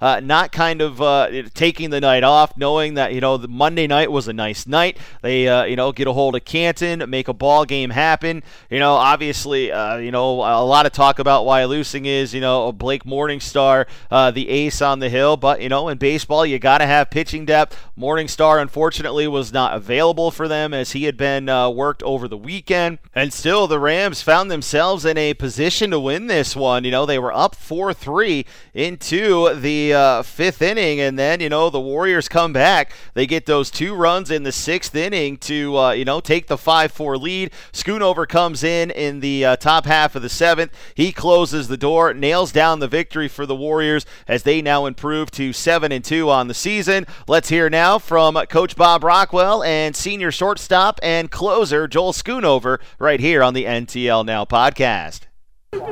uh, 0.00 0.20
not 0.22 0.52
kind 0.52 0.82
of 0.82 1.54
taking 1.54 1.90
the 1.90 2.00
night 2.00 2.24
off, 2.24 2.56
knowing 2.56 2.94
that 2.94 3.14
you 3.14 3.20
know 3.20 3.36
the 3.36 3.48
Monday 3.48 3.86
night 3.86 4.12
was 4.12 4.28
a 4.28 4.32
nice 4.32 4.66
night. 4.66 4.98
They 5.22 5.68
you 5.68 5.76
know 5.76 5.92
get 5.92 6.06
a 6.06 6.12
hold 6.12 6.36
of 6.36 6.44
Canton, 6.44 7.08
make 7.08 7.28
a 7.28 7.32
ball 7.32 7.64
game 7.64 7.90
happen. 7.90 8.42
You 8.70 8.78
know, 8.78 8.94
obviously, 8.94 9.70
uh, 9.78 9.96
you 9.96 10.10
know 10.10 10.40
a 10.40 10.64
lot 10.64 10.86
of 10.86 10.92
talk 10.92 11.18
about 11.18 11.46
Wyalusing 11.46 12.04
is 12.06 12.34
you 12.34 12.40
know 12.40 12.72
Blake 12.72 13.04
Morningstar, 13.04 13.86
the 14.10 14.48
ace 14.48 14.82
on 14.82 14.98
the 14.98 15.08
hill, 15.08 15.36
but 15.36 15.62
you 15.62 15.68
know 15.68 15.88
in 15.88 15.98
baseball 15.98 16.44
you 16.44 16.58
got 16.58 16.78
to 16.78 16.86
have 16.86 17.10
pitching 17.10 17.44
depth. 17.46 17.78
Morningstar 17.98 18.60
unfortunately 18.60 19.26
was 19.28 19.52
not 19.52 19.74
available 19.74 20.30
for 20.30 20.48
them 20.48 20.74
as 20.74 20.92
he 20.92 21.04
had 21.04 21.16
been 21.16 21.28
been 21.38 21.48
uh, 21.48 21.68
worked 21.68 22.02
over 22.02 22.26
the 22.26 22.36
weekend. 22.36 22.98
And 23.14 23.32
still, 23.32 23.66
the 23.66 23.78
Rams 23.78 24.22
found 24.22 24.50
themselves 24.50 25.04
in 25.04 25.18
a 25.18 25.34
position 25.34 25.90
to 25.90 26.00
win 26.00 26.26
this 26.26 26.56
one. 26.56 26.84
You 26.84 26.90
know, 26.90 27.06
they 27.06 27.18
were 27.18 27.32
up 27.32 27.54
4 27.54 27.92
3 27.92 28.46
into 28.74 29.54
the 29.54 29.92
uh, 29.92 30.22
fifth 30.22 30.62
inning. 30.62 31.00
And 31.00 31.18
then, 31.18 31.40
you 31.40 31.48
know, 31.48 31.70
the 31.70 31.80
Warriors 31.80 32.28
come 32.28 32.52
back. 32.52 32.92
They 33.14 33.26
get 33.26 33.46
those 33.46 33.70
two 33.70 33.94
runs 33.94 34.30
in 34.30 34.42
the 34.42 34.52
sixth 34.52 34.94
inning 34.94 35.36
to, 35.38 35.76
uh, 35.76 35.90
you 35.92 36.04
know, 36.04 36.20
take 36.20 36.46
the 36.46 36.58
5 36.58 36.92
4 36.92 37.18
lead. 37.18 37.50
Schoonover 37.72 38.26
comes 38.26 38.64
in 38.64 38.90
in 38.90 39.20
the 39.20 39.44
uh, 39.44 39.56
top 39.68 39.84
half 39.84 40.16
of 40.16 40.22
the 40.22 40.30
seventh. 40.30 40.72
He 40.94 41.12
closes 41.12 41.68
the 41.68 41.76
door, 41.76 42.14
nails 42.14 42.52
down 42.52 42.78
the 42.78 42.88
victory 42.88 43.28
for 43.28 43.44
the 43.44 43.54
Warriors 43.54 44.06
as 44.26 44.42
they 44.42 44.62
now 44.62 44.86
improve 44.86 45.30
to 45.32 45.52
7 45.52 45.92
and 45.92 46.02
2 46.02 46.30
on 46.30 46.48
the 46.48 46.54
season. 46.54 47.06
Let's 47.26 47.50
hear 47.50 47.68
now 47.68 47.98
from 47.98 48.36
Coach 48.46 48.76
Bob 48.76 49.04
Rockwell 49.04 49.62
and 49.62 49.94
senior 49.94 50.30
shortstop 50.30 50.98
and 51.02 51.30
closer 51.30 51.86
Joel 51.86 52.14
Schoonover 52.14 52.78
right 52.98 53.20
here 53.20 53.42
on 53.42 53.52
the 53.52 53.66
NTL 53.66 54.24
Now 54.24 54.46
podcast. 54.46 55.26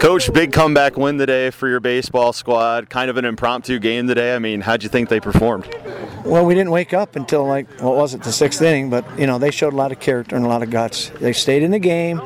Coach, 0.01 0.33
big 0.33 0.53
comeback 0.53 0.97
win 0.97 1.19
today 1.19 1.51
for 1.51 1.69
your 1.69 1.81
baseball 1.81 2.33
squad. 2.33 2.89
Kind 2.89 3.11
of 3.11 3.19
an 3.19 3.27
impromptu 3.27 3.79
game 3.79 4.09
today. 4.09 4.35
I 4.35 4.39
mean, 4.39 4.63
how'd 4.63 4.83
you 4.85 4.89
think 4.89 5.11
they 5.11 5.21
performed? 5.21 5.69
Well, 6.25 6.47
we 6.47 6.55
didn't 6.55 6.71
wake 6.71 6.95
up 6.95 7.15
until 7.15 7.47
like 7.47 7.69
what 7.83 7.95
was 7.95 8.15
it, 8.15 8.23
the 8.23 8.33
sixth 8.33 8.63
inning? 8.63 8.89
But 8.89 9.05
you 9.19 9.27
know, 9.27 9.39
they 9.39 9.51
showed 9.51 9.75
a 9.75 9.77
lot 9.77 9.93
of 9.93 10.01
character 10.01 10.35
and 10.35 10.47
a 10.47 10.49
lot 10.49 10.63
of 10.63 10.71
guts. 10.71 11.11
They 11.21 11.35
stayed 11.35 11.63
in 11.63 11.73
the 11.73 11.79
game. 11.79 12.23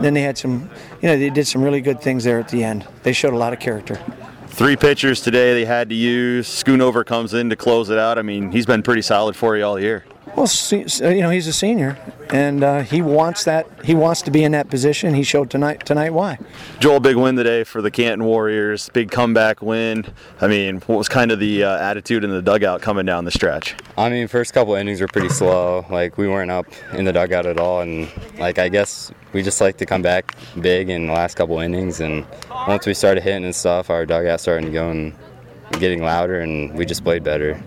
Then 0.00 0.14
they 0.14 0.22
had 0.22 0.36
some, 0.36 0.70
you 1.00 1.08
know, 1.08 1.18
they 1.18 1.30
did 1.30 1.46
some 1.46 1.62
really 1.62 1.80
good 1.80 2.00
things 2.00 2.24
there 2.24 2.38
at 2.38 2.48
the 2.48 2.64
end. 2.64 2.86
They 3.02 3.12
showed 3.12 3.32
a 3.32 3.36
lot 3.36 3.52
of 3.52 3.60
character. 3.60 4.00
Three 4.48 4.76
pitchers 4.76 5.20
today 5.20 5.52
they 5.54 5.64
had 5.64 5.88
to 5.88 5.94
use. 5.94 6.48
Schoonover 6.48 7.04
comes 7.04 7.34
in 7.34 7.50
to 7.50 7.56
close 7.56 7.90
it 7.90 7.98
out. 7.98 8.18
I 8.18 8.22
mean, 8.22 8.52
he's 8.52 8.66
been 8.66 8.82
pretty 8.82 9.02
solid 9.02 9.34
for 9.34 9.56
you 9.56 9.64
all 9.64 9.80
year. 9.80 10.04
Well, 10.36 10.48
you 10.72 11.22
know, 11.22 11.30
he's 11.30 11.46
a 11.46 11.52
senior, 11.52 11.96
and 12.30 12.64
uh, 12.64 12.82
he 12.82 13.02
wants 13.02 13.44
that. 13.44 13.68
He 13.84 13.94
wants 13.94 14.22
to 14.22 14.30
be 14.32 14.42
in 14.42 14.52
that 14.52 14.68
position. 14.68 15.14
He 15.14 15.22
showed 15.22 15.48
tonight. 15.48 15.86
Tonight, 15.86 16.10
why? 16.10 16.38
Joel, 16.80 16.98
big 16.98 17.16
win 17.16 17.36
today 17.36 17.62
for 17.62 17.80
the 17.80 17.90
Canton 17.90 18.24
Warriors. 18.24 18.88
Big 18.92 19.12
comeback 19.12 19.62
win. 19.62 20.04
I 20.40 20.48
mean, 20.48 20.80
what 20.82 20.96
was 20.98 21.08
kind 21.08 21.30
of 21.30 21.38
the 21.38 21.62
uh, 21.62 21.78
attitude 21.78 22.24
in 22.24 22.30
the 22.30 22.42
dugout 22.42 22.82
coming 22.82 23.06
down 23.06 23.24
the 23.24 23.30
stretch? 23.30 23.76
I 23.96 24.08
mean, 24.08 24.26
first 24.26 24.54
couple 24.54 24.74
innings 24.74 25.00
were 25.00 25.06
pretty 25.06 25.28
slow. 25.28 25.86
Like 25.88 26.18
we 26.18 26.26
weren't 26.26 26.50
up 26.50 26.66
in 26.94 27.04
the 27.04 27.12
dugout 27.12 27.46
at 27.46 27.60
all, 27.60 27.82
and 27.82 28.10
like 28.38 28.58
I 28.58 28.68
guess 28.68 29.12
we 29.32 29.42
just 29.42 29.60
like 29.60 29.76
to 29.76 29.86
come 29.86 30.02
back 30.02 30.36
big 30.60 30.88
in 30.88 31.06
the 31.06 31.12
last 31.12 31.36
couple 31.36 31.60
innings. 31.60 32.00
And 32.00 32.26
once 32.66 32.86
we 32.86 32.94
started 32.94 33.22
hitting 33.22 33.44
and 33.44 33.54
stuff, 33.54 33.88
our 33.88 34.04
dugout 34.04 34.40
started 34.40 34.66
to 34.66 34.72
go 34.72 34.90
and 34.90 35.14
getting 35.78 36.02
louder, 36.02 36.40
and 36.40 36.74
we 36.74 36.86
just 36.86 37.04
played 37.04 37.22
better 37.22 37.62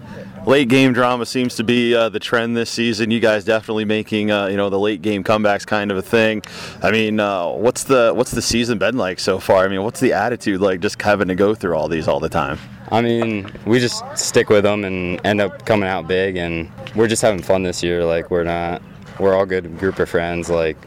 late 0.47 0.69
game 0.69 0.93
drama 0.93 1.25
seems 1.25 1.55
to 1.55 1.63
be 1.63 1.93
uh, 1.93 2.09
the 2.09 2.19
trend 2.19 2.55
this 2.55 2.71
season. 2.71 3.11
You 3.11 3.19
guys 3.19 3.43
definitely 3.43 3.85
making 3.85 4.31
uh, 4.31 4.47
you 4.47 4.57
know 4.57 4.69
the 4.69 4.79
late 4.79 5.01
game 5.01 5.23
comebacks 5.23 5.67
kind 5.67 5.91
of 5.91 5.97
a 5.97 6.01
thing. 6.01 6.41
I 6.81 6.89
mean, 6.91 7.19
uh, 7.19 7.49
what's 7.49 7.83
the 7.83 8.13
what's 8.15 8.31
the 8.31 8.41
season 8.41 8.77
been 8.79 8.97
like 8.97 9.19
so 9.19 9.37
far? 9.39 9.65
I 9.65 9.67
mean, 9.67 9.83
what's 9.83 9.99
the 9.99 10.13
attitude 10.13 10.61
like 10.61 10.79
just 10.79 10.99
having 11.01 11.27
to 11.27 11.35
go 11.35 11.53
through 11.53 11.75
all 11.75 11.87
these 11.87 12.07
all 12.07 12.19
the 12.19 12.29
time? 12.29 12.57
I 12.89 13.01
mean, 13.01 13.51
we 13.65 13.79
just 13.79 14.03
stick 14.17 14.49
with 14.49 14.63
them 14.63 14.85
and 14.85 15.23
end 15.25 15.41
up 15.41 15.65
coming 15.65 15.89
out 15.89 16.07
big, 16.07 16.37
and 16.37 16.71
we're 16.95 17.07
just 17.07 17.21
having 17.21 17.43
fun 17.43 17.63
this 17.63 17.83
year. 17.83 18.05
Like 18.05 18.31
we're 18.31 18.45
not, 18.45 18.81
we're 19.19 19.35
all 19.35 19.45
good 19.45 19.77
group 19.77 19.99
of 19.99 20.09
friends. 20.09 20.49
Like 20.49 20.77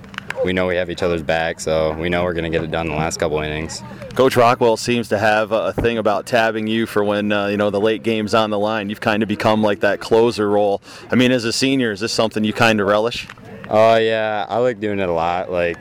we 0.45 0.53
know 0.53 0.67
we 0.67 0.77
have 0.77 0.91
each 0.91 1.03
other's 1.03 1.23
back, 1.23 1.61
so 1.61 1.93
we 1.95 2.09
know 2.09 2.25
we're 2.25 2.33
going 2.33 2.51
to 2.51 2.51
get 2.51 2.65
it 2.65 2.71
done 2.71 2.87
in 2.87 2.93
the 2.93 2.99
last 2.99 3.19
couple 3.19 3.39
innings. 3.41 3.83
Coach 4.15 4.37
Rockwell 4.37 4.77
seems 4.77 5.09
to 5.09 5.19
have 5.19 5.53
a 5.53 5.73
thing 5.73 5.99
about 5.99 6.27
tabbing 6.27 6.67
you 6.67 6.87
for 6.87 7.05
when 7.05 7.31
uh, 7.33 7.47
you 7.49 7.57
know 7.57 7.71
the 7.71 7.81
late 7.81 8.03
game's 8.03 8.35
on 8.35 8.51
the 8.51 8.59
line. 8.59 8.89
You've 8.89 9.01
kind 9.01 9.23
of 9.23 9.29
become 9.29 9.63
like 9.63 9.81
that 9.81 10.01
closer 10.01 10.49
role. 10.49 10.83
I 11.11 11.15
mean, 11.15 11.33
as 11.33 11.45
a 11.45 11.53
senior, 11.53 11.93
is 11.93 12.01
this 12.01 12.13
something 12.13 12.45
you 12.45 12.53
kind 12.53 12.81
of 12.81 12.87
relish? 12.87 13.29
Oh 13.69 13.93
uh, 13.93 13.97
yeah, 13.97 14.47
I 14.49 14.59
like 14.59 14.81
doing 14.81 14.99
it 14.99 15.09
a 15.09 15.13
lot. 15.13 15.51
Like 15.51 15.79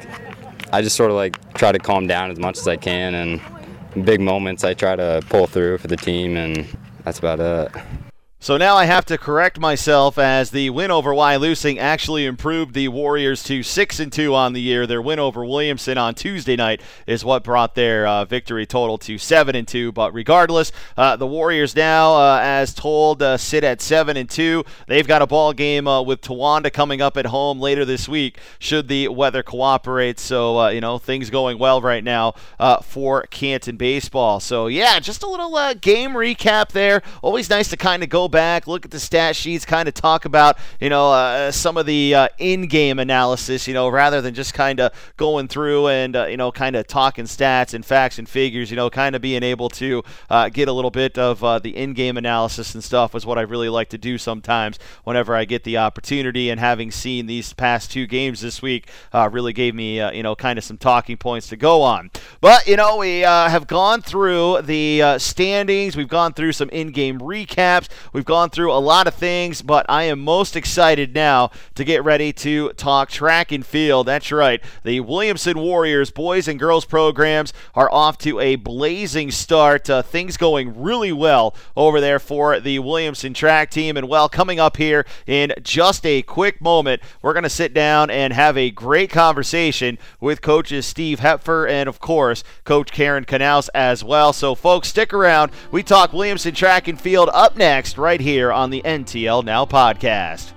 I 0.72 0.82
just 0.82 0.96
sort 0.96 1.10
of 1.10 1.16
like 1.16 1.54
try 1.54 1.72
to 1.72 1.80
calm 1.80 2.08
down 2.08 2.32
as 2.32 2.40
much 2.40 2.58
as 2.58 2.68
I 2.68 2.78
can, 2.78 3.16
and 3.16 4.06
big 4.06 4.22
moments 4.22 4.64
I 4.64 4.74
try 4.74 4.96
to 4.96 5.24
pull 5.30 5.48
through 5.48 5.80
for 5.80 5.88
the 5.88 5.98
team, 5.98 6.38
and 6.38 6.68
that's 7.04 7.20
about 7.20 7.40
it. 7.40 7.99
So 8.42 8.56
now 8.56 8.78
I 8.78 8.86
have 8.86 9.04
to 9.08 9.18
correct 9.18 9.60
myself 9.60 10.18
as 10.18 10.52
the 10.52 10.70
win 10.70 10.92
over 10.92 11.12
Wyalusing 11.12 11.78
actually 11.78 12.26
improved 12.26 12.74
the 12.74 12.88
Warriors 12.88 13.44
to 13.44 13.64
6 13.64 14.00
and 14.00 14.14
2 14.14 14.34
on 14.34 14.54
the 14.54 14.62
year. 14.62 14.88
Their 14.88 15.02
win 15.02 15.20
over 15.20 15.44
Williamson 15.44 15.98
on 15.98 16.16
Tuesday 16.16 16.56
night 16.56 16.80
is 17.06 17.26
what 17.26 17.44
brought 17.44 17.76
their 17.76 18.08
uh, 18.08 18.24
victory 18.24 18.66
total 18.66 18.98
to 19.00 19.18
7 19.18 19.58
and 19.58 19.68
2. 19.68 19.92
But 19.92 20.14
regardless, 20.14 20.72
uh, 20.96 21.18
the 21.18 21.28
Warriors 21.28 21.76
now, 21.76 22.14
uh, 22.14 22.40
as 22.42 22.74
told, 22.74 23.22
uh, 23.22 23.36
sit 23.36 23.66
at 23.66 23.82
7 23.82 24.16
and 24.16 24.30
2. 24.30 24.64
They've 24.88 25.06
got 25.06 25.22
a 25.22 25.28
ball 25.28 25.52
game 25.52 25.86
uh, 25.86 26.02
with 26.02 26.22
Towanda 26.22 26.72
coming 26.72 27.02
up 27.02 27.18
at 27.18 27.26
home 27.26 27.60
later 27.60 27.84
this 27.84 28.08
week, 28.08 28.40
should 28.58 28.88
the 28.88 29.10
weather 29.10 29.44
cooperate. 29.44 30.18
So 30.18 30.58
uh, 30.58 30.70
you 30.70 30.80
know 30.80 30.98
things 30.98 31.30
going 31.30 31.60
well 31.60 31.82
right 31.82 32.06
now 32.06 32.36
for 32.84 33.24
Canton 33.24 33.76
baseball. 33.76 34.40
So 34.40 34.68
yeah, 34.68 34.98
just 35.02 35.24
a 35.24 35.28
little 35.28 35.50
game 35.76 36.12
recap 36.12 36.70
there. 36.70 37.02
Always 37.22 37.50
nice 37.50 37.68
to 37.72 37.76
kind 37.76 38.02
of 38.02 38.08
go 38.08 38.29
back, 38.30 38.68
look 38.68 38.86
at 38.86 38.92
the 38.92 39.00
stat 39.00 39.36
sheets, 39.36 39.66
kind 39.66 39.88
of 39.88 39.94
talk 39.94 40.26
about, 40.26 40.58
you 40.80 40.90
know, 40.90 41.12
uh, 41.12 41.52
some 41.52 41.78
of 41.78 41.86
the 41.86 42.16
uh, 42.16 42.28
in-game 42.38 43.00
analysis, 43.00 43.68
you 43.68 43.74
know, 43.74 43.90
rather 43.90 44.22
than 44.22 44.34
just 44.34 44.54
kind 44.54 44.80
of 44.80 44.94
going 45.18 45.48
through 45.48 45.88
and, 45.88 46.16
uh, 46.16 46.26
you 46.26 46.38
know, 46.38 46.52
kind 46.52 46.76
of 46.76 46.88
talking 46.88 47.26
stats 47.26 47.74
and 47.74 47.86
facts 47.86 48.20
and 48.20 48.30
figures, 48.30 48.70
you 48.70 48.78
know, 48.78 48.90
kind 48.90 49.16
of 49.16 49.22
being 49.22 49.44
able 49.44 49.70
to 49.70 50.04
uh, 50.30 50.50
get 50.50 50.68
a 50.68 50.72
little 50.74 50.92
bit 50.92 51.18
of 51.18 51.44
uh, 51.44 51.60
the 51.60 51.76
in-game 51.76 52.18
analysis 52.18 52.74
and 52.74 52.84
stuff 52.84 53.16
is 53.16 53.26
what 53.26 53.38
I 53.38 53.42
really 53.42 53.70
like 53.70 53.90
to 53.90 53.98
do 53.98 54.18
sometimes 54.18 54.80
whenever 55.04 55.36
I 55.36 55.46
get 55.46 55.64
the 55.64 55.78
opportunity. 55.78 56.50
And 56.50 56.60
having 56.60 56.92
seen 56.92 57.26
these 57.26 57.54
past 57.54 57.92
two 57.92 58.08
games 58.08 58.42
this 58.42 58.62
week 58.62 58.90
uh, 59.14 59.30
really 59.32 59.54
gave 59.54 59.76
me, 59.76 59.98
you 60.16 60.24
know, 60.24 60.36
kind 60.36 60.58
of 60.58 60.64
some 60.64 60.78
talking 60.78 61.18
points 61.18 61.48
to 61.50 61.58
go 61.58 61.82
on. 61.82 62.12
But, 62.42 62.68
you 62.68 62.76
know, 62.76 62.98
we 62.98 63.20
have 63.20 63.68
gone 63.68 64.02
through 64.02 64.62
the 64.62 65.18
standings. 65.18 65.98
We've 65.98 66.08
gone 66.08 66.34
through 66.34 66.54
some 66.54 66.70
in-game 66.70 67.20
recaps. 67.20 67.88
We've 68.14 68.19
gone 68.26 68.50
through 68.50 68.72
a 68.72 68.80
lot 68.80 69.08
of 69.08 69.14
things, 69.14 69.62
but 69.62 69.86
I 69.90 70.04
am 70.04 70.20
most 70.20 70.56
excited 70.56 71.14
now 71.14 71.52
to 71.76 71.84
get 71.84 72.04
ready 72.04 72.34
to 72.34 72.74
talk 72.74 73.10
track 73.10 73.52
and 73.52 73.66
field. 73.66 74.08
That's 74.08 74.32
right. 74.32 74.64
The 74.84 75.00
Williamson 75.02 75.60
Warriors 75.60 76.12
boys 76.12 76.48
and 76.48 76.60
girls 76.60 76.86
programs 76.86 77.54
are 77.76 77.92
off 77.92 78.18
to 78.20 78.40
a 78.40 78.56
blazing 78.56 79.32
start. 79.32 79.90
Uh, 79.90 80.02
things 80.02 80.38
going 80.38 80.82
really 80.82 81.12
well 81.12 81.56
over 81.76 82.02
there 82.02 82.20
for 82.20 82.60
the 82.60 82.80
Williamson 82.80 83.34
track 83.34 83.70
team. 83.70 83.98
And 83.98 84.10
well, 84.10 84.30
coming 84.30 84.60
up 84.60 84.78
here 84.78 85.06
in 85.28 85.54
just 85.62 86.06
a 86.06 86.22
quick 86.22 86.62
moment, 86.62 87.02
we're 87.22 87.34
going 87.34 87.44
to 87.44 87.50
sit 87.50 87.74
down 87.74 88.10
and 88.10 88.34
have 88.34 88.58
a 88.58 88.72
great 88.72 89.10
conversation 89.10 89.98
with 90.20 90.42
coaches 90.42 90.86
Steve 90.86 91.20
Hepfer 91.20 91.70
and, 91.70 91.88
of 91.88 92.00
course, 92.00 92.44
Coach 92.64 92.92
Karen 92.92 93.26
Knaus 93.26 93.70
as 93.76 94.04
well. 94.04 94.34
So, 94.34 94.56
folks, 94.56 94.88
stick 94.88 95.14
around. 95.14 95.52
We 95.72 95.84
talk 95.84 96.14
Williamson 96.14 96.56
track 96.56 96.88
and 96.88 97.00
field 97.00 97.30
up 97.34 97.58
next, 97.58 97.98
right 97.98 98.09
right 98.10 98.20
here 98.20 98.52
on 98.52 98.72
the 98.72 98.82
NTL 98.86 99.44
Now 99.44 99.66
podcast. 99.66 100.54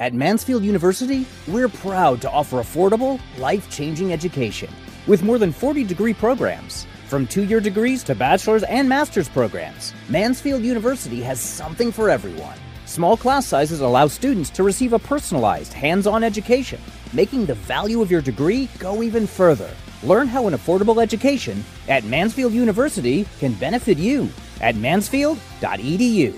At 0.00 0.14
Mansfield 0.14 0.64
University, 0.64 1.26
we're 1.46 1.68
proud 1.68 2.22
to 2.22 2.30
offer 2.30 2.62
affordable, 2.62 3.20
life 3.36 3.68
changing 3.68 4.10
education 4.10 4.70
with 5.06 5.22
more 5.22 5.38
than 5.38 5.52
40 5.52 5.84
degree 5.84 6.14
programs. 6.14 6.86
From 7.08 7.26
two 7.26 7.44
year 7.44 7.60
degrees 7.60 8.02
to 8.04 8.14
bachelor's 8.14 8.62
and 8.62 8.88
master's 8.88 9.28
programs, 9.28 9.92
Mansfield 10.08 10.62
University 10.62 11.20
has 11.20 11.40
something 11.40 11.92
for 11.92 12.08
everyone. 12.08 12.56
Small 12.86 13.14
class 13.14 13.44
sizes 13.44 13.82
allow 13.82 14.06
students 14.06 14.48
to 14.48 14.62
receive 14.62 14.94
a 14.94 14.98
personalized, 14.98 15.74
hands 15.74 16.06
on 16.06 16.24
education, 16.24 16.80
making 17.12 17.44
the 17.44 17.60
value 17.68 18.00
of 18.00 18.10
your 18.10 18.22
degree 18.22 18.70
go 18.78 19.02
even 19.02 19.26
further. 19.26 19.70
Learn 20.02 20.26
how 20.26 20.46
an 20.48 20.54
affordable 20.54 21.02
education 21.02 21.62
at 21.86 22.04
Mansfield 22.04 22.54
University 22.54 23.26
can 23.40 23.52
benefit 23.52 23.98
you 23.98 24.30
at 24.60 24.76
mansfield.edu. 24.76 26.34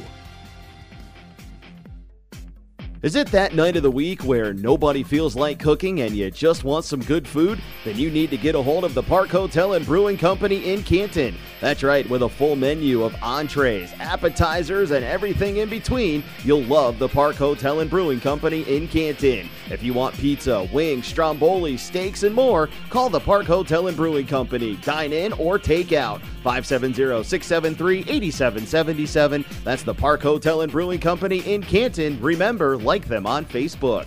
Is 3.07 3.15
it 3.15 3.29
that 3.29 3.55
night 3.55 3.77
of 3.77 3.85
the 3.85 3.91
week 3.91 4.25
where 4.25 4.53
nobody 4.53 5.05
feels 5.05 5.37
like 5.37 5.61
cooking 5.61 6.01
and 6.01 6.17
you 6.17 6.29
just 6.29 6.65
want 6.65 6.85
some 6.85 7.01
good 7.01 7.29
food? 7.29 7.61
Then 7.85 7.97
you 7.97 8.11
need 8.11 8.31
to 8.31 8.37
get 8.37 8.57
a 8.57 8.63
hold 8.63 8.83
of 8.83 8.95
the 8.95 9.03
Park 9.05 9.29
Hotel 9.29 9.75
and 9.75 9.87
Brewing 9.87 10.17
Company 10.17 10.73
in 10.73 10.83
Canton. 10.83 11.37
That's 11.61 11.85
right, 11.85 12.09
with 12.11 12.23
a 12.23 12.29
full 12.29 12.57
menu 12.57 13.05
of 13.05 13.15
entrees, 13.23 13.93
appetizers, 14.01 14.91
and 14.91 15.05
everything 15.05 15.59
in 15.59 15.69
between, 15.69 16.25
you'll 16.43 16.65
love 16.65 16.99
the 16.99 17.09
Park 17.09 17.37
Hotel 17.37 17.79
and 17.79 17.89
Brewing 17.89 18.19
Company 18.19 18.63
in 18.63 18.89
Canton. 18.89 19.49
If 19.71 19.85
you 19.85 19.93
want 19.93 20.17
pizza, 20.17 20.67
wings, 20.73 21.07
stromboli, 21.07 21.77
steaks, 21.77 22.25
and 22.25 22.35
more, 22.35 22.69
call 22.91 23.09
the 23.09 23.21
Park 23.21 23.47
Hotel 23.47 23.87
and 23.87 23.97
Brewing 23.97 24.27
Company. 24.27 24.77
Dine 24.79 25.13
in 25.13 25.33
or 25.35 25.59
take 25.61 25.93
out. 25.93 26.23
570-673-8777. 26.47 29.45
That's 29.65 29.83
the 29.83 29.95
Park 29.95 30.23
Hotel 30.23 30.61
and 30.61 30.71
Brewing 30.71 31.01
Company 31.01 31.39
in 31.41 31.63
Canton. 31.63 32.23
Remember, 32.23 32.77
like 32.77 33.09
them 33.09 33.27
on 33.27 33.45
Facebook. 33.45 34.07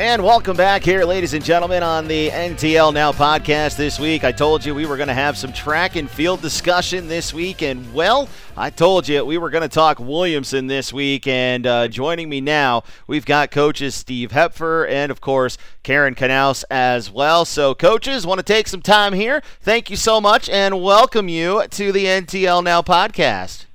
And 0.00 0.24
welcome 0.24 0.56
back 0.56 0.82
here, 0.82 1.04
ladies 1.04 1.34
and 1.34 1.44
gentlemen, 1.44 1.82
on 1.82 2.08
the 2.08 2.30
NTL 2.30 2.94
Now 2.94 3.12
podcast 3.12 3.76
this 3.76 4.00
week. 4.00 4.24
I 4.24 4.32
told 4.32 4.64
you 4.64 4.74
we 4.74 4.86
were 4.86 4.96
going 4.96 5.08
to 5.08 5.14
have 5.14 5.36
some 5.36 5.52
track 5.52 5.94
and 5.94 6.10
field 6.10 6.40
discussion 6.40 7.06
this 7.06 7.34
week, 7.34 7.60
and 7.60 7.92
well, 7.92 8.26
I 8.56 8.70
told 8.70 9.06
you 9.06 9.22
we 9.26 9.36
were 9.36 9.50
going 9.50 9.60
to 9.60 9.68
talk 9.68 10.00
Williamson 10.00 10.68
this 10.68 10.90
week. 10.90 11.26
And 11.26 11.66
uh, 11.66 11.88
joining 11.88 12.30
me 12.30 12.40
now, 12.40 12.82
we've 13.08 13.26
got 13.26 13.50
coaches 13.50 13.94
Steve 13.94 14.30
Hepfer 14.30 14.88
and, 14.88 15.10
of 15.10 15.20
course, 15.20 15.58
Karen 15.82 16.14
Knaus 16.14 16.64
as 16.70 17.10
well. 17.10 17.44
So, 17.44 17.74
coaches, 17.74 18.26
want 18.26 18.38
to 18.38 18.42
take 18.42 18.68
some 18.68 18.80
time 18.80 19.12
here. 19.12 19.42
Thank 19.60 19.90
you 19.90 19.96
so 19.96 20.18
much 20.18 20.48
and 20.48 20.82
welcome 20.82 21.28
you 21.28 21.68
to 21.68 21.92
the 21.92 22.06
NTL 22.06 22.64
Now 22.64 22.80
podcast. 22.80 23.66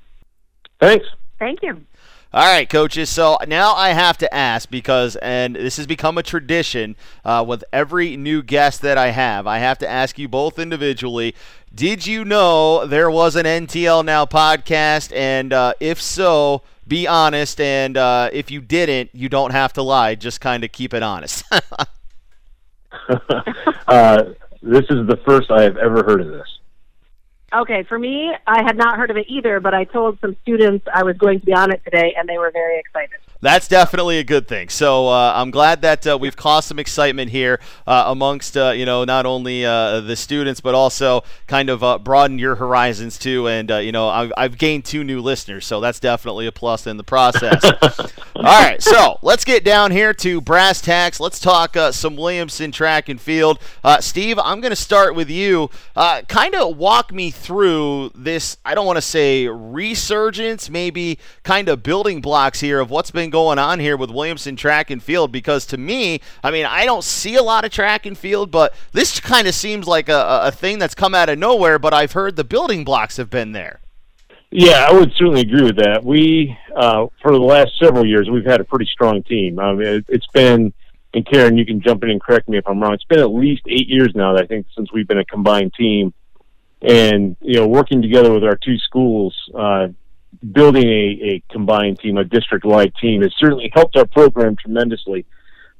Thanks. 0.79 1.05
Thank 1.37 1.61
you. 1.61 1.85
All 2.35 2.43
right, 2.43 2.69
coaches. 2.69 3.09
So 3.09 3.37
now 3.47 3.75
I 3.75 3.91
have 3.91 4.17
to 4.17 4.33
ask 4.33 4.69
because, 4.69 5.15
and 5.21 5.55
this 5.55 5.77
has 5.77 5.87
become 5.87 6.17
a 6.17 6.23
tradition 6.23 6.97
uh, 7.23 7.45
with 7.47 7.63
every 7.71 8.17
new 8.17 8.43
guest 8.43 8.81
that 8.81 8.97
I 8.97 9.11
have, 9.11 9.47
I 9.47 9.59
have 9.59 9.77
to 9.77 9.89
ask 9.89 10.19
you 10.19 10.27
both 10.27 10.59
individually. 10.59 11.33
Did 11.73 12.05
you 12.05 12.25
know 12.25 12.85
there 12.85 13.09
was 13.09 13.37
an 13.37 13.45
NTL 13.45 14.03
Now 14.03 14.25
podcast? 14.25 15.15
And 15.15 15.53
uh, 15.53 15.75
if 15.79 16.01
so, 16.01 16.63
be 16.85 17.07
honest. 17.07 17.61
And 17.61 17.95
uh, 17.95 18.29
if 18.33 18.51
you 18.51 18.59
didn't, 18.59 19.11
you 19.13 19.29
don't 19.29 19.51
have 19.51 19.71
to 19.71 19.81
lie. 19.81 20.15
Just 20.15 20.41
kind 20.41 20.65
of 20.65 20.73
keep 20.73 20.93
it 20.93 21.03
honest. 21.03 21.45
uh, 23.87 24.23
this 24.61 24.83
is 24.89 25.07
the 25.07 25.21
first 25.25 25.51
I 25.51 25.63
have 25.63 25.77
ever 25.77 26.03
heard 26.03 26.19
of 26.19 26.27
this. 26.27 26.59
Okay, 27.55 27.83
for 27.83 27.97
me, 27.97 28.33
I 28.45 28.63
had 28.63 28.75
not 28.75 28.97
heard 28.97 29.09
of 29.11 29.17
it 29.17 29.27
either, 29.29 29.61
but 29.61 29.73
I 29.73 29.85
told 29.85 30.19
some 30.19 30.35
students 30.41 30.85
I 30.93 31.03
was 31.03 31.15
going 31.17 31.39
to 31.39 31.45
be 31.45 31.53
on 31.53 31.71
it 31.71 31.81
today, 31.85 32.13
and 32.17 32.27
they 32.27 32.37
were 32.37 32.51
very 32.51 32.79
excited. 32.79 33.15
That's 33.45 33.67
definitely 33.67 34.17
a 34.17 34.23
good 34.23 34.47
thing. 34.47 34.69
So 34.69 35.07
uh, 35.07 35.33
I'm 35.35 35.51
glad 35.51 35.83
that 35.83 36.07
uh, 36.07 36.17
we've 36.19 36.35
caused 36.35 36.67
some 36.67 36.79
excitement 36.79 37.29
here 37.29 37.59
uh, 37.85 38.05
amongst 38.07 38.57
uh, 38.57 38.71
you 38.71 38.87
know 38.87 39.03
not 39.03 39.27
only 39.27 39.63
uh, 39.63 40.01
the 40.01 40.15
students 40.15 40.61
but 40.61 40.73
also 40.73 41.23
kind 41.45 41.69
of 41.69 41.83
uh, 41.83 41.99
broaden 41.99 42.39
your 42.39 42.55
horizons 42.55 43.19
too. 43.19 43.47
And 43.47 43.69
you 43.69 43.91
know 43.91 44.09
I've, 44.09 44.33
I've, 44.35 44.57
gained 44.57 44.85
two 44.85 45.03
new 45.03 45.21
listeners, 45.21 45.65
so 45.65 45.79
that's 45.79 45.99
definitely 45.99 46.47
a 46.47 46.51
plus 46.51 46.87
in 46.87 46.97
the 46.97 47.03
process. 47.03 47.63
All 48.35 48.41
right, 48.41 48.81
so 48.81 49.19
let's 49.21 49.45
get 49.45 49.63
down 49.63 49.91
here 49.91 50.13
to 50.15 50.41
brass 50.41 50.81
tacks. 50.81 51.19
Let's 51.19 51.39
talk 51.39 51.75
some 51.91 52.15
Williamson 52.15 52.71
track 52.71 53.09
and 53.09 53.21
field. 53.21 53.59
Steve, 53.99 54.39
I'm 54.39 54.59
going 54.59 54.71
to 54.71 54.75
start 54.75 55.13
with 55.13 55.29
you. 55.29 55.69
kind 55.95 56.55
of 56.55 56.77
walk 56.77 57.13
me 57.13 57.29
through 57.29 57.44
this. 57.47 58.57
I 58.65 58.75
don't 58.75 58.85
want 58.85 58.97
to 58.97 59.01
say 59.01 59.47
resurgence, 59.47 60.69
maybe 60.69 61.19
kind 61.43 61.69
of 61.69 61.83
building 61.83 62.21
blocks 62.21 62.59
here 62.59 62.79
of 62.79 62.89
what's 62.89 63.11
been 63.11 63.29
going 63.29 63.59
on 63.59 63.79
here 63.79 63.97
with 63.97 64.09
Williamson 64.11 64.55
track 64.55 64.89
and 64.89 65.01
field 65.01 65.31
because 65.31 65.65
to 65.67 65.77
me, 65.77 66.21
I 66.43 66.51
mean, 66.51 66.65
I 66.65 66.85
don't 66.85 67.03
see 67.03 67.35
a 67.35 67.43
lot 67.43 67.65
of 67.65 67.71
track 67.71 68.05
and 68.05 68.17
field, 68.17 68.51
but 68.51 68.73
this 68.91 69.19
kind 69.19 69.47
of 69.47 69.53
seems 69.53 69.87
like 69.87 70.09
a, 70.09 70.41
a 70.43 70.51
thing 70.51 70.79
that's 70.79 70.95
come 70.95 71.13
out 71.15 71.29
of 71.29 71.37
nowhere, 71.37 71.79
but 71.79 71.93
I've 71.93 72.13
heard 72.13 72.35
the 72.35 72.43
building 72.43 72.83
blocks 72.83 73.17
have 73.17 73.29
been 73.29 73.51
there. 73.51 73.81
Yeah, 74.51 74.87
I 74.87 74.93
would 74.93 75.11
certainly 75.17 75.41
agree 75.41 75.63
with 75.63 75.77
that. 75.77 76.03
We, 76.03 76.57
uh, 76.75 77.07
for 77.21 77.31
the 77.31 77.39
last 77.39 77.71
several 77.81 78.05
years, 78.05 78.29
we've 78.29 78.45
had 78.45 78.61
a 78.61 78.63
pretty 78.63 78.85
strong 78.85 79.21
team. 79.23 79.59
I 79.59 79.73
mean, 79.73 79.87
it, 79.87 80.05
it's 80.07 80.27
been, 80.27 80.71
and 81.13 81.25
Karen, 81.25 81.57
you 81.57 81.65
can 81.65 81.81
jump 81.81 82.03
in 82.03 82.09
and 82.09 82.21
correct 82.21 82.47
me 82.47 82.57
if 82.57 82.67
I'm 82.67 82.79
wrong. 82.79 82.93
It's 82.93 83.03
been 83.03 83.19
at 83.19 83.33
least 83.33 83.63
eight 83.67 83.89
years 83.89 84.13
now, 84.15 84.33
that 84.33 84.43
I 84.43 84.47
think, 84.47 84.67
since 84.75 84.91
we've 84.93 85.07
been 85.07 85.19
a 85.19 85.25
combined 85.25 85.73
team. 85.73 86.13
And, 86.87 87.35
you 87.41 87.55
know, 87.55 87.67
working 87.67 88.01
together 88.01 88.31
with 88.31 88.43
our 88.43 88.55
two 88.55 88.77
schools, 88.77 89.35
uh, 89.57 89.87
building 90.51 90.87
a, 90.87 91.19
a 91.23 91.43
combined 91.51 91.99
team, 91.99 92.17
a 92.17 92.23
district-wide 92.23 92.93
team, 93.01 93.21
has 93.21 93.33
certainly 93.39 93.71
helped 93.73 93.95
our 93.97 94.05
program 94.05 94.55
tremendously, 94.55 95.25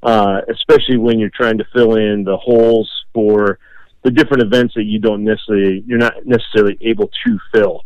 uh, 0.02 0.40
especially 0.48 0.96
when 0.96 1.18
you're 1.18 1.30
trying 1.30 1.58
to 1.58 1.64
fill 1.72 1.94
in 1.94 2.24
the 2.24 2.36
holes 2.36 2.90
for 3.14 3.58
the 4.02 4.10
different 4.10 4.42
events 4.42 4.74
that 4.74 4.84
you 4.84 4.98
don't 4.98 5.24
necessarily 5.24 5.84
you're 5.86 5.98
not 5.98 6.14
necessarily 6.24 6.76
able 6.80 7.10
to 7.24 7.38
fill. 7.52 7.84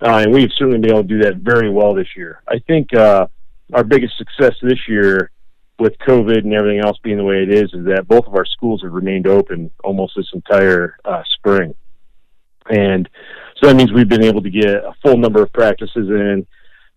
Uh, 0.00 0.18
and 0.18 0.32
we've 0.32 0.50
certainly 0.56 0.78
been 0.78 0.90
able 0.90 1.02
to 1.02 1.08
do 1.08 1.18
that 1.22 1.36
very 1.36 1.70
well 1.70 1.94
this 1.94 2.08
year. 2.16 2.42
I 2.48 2.58
think 2.66 2.92
uh, 2.94 3.26
our 3.72 3.84
biggest 3.84 4.18
success 4.18 4.54
this 4.62 4.88
year 4.88 5.30
with 5.78 5.96
COVID 5.98 6.38
and 6.38 6.52
everything 6.52 6.80
else 6.84 6.98
being 7.02 7.16
the 7.16 7.24
way 7.24 7.42
it 7.42 7.52
is, 7.52 7.72
is 7.72 7.84
that 7.86 8.06
both 8.06 8.26
of 8.26 8.34
our 8.34 8.44
schools 8.44 8.82
have 8.82 8.92
remained 8.92 9.26
open 9.26 9.70
almost 9.82 10.14
this 10.16 10.30
entire 10.32 10.96
uh, 11.04 11.22
spring. 11.38 11.74
And 12.70 13.08
so 13.56 13.68
that 13.68 13.76
means 13.76 13.92
we've 13.92 14.08
been 14.08 14.24
able 14.24 14.42
to 14.42 14.50
get 14.50 14.66
a 14.66 14.92
full 15.02 15.16
number 15.16 15.42
of 15.42 15.52
practices 15.52 16.08
in. 16.08 16.46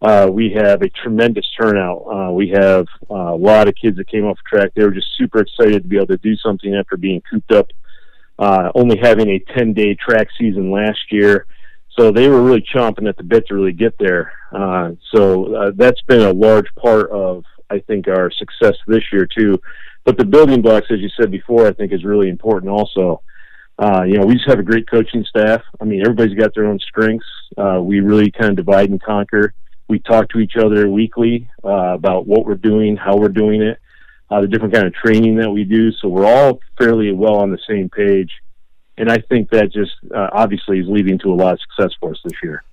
Uh, 0.01 0.27
we 0.31 0.51
have 0.51 0.81
a 0.81 0.89
tremendous 0.89 1.45
turnout. 1.59 2.05
Uh, 2.11 2.31
we 2.31 2.49
have 2.49 2.85
uh, 3.09 3.33
a 3.33 3.37
lot 3.37 3.67
of 3.67 3.75
kids 3.75 3.97
that 3.97 4.07
came 4.07 4.25
off 4.25 4.37
track. 4.47 4.71
They 4.75 4.83
were 4.83 4.91
just 4.91 5.07
super 5.17 5.39
excited 5.39 5.83
to 5.83 5.87
be 5.87 5.95
able 5.95 6.07
to 6.07 6.17
do 6.17 6.35
something 6.37 6.75
after 6.75 6.97
being 6.97 7.21
cooped 7.29 7.51
up, 7.51 7.67
uh, 8.37 8.71
only 8.75 8.97
having 8.97 9.29
a 9.29 9.39
10 9.57 9.73
day 9.73 9.95
track 9.95 10.27
season 10.37 10.71
last 10.71 10.99
year. 11.11 11.47
So 11.97 12.11
they 12.11 12.27
were 12.27 12.41
really 12.41 12.65
chomping 12.73 13.07
at 13.07 13.15
the 13.15 13.23
bit 13.23 13.47
to 13.47 13.55
really 13.55 13.71
get 13.71 13.97
there. 13.97 14.33
Uh, 14.51 14.91
so 15.13 15.55
uh, 15.55 15.71
that's 15.75 16.01
been 16.03 16.21
a 16.21 16.33
large 16.33 16.67
part 16.75 17.09
of, 17.09 17.45
I 17.69 17.79
think, 17.79 18.07
our 18.07 18.29
success 18.31 18.75
this 18.85 19.03
year, 19.13 19.25
too. 19.25 19.59
But 20.03 20.17
the 20.17 20.25
building 20.25 20.61
blocks, 20.61 20.87
as 20.91 20.99
you 20.99 21.09
said 21.19 21.31
before, 21.31 21.67
I 21.67 21.73
think 21.73 21.93
is 21.93 22.03
really 22.03 22.29
important 22.29 22.71
also. 22.71 23.21
Uh, 23.77 24.03
you 24.03 24.13
know, 24.13 24.25
we 24.25 24.35
just 24.35 24.47
have 24.47 24.59
a 24.59 24.63
great 24.63 24.89
coaching 24.89 25.25
staff. 25.25 25.61
I 25.81 25.83
mean, 25.83 26.01
everybody's 26.01 26.37
got 26.37 26.53
their 26.55 26.65
own 26.65 26.79
strengths. 26.79 27.25
Uh, 27.57 27.79
we 27.81 27.99
really 27.99 28.31
kind 28.31 28.49
of 28.51 28.55
divide 28.55 28.89
and 28.89 29.01
conquer. 29.01 29.53
We 29.87 29.99
talk 29.99 30.29
to 30.29 30.39
each 30.39 30.55
other 30.55 30.89
weekly 30.89 31.49
uh, 31.63 31.93
about 31.93 32.25
what 32.25 32.45
we're 32.45 32.55
doing, 32.55 32.95
how 32.95 33.17
we're 33.17 33.29
doing 33.29 33.61
it, 33.61 33.77
uh, 34.31 34.41
the 34.41 34.47
different 34.47 34.73
kind 34.73 34.87
of 34.87 34.93
training 34.93 35.35
that 35.37 35.51
we 35.51 35.63
do. 35.63 35.91
So 35.91 36.07
we're 36.07 36.25
all 36.25 36.59
fairly 36.77 37.11
well 37.11 37.35
on 37.35 37.51
the 37.51 37.59
same 37.67 37.89
page. 37.89 38.31
And 38.97 39.11
I 39.11 39.17
think 39.17 39.49
that 39.51 39.71
just 39.73 39.91
uh, 40.15 40.29
obviously 40.31 40.79
is 40.79 40.87
leading 40.87 41.19
to 41.19 41.33
a 41.33 41.35
lot 41.35 41.53
of 41.53 41.59
success 41.59 41.93
for 41.99 42.11
us 42.11 42.19
this 42.23 42.33
year. 42.41 42.63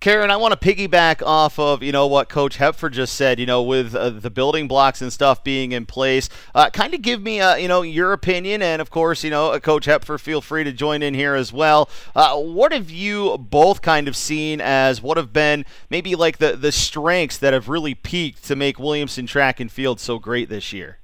Karen, 0.00 0.30
I 0.30 0.36
want 0.36 0.58
to 0.58 0.74
piggyback 0.74 1.22
off 1.24 1.58
of 1.58 1.82
you 1.82 1.92
know 1.92 2.06
what 2.06 2.28
Coach 2.28 2.58
Hepfer 2.58 2.92
just 2.92 3.14
said. 3.14 3.40
You 3.40 3.46
know, 3.46 3.62
with 3.62 3.94
uh, 3.94 4.10
the 4.10 4.28
building 4.28 4.68
blocks 4.68 5.00
and 5.00 5.10
stuff 5.10 5.42
being 5.42 5.72
in 5.72 5.86
place, 5.86 6.28
uh, 6.54 6.68
kind 6.68 6.92
of 6.92 7.00
give 7.00 7.22
me 7.22 7.40
uh, 7.40 7.54
you 7.54 7.68
know 7.68 7.80
your 7.80 8.12
opinion, 8.12 8.60
and 8.60 8.82
of 8.82 8.90
course 8.90 9.24
you 9.24 9.30
know 9.30 9.52
uh, 9.52 9.58
Coach 9.58 9.86
Hepfer, 9.86 10.20
feel 10.20 10.42
free 10.42 10.62
to 10.62 10.72
join 10.72 11.02
in 11.02 11.14
here 11.14 11.34
as 11.34 11.54
well. 11.54 11.88
Uh, 12.14 12.36
what 12.36 12.72
have 12.72 12.90
you 12.90 13.38
both 13.38 13.80
kind 13.80 14.08
of 14.08 14.14
seen 14.14 14.60
as 14.60 15.00
what 15.00 15.16
have 15.16 15.32
been 15.32 15.64
maybe 15.88 16.14
like 16.14 16.36
the 16.36 16.54
the 16.54 16.70
strengths 16.70 17.38
that 17.38 17.54
have 17.54 17.70
really 17.70 17.94
peaked 17.94 18.44
to 18.44 18.54
make 18.54 18.78
Williamson 18.78 19.26
Track 19.26 19.58
and 19.58 19.72
Field 19.72 20.00
so 20.00 20.18
great 20.18 20.50
this 20.50 20.70
year? 20.70 20.98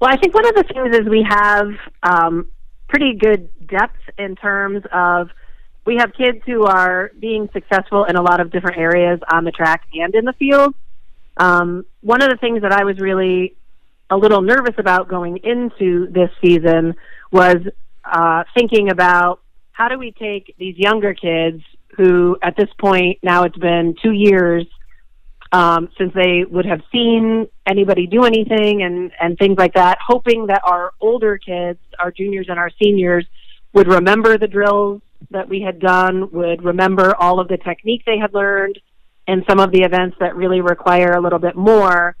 Well, 0.00 0.10
I 0.12 0.16
think 0.16 0.34
one 0.34 0.46
of 0.46 0.56
the 0.56 0.64
things 0.64 0.96
is 0.96 1.08
we 1.08 1.24
have 1.28 1.68
um, 2.02 2.48
pretty 2.88 3.14
good 3.14 3.48
depth 3.64 4.00
in 4.18 4.34
terms 4.34 4.82
of 4.92 5.30
we 5.88 5.96
have 5.96 6.12
kids 6.12 6.40
who 6.44 6.66
are 6.66 7.10
being 7.18 7.48
successful 7.54 8.04
in 8.04 8.14
a 8.14 8.20
lot 8.20 8.40
of 8.40 8.52
different 8.52 8.76
areas 8.76 9.20
on 9.32 9.44
the 9.44 9.50
track 9.50 9.84
and 9.94 10.14
in 10.14 10.26
the 10.26 10.34
field. 10.34 10.74
Um, 11.38 11.86
one 12.02 12.20
of 12.20 12.28
the 12.28 12.36
things 12.36 12.60
that 12.60 12.72
I 12.72 12.84
was 12.84 12.98
really 13.00 13.56
a 14.10 14.16
little 14.18 14.42
nervous 14.42 14.74
about 14.76 15.08
going 15.08 15.38
into 15.38 16.06
this 16.10 16.28
season 16.44 16.94
was 17.32 17.56
uh, 18.04 18.44
thinking 18.54 18.90
about 18.90 19.40
how 19.72 19.88
do 19.88 19.98
we 19.98 20.12
take 20.12 20.54
these 20.58 20.76
younger 20.76 21.14
kids 21.14 21.62
who 21.96 22.36
at 22.42 22.54
this 22.54 22.68
point 22.78 23.18
now 23.22 23.44
it's 23.44 23.56
been 23.56 23.94
two 24.02 24.12
years 24.12 24.66
um, 25.52 25.88
since 25.96 26.12
they 26.12 26.44
would 26.44 26.66
have 26.66 26.82
seen 26.92 27.48
anybody 27.66 28.06
do 28.06 28.24
anything 28.24 28.82
and, 28.82 29.10
and 29.18 29.38
things 29.38 29.56
like 29.56 29.72
that, 29.72 29.96
hoping 30.06 30.48
that 30.48 30.60
our 30.64 30.92
older 31.00 31.38
kids, 31.38 31.78
our 31.98 32.10
juniors 32.10 32.48
and 32.50 32.58
our 32.58 32.70
seniors, 32.82 33.24
would 33.72 33.88
remember 33.88 34.36
the 34.36 34.46
drills 34.46 35.00
that 35.30 35.48
we 35.48 35.60
had 35.60 35.80
done, 35.80 36.30
would 36.32 36.64
remember 36.64 37.14
all 37.16 37.40
of 37.40 37.48
the 37.48 37.58
technique 37.58 38.02
they 38.06 38.18
had 38.18 38.34
learned, 38.34 38.78
and 39.26 39.44
some 39.48 39.60
of 39.60 39.70
the 39.72 39.82
events 39.82 40.16
that 40.20 40.36
really 40.36 40.60
require 40.60 41.12
a 41.12 41.20
little 41.20 41.38
bit 41.38 41.56
more. 41.56 42.16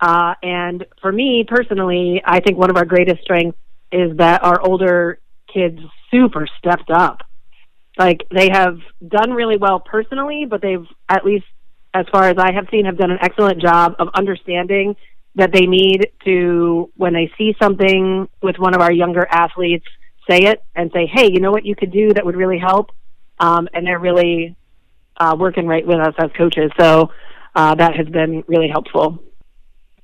Uh, 0.00 0.34
and 0.42 0.84
for 1.00 1.12
me 1.12 1.44
personally, 1.46 2.22
I 2.24 2.40
think 2.40 2.58
one 2.58 2.70
of 2.70 2.76
our 2.76 2.84
greatest 2.84 3.22
strengths 3.22 3.58
is 3.92 4.16
that 4.18 4.42
our 4.42 4.60
older 4.60 5.20
kids 5.52 5.78
super 6.10 6.46
stepped 6.58 6.90
up. 6.90 7.20
Like 7.98 8.26
they 8.34 8.50
have 8.50 8.78
done 9.06 9.32
really 9.32 9.56
well 9.56 9.80
personally, 9.80 10.46
but 10.48 10.60
they've 10.60 10.86
at 11.08 11.24
least 11.24 11.46
as 11.94 12.04
far 12.12 12.24
as 12.24 12.36
I 12.38 12.52
have 12.52 12.66
seen, 12.70 12.84
have 12.84 12.98
done 12.98 13.10
an 13.10 13.18
excellent 13.22 13.60
job 13.62 13.96
of 13.98 14.08
understanding 14.14 14.96
that 15.34 15.52
they 15.52 15.66
need 15.66 16.08
to, 16.24 16.90
when 16.96 17.14
they 17.14 17.30
see 17.38 17.54
something 17.60 18.28
with 18.42 18.56
one 18.58 18.74
of 18.74 18.80
our 18.80 18.92
younger 18.92 19.26
athletes, 19.30 19.86
say 20.28 20.44
it 20.44 20.62
and 20.74 20.90
say, 20.92 21.06
hey, 21.12 21.30
you 21.30 21.40
know 21.40 21.50
what 21.50 21.64
you 21.64 21.74
could 21.76 21.92
do 21.92 22.12
that 22.14 22.24
would 22.24 22.36
really 22.36 22.58
help? 22.58 22.90
Um, 23.38 23.68
and 23.74 23.86
they're 23.86 23.98
really 23.98 24.56
uh, 25.18 25.36
working 25.38 25.66
right 25.66 25.86
with 25.86 25.98
us 25.98 26.14
as 26.18 26.30
coaches. 26.36 26.70
So 26.78 27.10
uh, 27.54 27.74
that 27.74 27.96
has 27.96 28.08
been 28.08 28.44
really 28.46 28.68
helpful. 28.68 29.22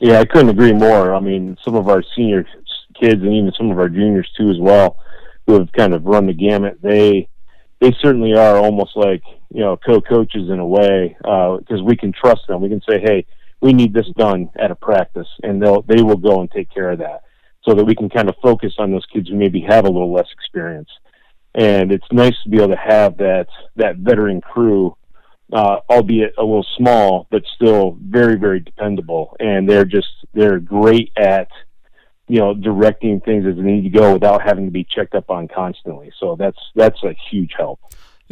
Yeah, 0.01 0.19
I 0.19 0.25
couldn't 0.25 0.49
agree 0.49 0.73
more. 0.73 1.15
I 1.15 1.21
mean, 1.21 1.57
some 1.65 1.77
of 1.77 1.89
our 1.89 2.03
senior 2.17 2.45
kids 3.01 3.23
and 3.23 3.33
even 3.33 3.53
some 3.57 3.71
of 3.71 3.79
our 3.79 3.89
juniors 3.89 4.29
too, 4.37 4.51
as 4.51 4.59
well, 4.59 4.99
who 5.47 5.55
have 5.55 5.71
kind 5.73 5.95
of 5.95 6.05
run 6.05 6.27
the 6.27 6.33
gamut. 6.33 6.79
They 6.83 7.29
they 7.81 7.93
certainly 8.01 8.35
are 8.35 8.57
almost 8.57 8.97
like 8.97 9.23
you 9.53 9.61
know 9.61 9.77
co-coaches 9.77 10.51
in 10.51 10.59
a 10.59 10.67
way 10.67 11.17
because 11.19 11.81
uh, 11.81 11.85
we 11.85 11.97
can 11.97 12.13
trust 12.13 12.43
them. 12.49 12.63
We 12.63 12.69
can 12.69 12.83
say, 12.89 13.01
hey, 13.01 13.27
we 13.61 13.73
need 13.73 13.93
this 13.93 14.09
done 14.17 14.51
at 14.59 14.71
a 14.71 14.75
practice, 14.75 15.29
and 15.43 15.63
they'll 15.63 15.83
they 15.83 16.03
will 16.03 16.17
go 16.17 16.41
and 16.41 16.51
take 16.51 16.71
care 16.73 16.91
of 16.91 16.99
that, 16.99 17.23
so 17.65 17.75
that 17.75 17.85
we 17.85 17.95
can 17.95 18.09
kind 18.09 18.29
of 18.29 18.35
focus 18.43 18.75
on 18.79 18.91
those 18.91 19.07
kids 19.07 19.29
who 19.29 19.37
maybe 19.37 19.61
have 19.61 19.85
a 19.85 19.91
little 19.91 20.13
less 20.13 20.29
experience. 20.33 20.89
And 21.55 21.93
it's 21.93 22.07
nice 22.11 22.35
to 22.45 22.49
be 22.49 22.57
able 22.57 22.69
to 22.69 22.77
have 22.77 23.19
that 23.19 23.47
that 23.77 23.97
veteran 23.97 24.41
crew, 24.41 24.97
uh, 25.53 25.79
albeit 25.89 26.35
a 26.39 26.43
little 26.43 26.67
small, 26.77 27.27
but 27.31 27.43
still 27.55 27.99
very 28.01 28.37
very 28.37 28.61
dependable. 28.61 29.37
And 29.39 29.69
they're 29.69 29.85
just 29.85 30.09
they're 30.33 30.59
great 30.59 31.13
at 31.17 31.49
you 32.29 32.39
know 32.39 32.55
directing 32.55 33.21
things 33.21 33.45
as 33.47 33.57
they 33.57 33.63
need 33.63 33.83
to 33.83 33.91
go 33.91 34.15
without 34.15 34.43
having 34.43 34.65
to 34.65 34.71
be 34.71 34.85
checked 34.85 35.15
up 35.15 35.29
on 35.29 35.49
constantly. 35.49 36.11
So 36.19 36.37
that's 36.37 36.59
that's 36.75 37.03
a 37.05 37.15
huge 37.31 37.53
help. 37.57 37.81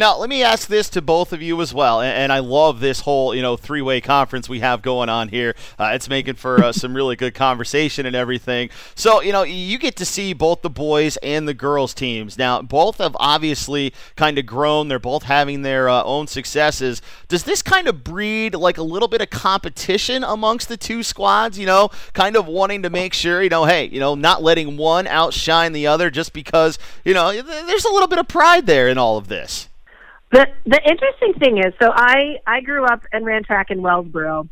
Now, 0.01 0.17
let 0.17 0.31
me 0.31 0.43
ask 0.43 0.67
this 0.67 0.89
to 0.91 1.03
both 1.03 1.31
of 1.31 1.43
you 1.43 1.61
as 1.61 1.75
well, 1.75 2.01
and, 2.01 2.33
I 2.33 2.39
love 2.39 2.81
this 2.81 3.01
whole 3.01 3.35
you 3.35 3.43
know 3.43 3.59
three 3.59 3.83
way 3.83 4.01
conference 4.01 4.49
we 4.49 4.61
have 4.61 4.81
going 4.81 5.11
on 5.11 5.29
here. 5.29 5.55
Uh, 5.79 5.91
it's 5.93 6.09
making 6.09 6.37
for 6.37 6.65
uh, 6.65 6.73
some 6.73 6.97
really 6.97 7.17
good 7.17 7.35
conversation 7.35 8.07
and 8.07 8.17
everything. 8.17 8.71
So 8.95 9.21
you 9.21 9.31
know 9.31 9.43
you 9.43 9.77
get 9.77 9.97
to 9.97 10.07
see 10.07 10.33
both 10.33 10.63
the 10.63 10.71
boys 10.71 11.19
and 11.19 11.47
the 11.47 11.53
girls 11.53 11.93
teams. 11.93 12.39
Now, 12.39 12.63
both 12.63 12.97
have 12.97 13.15
obviously 13.21 13.93
kind 14.17 14.39
of 14.39 14.47
grown. 14.47 14.89
They're 14.89 14.99
both 14.99 15.25
having 15.25 15.61
their 15.61 15.91
uh, 15.91 16.03
own 16.05 16.29
successes. 16.29 17.03
Does 17.29 17.45
this 17.45 17.61
kind 17.61 17.87
of 17.87 18.03
breed 18.03 18.55
like 18.55 18.79
a 18.79 18.83
little 18.83 19.09
bit 19.09 19.21
of 19.21 19.29
competition 19.29 20.25
amongst 20.25 20.71
the 20.71 20.79
two 20.79 21.03
squads? 21.03 21.59
You 21.59 21.67
know, 21.67 21.91
kind 22.15 22.37
of 22.37 22.47
wanting 22.47 22.85
to 22.85 22.91
make 22.91 23.13
sure 23.13 23.43
you 23.43 23.51
know, 23.51 23.67
hey, 23.67 23.85
you 23.89 24.01
know, 24.01 24.15
not 24.15 24.43
letting 24.43 24.79
one 24.79 25.07
outshine 25.07 25.73
the 25.73 25.89
other 25.89 26.09
just 26.09 26.33
because 26.33 26.79
you 27.05 27.13
know 27.13 27.43
there's 27.43 27.85
a 27.85 27.93
little 27.93 28.09
bit 28.09 28.19
of 28.19 28.29
pride 28.29 28.65
there 28.65 28.89
in 28.89 28.97
all 28.97 29.19
of 29.19 29.29
this. 29.29 29.70
The 30.31 30.47
the 30.65 30.81
interesting 30.89 31.35
thing 31.35 31.59
is, 31.59 31.75
so 31.81 31.91
I 31.93 32.39
I 32.47 32.61
grew 32.61 32.85
up 32.85 33.03
and 33.13 33.27
ran 33.27 33.43
track 33.43 33.71
in 33.71 33.81
Wellsboro, 33.81 34.49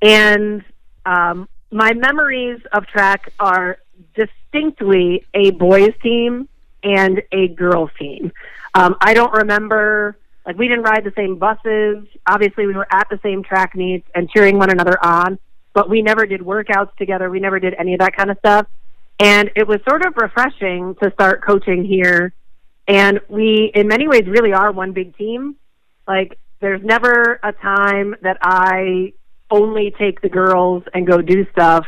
and 0.00 0.64
um, 1.04 1.48
my 1.72 1.92
memories 1.94 2.60
of 2.72 2.86
track 2.86 3.32
are 3.40 3.78
distinctly 4.14 5.26
a 5.34 5.50
boys 5.50 5.94
team 6.02 6.48
and 6.84 7.22
a 7.32 7.48
girls 7.48 7.90
team. 7.98 8.32
Um, 8.74 8.96
I 9.00 9.14
don't 9.14 9.32
remember 9.32 10.16
like 10.44 10.56
we 10.56 10.68
didn't 10.68 10.84
ride 10.84 11.02
the 11.02 11.12
same 11.16 11.38
buses. 11.38 12.06
Obviously, 12.28 12.66
we 12.66 12.74
were 12.74 12.86
at 12.92 13.08
the 13.10 13.18
same 13.22 13.42
track 13.42 13.74
meets 13.74 14.08
and 14.14 14.30
cheering 14.30 14.58
one 14.58 14.70
another 14.70 15.04
on, 15.04 15.40
but 15.72 15.90
we 15.90 16.02
never 16.02 16.24
did 16.24 16.40
workouts 16.40 16.94
together. 16.96 17.30
We 17.30 17.40
never 17.40 17.58
did 17.58 17.74
any 17.74 17.94
of 17.94 17.98
that 17.98 18.16
kind 18.16 18.30
of 18.30 18.38
stuff. 18.38 18.66
And 19.18 19.50
it 19.56 19.66
was 19.66 19.80
sort 19.88 20.06
of 20.06 20.16
refreshing 20.16 20.94
to 21.02 21.10
start 21.12 21.42
coaching 21.42 21.84
here 21.84 22.32
and 22.88 23.20
we, 23.28 23.70
in 23.74 23.88
many 23.88 24.08
ways, 24.08 24.24
really 24.26 24.52
are 24.52 24.72
one 24.72 24.92
big 24.92 25.16
team. 25.16 25.56
Like, 26.06 26.38
there's 26.60 26.82
never 26.82 27.38
a 27.42 27.52
time 27.52 28.14
that 28.22 28.38
I 28.40 29.12
only 29.50 29.94
take 29.98 30.20
the 30.20 30.28
girls 30.28 30.82
and 30.94 31.06
go 31.06 31.20
do 31.20 31.46
stuff. 31.52 31.84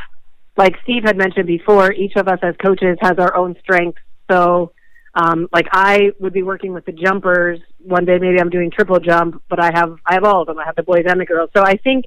Like 0.56 0.74
Steve 0.82 1.04
had 1.04 1.16
mentioned 1.16 1.46
before, 1.46 1.92
each 1.92 2.16
of 2.16 2.28
us 2.28 2.38
as 2.42 2.54
coaches 2.56 2.98
has 3.00 3.18
our 3.18 3.34
own 3.36 3.56
strengths. 3.62 4.00
So, 4.30 4.72
um, 5.14 5.48
like 5.52 5.66
I 5.72 6.10
would 6.20 6.32
be 6.32 6.42
working 6.42 6.72
with 6.72 6.84
the 6.84 6.92
jumpers 6.92 7.60
one 7.78 8.04
day. 8.04 8.18
Maybe 8.18 8.40
I'm 8.40 8.50
doing 8.50 8.70
triple 8.70 9.00
jump, 9.00 9.42
but 9.48 9.60
I 9.60 9.70
have 9.74 9.98
I 10.06 10.14
have 10.14 10.24
all 10.24 10.42
of 10.42 10.46
them. 10.46 10.58
I 10.58 10.64
have 10.64 10.76
the 10.76 10.82
boys 10.82 11.04
and 11.06 11.20
the 11.20 11.24
girls. 11.24 11.50
So 11.56 11.62
I 11.62 11.76
think 11.76 12.04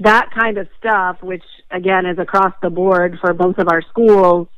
that 0.00 0.30
kind 0.32 0.58
of 0.58 0.68
stuff, 0.78 1.22
which 1.22 1.42
again 1.70 2.06
is 2.06 2.18
across 2.18 2.52
the 2.62 2.70
board 2.70 3.18
for 3.20 3.32
both 3.32 3.58
of 3.58 3.68
our 3.68 3.82
schools, 3.82 4.48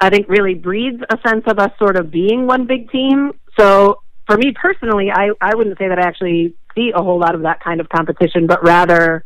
I 0.00 0.10
think 0.10 0.28
really 0.28 0.54
breeds 0.54 1.02
a 1.10 1.18
sense 1.28 1.44
of 1.46 1.58
us 1.58 1.70
sort 1.78 1.96
of 1.96 2.10
being 2.10 2.46
one 2.46 2.66
big 2.66 2.90
team. 2.90 3.32
So 3.58 4.02
for 4.26 4.36
me 4.38 4.54
personally, 4.60 5.10
I, 5.12 5.30
I 5.40 5.54
wouldn't 5.54 5.78
say 5.78 5.88
that 5.88 5.98
I 5.98 6.06
actually 6.06 6.54
see 6.74 6.92
a 6.94 7.02
whole 7.02 7.18
lot 7.18 7.34
of 7.34 7.42
that 7.42 7.62
kind 7.62 7.80
of 7.80 7.88
competition, 7.88 8.46
but 8.46 8.64
rather 8.64 9.24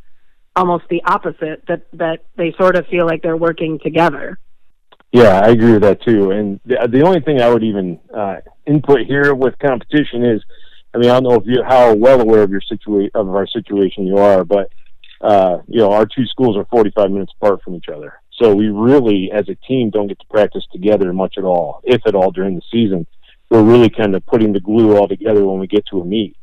almost 0.56 0.84
the 0.88 1.02
opposite 1.04 1.64
that 1.68 1.82
that 1.92 2.24
they 2.36 2.54
sort 2.58 2.76
of 2.76 2.86
feel 2.86 3.06
like 3.06 3.22
they're 3.22 3.36
working 3.36 3.78
together. 3.82 4.38
Yeah, 5.12 5.40
I 5.44 5.50
agree 5.50 5.72
with 5.72 5.82
that 5.82 6.02
too. 6.02 6.32
And 6.32 6.60
the, 6.64 6.88
the 6.90 7.02
only 7.02 7.20
thing 7.20 7.40
I 7.40 7.48
would 7.48 7.62
even 7.62 8.00
uh, 8.12 8.36
input 8.66 9.00
here 9.06 9.32
with 9.34 9.54
competition 9.60 10.24
is, 10.24 10.42
I 10.92 10.98
mean, 10.98 11.10
I 11.10 11.20
don't 11.20 11.24
know 11.24 11.34
if 11.34 11.44
you 11.46 11.62
how 11.62 11.94
well 11.94 12.20
aware 12.20 12.42
of 12.42 12.50
your 12.50 12.60
situation 12.60 13.12
of 13.14 13.28
our 13.28 13.46
situation 13.46 14.06
you 14.06 14.18
are, 14.18 14.44
but 14.44 14.72
uh, 15.20 15.58
you 15.68 15.80
know, 15.80 15.92
our 15.92 16.06
two 16.06 16.26
schools 16.26 16.56
are 16.56 16.66
45 16.66 17.10
minutes 17.10 17.32
apart 17.40 17.62
from 17.62 17.74
each 17.74 17.88
other. 17.88 18.20
So 18.40 18.54
we 18.54 18.68
really, 18.68 19.30
as 19.32 19.48
a 19.48 19.54
team, 19.54 19.90
don't 19.90 20.08
get 20.08 20.18
to 20.18 20.26
practice 20.26 20.64
together 20.72 21.12
much 21.12 21.38
at 21.38 21.44
all, 21.44 21.80
if 21.84 22.02
at 22.06 22.14
all, 22.14 22.30
during 22.30 22.56
the 22.56 22.62
season. 22.70 23.06
We're 23.48 23.62
really 23.62 23.90
kind 23.90 24.14
of 24.16 24.26
putting 24.26 24.52
the 24.52 24.60
glue 24.60 24.96
all 24.96 25.06
together 25.06 25.44
when 25.44 25.60
we 25.60 25.66
get 25.66 25.86
to 25.86 26.00
a 26.00 26.04
meet. 26.04 26.36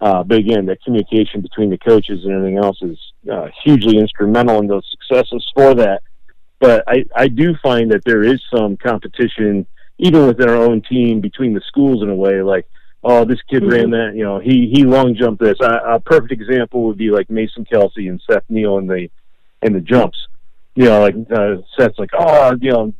Uh, 0.00 0.22
but 0.22 0.38
again, 0.38 0.66
that 0.66 0.82
communication 0.84 1.40
between 1.40 1.70
the 1.70 1.78
coaches 1.78 2.24
and 2.24 2.32
everything 2.32 2.58
else 2.58 2.78
is 2.82 2.98
uh, 3.32 3.48
hugely 3.64 3.98
instrumental 3.98 4.58
in 4.60 4.66
those 4.66 4.84
successes 4.90 5.44
for 5.54 5.74
that. 5.74 6.02
But 6.60 6.84
I, 6.86 7.04
I 7.16 7.28
do 7.28 7.54
find 7.62 7.90
that 7.92 8.04
there 8.04 8.22
is 8.22 8.40
some 8.54 8.76
competition, 8.76 9.66
even 9.98 10.26
within 10.26 10.50
our 10.50 10.56
own 10.56 10.82
team, 10.82 11.20
between 11.20 11.54
the 11.54 11.62
schools 11.66 12.02
in 12.02 12.10
a 12.10 12.14
way. 12.14 12.42
Like, 12.42 12.66
oh, 13.02 13.24
this 13.24 13.40
kid 13.48 13.62
mm-hmm. 13.62 13.72
ran 13.72 13.90
that, 13.90 14.12
you 14.14 14.24
know, 14.24 14.38
he 14.38 14.70
he 14.72 14.84
long 14.84 15.16
jumped 15.16 15.42
this. 15.42 15.56
A, 15.60 15.94
a 15.94 16.00
perfect 16.00 16.32
example 16.32 16.84
would 16.84 16.98
be 16.98 17.10
like 17.10 17.30
Mason 17.30 17.64
Kelsey 17.64 18.08
and 18.08 18.22
Seth 18.28 18.44
Neal 18.48 18.78
in 18.78 18.86
the 18.86 19.08
in 19.62 19.72
the 19.72 19.80
jumps 19.80 20.27
you 20.78 20.84
know, 20.84 21.00
like 21.00 21.16
uh, 21.34 21.56
Seth's 21.76 21.98
like, 21.98 22.10
oh, 22.16 22.56
you 22.60 22.70
know, 22.70 22.94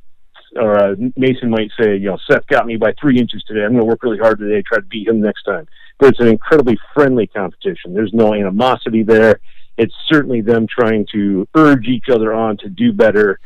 or 0.57 0.77
uh, 0.83 0.97
Mason 1.17 1.49
might 1.49 1.71
say, 1.81 1.97
you 1.97 2.07
know, 2.07 2.19
Seth 2.29 2.45
got 2.49 2.67
me 2.67 2.77
by 2.77 2.93
three 3.01 3.17
inches 3.17 3.45
today. 3.45 3.61
I'm 3.61 3.71
going 3.71 3.83
to 3.83 3.85
work 3.85 4.03
really 4.03 4.19
hard 4.19 4.41
today, 4.41 4.61
try 4.63 4.79
to 4.79 4.85
beat 4.85 5.07
him 5.07 5.21
next 5.21 5.45
time. 5.45 5.69
But 6.01 6.09
it's 6.09 6.19
an 6.19 6.27
incredibly 6.27 6.77
friendly 6.93 7.29
competition. 7.29 7.95
There's 7.95 8.13
no 8.13 8.35
animosity 8.35 9.05
there. 9.05 9.39
It's 9.77 9.95
certainly 10.09 10.41
them 10.41 10.67
trying 10.67 11.07
to 11.13 11.47
urge 11.55 11.87
each 11.87 12.09
other 12.11 12.35
on 12.35 12.57
to 12.59 12.69
do 12.69 12.93
better. 12.93 13.39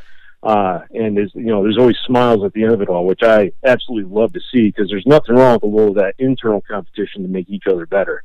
Uh, 0.42 0.80
and 0.92 1.14
there's, 1.14 1.32
you 1.34 1.52
know, 1.52 1.62
there's 1.62 1.76
always 1.78 1.98
smiles 2.06 2.42
at 2.42 2.54
the 2.54 2.64
end 2.64 2.72
of 2.72 2.80
it 2.80 2.88
all, 2.88 3.04
which 3.04 3.22
I 3.22 3.52
absolutely 3.66 4.10
love 4.10 4.32
to 4.32 4.40
see 4.50 4.68
because 4.68 4.88
there's 4.88 5.04
nothing 5.04 5.36
wrong 5.36 5.56
with 5.56 5.64
a 5.64 5.66
little 5.66 5.90
of 5.90 5.96
that 5.96 6.14
internal 6.18 6.62
competition 6.62 7.20
to 7.20 7.28
make 7.28 7.50
each 7.50 7.66
other 7.70 7.84
better. 7.84 8.24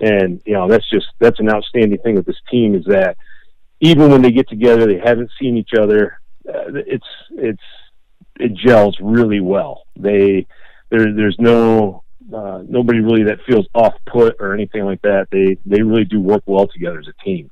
And, 0.00 0.42
you 0.44 0.54
know, 0.54 0.66
that's 0.66 0.90
just, 0.90 1.06
that's 1.20 1.38
an 1.38 1.50
outstanding 1.50 2.00
thing 2.00 2.16
with 2.16 2.26
this 2.26 2.40
team 2.50 2.74
is 2.74 2.84
that, 2.86 3.16
even 3.80 4.10
when 4.10 4.22
they 4.22 4.30
get 4.30 4.48
together, 4.48 4.86
they 4.86 4.98
haven't 4.98 5.30
seen 5.40 5.56
each 5.56 5.72
other. 5.78 6.20
Uh, 6.48 6.72
it's 6.86 7.06
it's 7.32 7.62
it 8.38 8.54
gels 8.54 8.96
really 9.00 9.40
well. 9.40 9.82
They 9.96 10.46
there 10.90 11.12
there's 11.12 11.36
no 11.38 12.02
uh, 12.32 12.62
nobody 12.68 13.00
really 13.00 13.24
that 13.24 13.38
feels 13.46 13.66
off 13.74 13.94
put 14.06 14.36
or 14.40 14.54
anything 14.54 14.84
like 14.84 15.02
that. 15.02 15.28
They 15.30 15.58
they 15.66 15.82
really 15.82 16.04
do 16.04 16.20
work 16.20 16.42
well 16.46 16.66
together 16.66 16.98
as 16.98 17.08
a 17.08 17.24
team. 17.24 17.50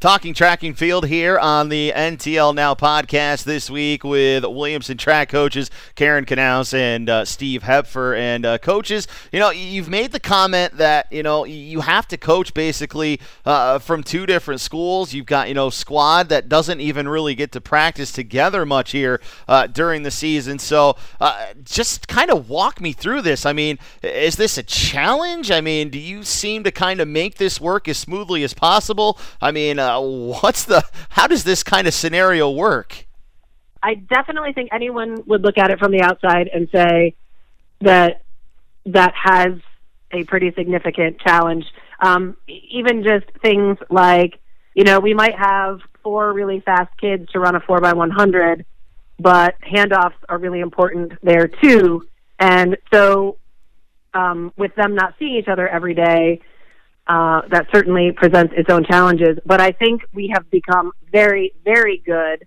Talking 0.00 0.32
track 0.32 0.62
and 0.62 0.78
field 0.78 1.06
here 1.06 1.40
on 1.40 1.70
the 1.70 1.92
NTL 1.92 2.54
Now 2.54 2.72
podcast 2.76 3.42
this 3.42 3.68
week 3.68 4.04
with 4.04 4.44
Williamson 4.44 4.96
track 4.96 5.28
coaches 5.28 5.72
Karen 5.96 6.24
Knaus 6.24 6.72
and 6.72 7.10
uh, 7.10 7.24
Steve 7.24 7.64
Hepfer. 7.64 8.16
And 8.16 8.46
uh, 8.46 8.58
coaches, 8.58 9.08
you 9.32 9.40
know, 9.40 9.50
you've 9.50 9.88
made 9.88 10.12
the 10.12 10.20
comment 10.20 10.76
that, 10.76 11.12
you 11.12 11.24
know, 11.24 11.44
you 11.44 11.80
have 11.80 12.06
to 12.08 12.16
coach 12.16 12.54
basically 12.54 13.18
uh, 13.44 13.80
from 13.80 14.04
two 14.04 14.24
different 14.24 14.60
schools. 14.60 15.12
You've 15.12 15.26
got, 15.26 15.48
you 15.48 15.54
know, 15.54 15.68
squad 15.68 16.28
that 16.28 16.48
doesn't 16.48 16.80
even 16.80 17.08
really 17.08 17.34
get 17.34 17.50
to 17.50 17.60
practice 17.60 18.12
together 18.12 18.64
much 18.64 18.92
here 18.92 19.20
uh, 19.48 19.66
during 19.66 20.04
the 20.04 20.12
season. 20.12 20.60
So 20.60 20.96
uh, 21.20 21.46
just 21.64 22.06
kind 22.06 22.30
of 22.30 22.48
walk 22.48 22.80
me 22.80 22.92
through 22.92 23.22
this. 23.22 23.44
I 23.44 23.52
mean, 23.52 23.80
is 24.02 24.36
this 24.36 24.58
a 24.58 24.62
challenge? 24.62 25.50
I 25.50 25.60
mean, 25.60 25.88
do 25.88 25.98
you 25.98 26.22
seem 26.22 26.62
to 26.62 26.70
kind 26.70 27.00
of 27.00 27.08
make 27.08 27.38
this 27.38 27.60
work 27.60 27.88
as 27.88 27.98
smoothly 27.98 28.44
as 28.44 28.54
possible? 28.54 29.18
I 29.40 29.50
mean, 29.50 29.77
uh, 29.78 30.00
what's 30.00 30.64
the 30.64 30.84
how 31.10 31.26
does 31.26 31.44
this 31.44 31.62
kind 31.62 31.86
of 31.86 31.94
scenario 31.94 32.50
work? 32.50 33.06
I 33.82 33.94
definitely 33.94 34.52
think 34.52 34.70
anyone 34.72 35.22
would 35.26 35.42
look 35.42 35.58
at 35.58 35.70
it 35.70 35.78
from 35.78 35.92
the 35.92 36.02
outside 36.02 36.48
and 36.48 36.68
say 36.70 37.14
that 37.80 38.22
that 38.86 39.14
has 39.14 39.52
a 40.10 40.24
pretty 40.24 40.52
significant 40.52 41.20
challenge. 41.20 41.64
Um, 42.00 42.36
even 42.48 43.02
just 43.02 43.26
things 43.42 43.78
like, 43.90 44.38
you 44.74 44.84
know, 44.84 45.00
we 45.00 45.14
might 45.14 45.36
have 45.36 45.80
four 46.02 46.32
really 46.32 46.60
fast 46.60 46.90
kids 47.00 47.30
to 47.32 47.40
run 47.40 47.54
a 47.54 47.60
four 47.60 47.80
by 47.80 47.92
one 47.92 48.10
hundred, 48.10 48.64
but 49.18 49.54
handoffs 49.60 50.14
are 50.28 50.38
really 50.38 50.60
important 50.60 51.12
there 51.22 51.48
too. 51.48 52.06
And 52.38 52.76
so, 52.92 53.36
um, 54.14 54.52
with 54.56 54.74
them 54.74 54.94
not 54.94 55.14
seeing 55.18 55.34
each 55.36 55.48
other 55.48 55.68
every 55.68 55.94
day, 55.94 56.40
uh, 57.08 57.40
that 57.50 57.66
certainly 57.72 58.12
presents 58.12 58.52
its 58.56 58.70
own 58.70 58.84
challenges. 58.84 59.38
But 59.46 59.60
I 59.60 59.72
think 59.72 60.02
we 60.12 60.30
have 60.34 60.50
become 60.50 60.92
very, 61.10 61.54
very 61.64 62.02
good 62.04 62.46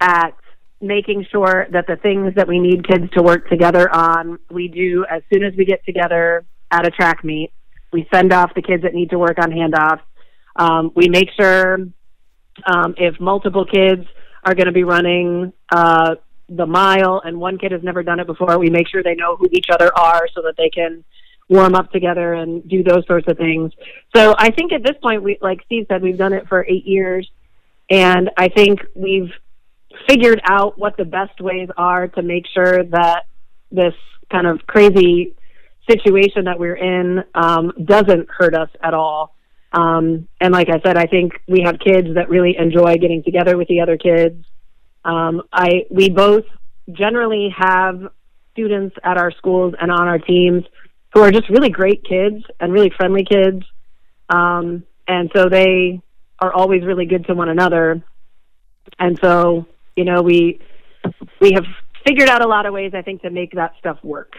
at 0.00 0.34
making 0.80 1.26
sure 1.30 1.66
that 1.70 1.86
the 1.86 1.96
things 1.96 2.34
that 2.34 2.48
we 2.48 2.58
need 2.58 2.86
kids 2.86 3.10
to 3.12 3.22
work 3.22 3.48
together 3.48 3.92
on, 3.94 4.38
we 4.50 4.68
do 4.68 5.04
as 5.08 5.22
soon 5.32 5.44
as 5.44 5.54
we 5.56 5.64
get 5.64 5.84
together 5.84 6.44
at 6.70 6.86
a 6.86 6.90
track 6.90 7.22
meet. 7.22 7.52
We 7.92 8.08
send 8.12 8.32
off 8.32 8.52
the 8.54 8.62
kids 8.62 8.82
that 8.82 8.94
need 8.94 9.10
to 9.10 9.18
work 9.18 9.38
on 9.38 9.50
handoffs. 9.50 10.00
Um, 10.56 10.90
we 10.94 11.08
make 11.08 11.28
sure 11.38 11.74
um, 12.66 12.94
if 12.96 13.20
multiple 13.20 13.66
kids 13.66 14.06
are 14.44 14.54
going 14.54 14.66
to 14.66 14.72
be 14.72 14.84
running 14.84 15.52
uh, 15.70 16.16
the 16.48 16.66
mile 16.66 17.20
and 17.24 17.38
one 17.38 17.58
kid 17.58 17.72
has 17.72 17.82
never 17.82 18.02
done 18.02 18.18
it 18.18 18.26
before, 18.26 18.58
we 18.58 18.70
make 18.70 18.88
sure 18.88 19.02
they 19.02 19.14
know 19.14 19.36
who 19.36 19.48
each 19.52 19.66
other 19.70 19.96
are 19.96 20.26
so 20.34 20.42
that 20.42 20.54
they 20.56 20.70
can 20.70 21.04
warm 21.50 21.74
up 21.74 21.90
together 21.90 22.32
and 22.32 22.66
do 22.68 22.82
those 22.82 23.04
sorts 23.06 23.26
of 23.28 23.36
things. 23.36 23.72
So 24.14 24.34
I 24.38 24.50
think 24.52 24.72
at 24.72 24.82
this 24.84 24.96
point, 25.02 25.22
we, 25.22 25.36
like 25.42 25.60
Steve 25.66 25.86
said, 25.88 26.00
we've 26.00 26.16
done 26.16 26.32
it 26.32 26.48
for 26.48 26.64
eight 26.64 26.86
years, 26.86 27.28
and 27.90 28.30
I 28.38 28.48
think 28.48 28.80
we've 28.94 29.30
figured 30.08 30.40
out 30.44 30.78
what 30.78 30.96
the 30.96 31.04
best 31.04 31.40
ways 31.40 31.68
are 31.76 32.06
to 32.06 32.22
make 32.22 32.44
sure 32.54 32.84
that 32.84 33.24
this 33.72 33.94
kind 34.30 34.46
of 34.46 34.64
crazy 34.66 35.34
situation 35.90 36.44
that 36.44 36.58
we're 36.58 36.76
in 36.76 37.24
um, 37.34 37.72
doesn't 37.84 38.28
hurt 38.30 38.54
us 38.54 38.70
at 38.80 38.94
all. 38.94 39.34
Um, 39.72 40.28
and 40.40 40.52
like 40.52 40.68
I 40.68 40.80
said, 40.84 40.96
I 40.96 41.06
think 41.06 41.32
we 41.48 41.62
have 41.64 41.78
kids 41.80 42.14
that 42.14 42.28
really 42.28 42.56
enjoy 42.56 42.96
getting 42.96 43.24
together 43.24 43.56
with 43.56 43.66
the 43.66 43.80
other 43.80 43.96
kids. 43.96 44.44
Um, 45.04 45.42
I 45.52 45.86
we 45.90 46.10
both 46.10 46.44
generally 46.92 47.52
have 47.56 48.08
students 48.52 48.96
at 49.02 49.16
our 49.16 49.32
schools 49.32 49.74
and 49.80 49.90
on 49.90 50.06
our 50.08 50.18
teams 50.18 50.64
who 51.12 51.20
are 51.22 51.30
just 51.30 51.48
really 51.48 51.70
great 51.70 52.04
kids 52.04 52.44
and 52.60 52.72
really 52.72 52.90
friendly 52.96 53.24
kids. 53.24 53.64
Um, 54.28 54.84
and 55.08 55.30
so 55.34 55.48
they 55.48 56.00
are 56.38 56.52
always 56.52 56.84
really 56.84 57.06
good 57.06 57.26
to 57.26 57.34
one 57.34 57.48
another. 57.48 58.02
And 58.98 59.18
so, 59.20 59.66
you 59.96 60.04
know, 60.04 60.22
we 60.22 60.60
we 61.40 61.52
have 61.52 61.64
figured 62.06 62.28
out 62.28 62.42
a 62.42 62.48
lot 62.48 62.66
of 62.66 62.72
ways 62.72 62.92
I 62.94 63.02
think 63.02 63.22
to 63.22 63.30
make 63.30 63.52
that 63.52 63.74
stuff 63.78 63.98
work 64.02 64.34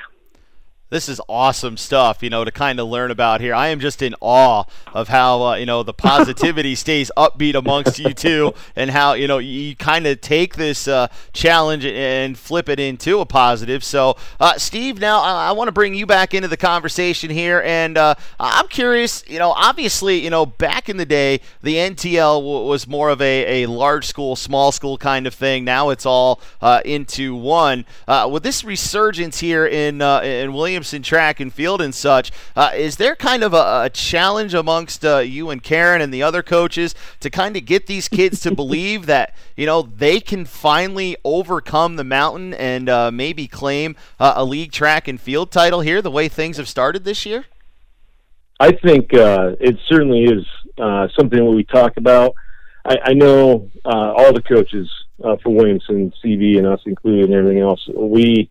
this 0.91 1.07
is 1.07 1.21
awesome 1.29 1.77
stuff, 1.77 2.21
you 2.21 2.29
know, 2.29 2.43
to 2.43 2.51
kind 2.51 2.77
of 2.77 2.87
learn 2.87 3.11
about 3.11 3.39
here. 3.39 3.55
I 3.55 3.69
am 3.69 3.79
just 3.79 4.01
in 4.01 4.13
awe 4.19 4.65
of 4.93 5.07
how, 5.07 5.41
uh, 5.41 5.55
you 5.55 5.65
know, 5.65 5.83
the 5.83 5.93
positivity 6.11 6.75
stays 6.75 7.09
upbeat 7.15 7.55
amongst 7.55 7.97
you 7.97 8.13
two 8.13 8.53
and 8.75 8.91
how, 8.91 9.13
you 9.13 9.25
know, 9.25 9.37
you 9.37 9.73
kind 9.77 10.05
of 10.05 10.19
take 10.19 10.55
this 10.55 10.89
uh, 10.89 11.07
challenge 11.31 11.85
and 11.85 12.37
flip 12.37 12.67
it 12.67 12.77
into 12.77 13.21
a 13.21 13.25
positive. 13.25 13.85
So, 13.85 14.17
uh, 14.41 14.57
Steve, 14.57 14.99
now 14.99 15.21
I, 15.21 15.47
I 15.47 15.51
want 15.53 15.69
to 15.69 15.71
bring 15.71 15.95
you 15.95 16.05
back 16.05 16.33
into 16.33 16.49
the 16.49 16.57
conversation 16.57 17.29
here. 17.29 17.61
And 17.65 17.97
uh, 17.97 18.15
I'm 18.37 18.67
curious, 18.67 19.23
you 19.27 19.39
know, 19.39 19.51
obviously, 19.51 20.19
you 20.19 20.29
know, 20.29 20.45
back 20.45 20.89
in 20.89 20.97
the 20.97 21.05
day, 21.05 21.39
the 21.63 21.75
NTL 21.75 22.39
w- 22.41 22.67
was 22.67 22.85
more 22.85 23.09
of 23.09 23.21
a, 23.21 23.63
a 23.63 23.67
large 23.67 24.07
school, 24.07 24.35
small 24.35 24.73
school 24.73 24.97
kind 24.97 25.25
of 25.25 25.33
thing. 25.33 25.63
Now 25.63 25.89
it's 25.89 26.05
all 26.05 26.41
uh, 26.61 26.81
into 26.83 27.33
one. 27.33 27.85
Uh, 28.09 28.27
with 28.29 28.43
this 28.43 28.65
resurgence 28.65 29.39
here 29.39 29.65
in, 29.65 30.01
in 30.01 30.51
Williams, 30.51 30.80
Williamson 30.81 31.03
track 31.03 31.39
and 31.39 31.53
field 31.53 31.79
and 31.79 31.93
such. 31.93 32.31
Uh, 32.55 32.71
is 32.73 32.95
there 32.95 33.15
kind 33.15 33.43
of 33.43 33.53
a, 33.53 33.83
a 33.83 33.89
challenge 33.93 34.55
amongst 34.55 35.05
uh, 35.05 35.19
you 35.19 35.51
and 35.51 35.61
Karen 35.61 36.01
and 36.01 36.11
the 36.11 36.23
other 36.23 36.41
coaches 36.41 36.95
to 37.19 37.29
kind 37.29 37.55
of 37.55 37.65
get 37.65 37.85
these 37.85 38.07
kids 38.07 38.39
to 38.39 38.55
believe 38.55 39.05
that 39.05 39.35
you 39.55 39.67
know 39.67 39.83
they 39.83 40.19
can 40.19 40.43
finally 40.43 41.15
overcome 41.23 41.97
the 41.97 42.03
mountain 42.03 42.55
and 42.55 42.89
uh, 42.89 43.11
maybe 43.11 43.47
claim 43.47 43.95
uh, 44.19 44.33
a 44.35 44.43
league 44.43 44.71
track 44.71 45.07
and 45.07 45.21
field 45.21 45.51
title 45.51 45.81
here? 45.81 46.01
The 46.01 46.09
way 46.09 46.27
things 46.27 46.57
have 46.57 46.67
started 46.67 47.03
this 47.03 47.27
year. 47.27 47.45
I 48.59 48.71
think 48.71 49.13
uh, 49.13 49.51
it 49.59 49.77
certainly 49.87 50.23
is 50.23 50.47
uh, 50.79 51.09
something 51.15 51.37
that 51.37 51.51
we 51.51 51.63
talk 51.63 51.97
about. 51.97 52.33
I, 52.83 52.97
I 53.03 53.13
know 53.13 53.69
all 53.85 54.33
the 54.33 54.41
coaches 54.41 54.89
for 55.19 55.53
Williamson, 55.53 56.11
CV, 56.25 56.57
and 56.57 56.65
us 56.65 56.81
included, 56.87 57.25
and 57.25 57.35
everything 57.35 57.59
else. 57.59 57.87
We 57.95 58.49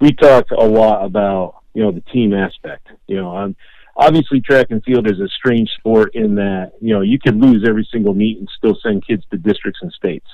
we 0.00 0.12
talk 0.12 0.50
a 0.50 0.64
lot 0.64 1.04
about 1.04 1.62
you 1.76 1.82
know 1.82 1.92
the 1.92 2.00
team 2.00 2.32
aspect. 2.32 2.88
You 3.06 3.16
know, 3.16 3.36
um, 3.36 3.54
obviously 3.94 4.40
track 4.40 4.68
and 4.70 4.82
field 4.82 5.06
is 5.06 5.20
a 5.20 5.28
strange 5.28 5.68
sport 5.78 6.14
in 6.14 6.34
that 6.36 6.72
you 6.80 6.94
know 6.94 7.02
you 7.02 7.18
can 7.18 7.38
lose 7.38 7.68
every 7.68 7.86
single 7.92 8.14
meet 8.14 8.38
and 8.38 8.48
still 8.56 8.78
send 8.82 9.06
kids 9.06 9.24
to 9.30 9.36
districts 9.36 9.80
and 9.82 9.92
states. 9.92 10.26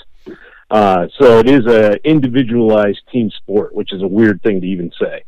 Uh, 0.70 1.08
so 1.18 1.40
it 1.40 1.50
is 1.50 1.66
a 1.66 1.98
individualized 2.08 3.00
team 3.12 3.28
sport, 3.30 3.74
which 3.74 3.92
is 3.92 4.02
a 4.02 4.06
weird 4.06 4.40
thing 4.42 4.60
to 4.60 4.66
even 4.68 4.92
say. 5.00 5.24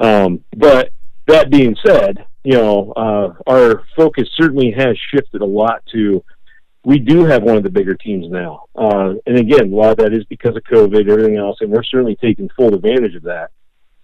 Um, 0.00 0.44
but 0.56 0.90
that 1.28 1.48
being 1.48 1.76
said, 1.86 2.26
you 2.42 2.54
know, 2.54 2.92
uh, 2.96 3.34
our 3.46 3.84
focus 3.96 4.28
certainly 4.36 4.72
has 4.72 4.98
shifted 5.14 5.42
a 5.42 5.46
lot 5.46 5.86
to 5.92 6.24
we 6.84 6.98
do 6.98 7.24
have 7.24 7.44
one 7.44 7.56
of 7.56 7.62
the 7.62 7.70
bigger 7.70 7.94
teams 7.94 8.28
now. 8.28 8.64
Uh, 8.74 9.14
and 9.26 9.38
again, 9.38 9.72
a 9.72 9.76
lot 9.76 9.92
of 9.92 9.98
that 9.98 10.12
is 10.12 10.24
because 10.24 10.56
of 10.56 10.64
COVID, 10.64 11.08
everything 11.08 11.36
else, 11.36 11.58
and 11.60 11.70
we're 11.70 11.84
certainly 11.84 12.16
taking 12.16 12.50
full 12.56 12.74
advantage 12.74 13.14
of 13.14 13.22
that, 13.22 13.52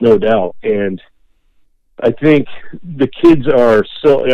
no 0.01 0.17
doubt. 0.17 0.55
And 0.63 1.03
I 2.01 2.13
think 2.13 2.47
the 2.97 3.09
kids 3.09 3.49
are 3.49 3.85
so. 4.05 4.25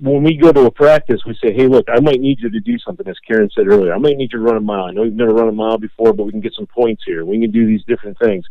When 0.00 0.24
we 0.24 0.36
go 0.36 0.52
to 0.52 0.66
a 0.66 0.70
practice, 0.70 1.20
we 1.24 1.36
say, 1.42 1.52
"Hey, 1.52 1.68
look, 1.68 1.84
I 1.88 2.00
might 2.00 2.20
need 2.20 2.40
you 2.40 2.50
to 2.50 2.60
do 2.60 2.78
something." 2.78 3.06
As 3.06 3.18
Karen 3.20 3.48
said 3.54 3.68
earlier, 3.68 3.94
I 3.94 3.98
might 3.98 4.16
need 4.16 4.32
you 4.32 4.38
to 4.38 4.44
run 4.44 4.56
a 4.56 4.60
mile. 4.60 4.84
I 4.84 4.90
know 4.90 5.04
you've 5.04 5.14
never 5.14 5.34
run 5.34 5.48
a 5.48 5.52
mile 5.52 5.78
before, 5.78 6.12
but 6.12 6.24
we 6.24 6.32
can 6.32 6.40
get 6.40 6.54
some 6.54 6.66
points 6.66 7.02
here. 7.06 7.24
We 7.24 7.40
can 7.40 7.52
do 7.52 7.66
these 7.66 7.84
different 7.84 8.18
things, 8.18 8.44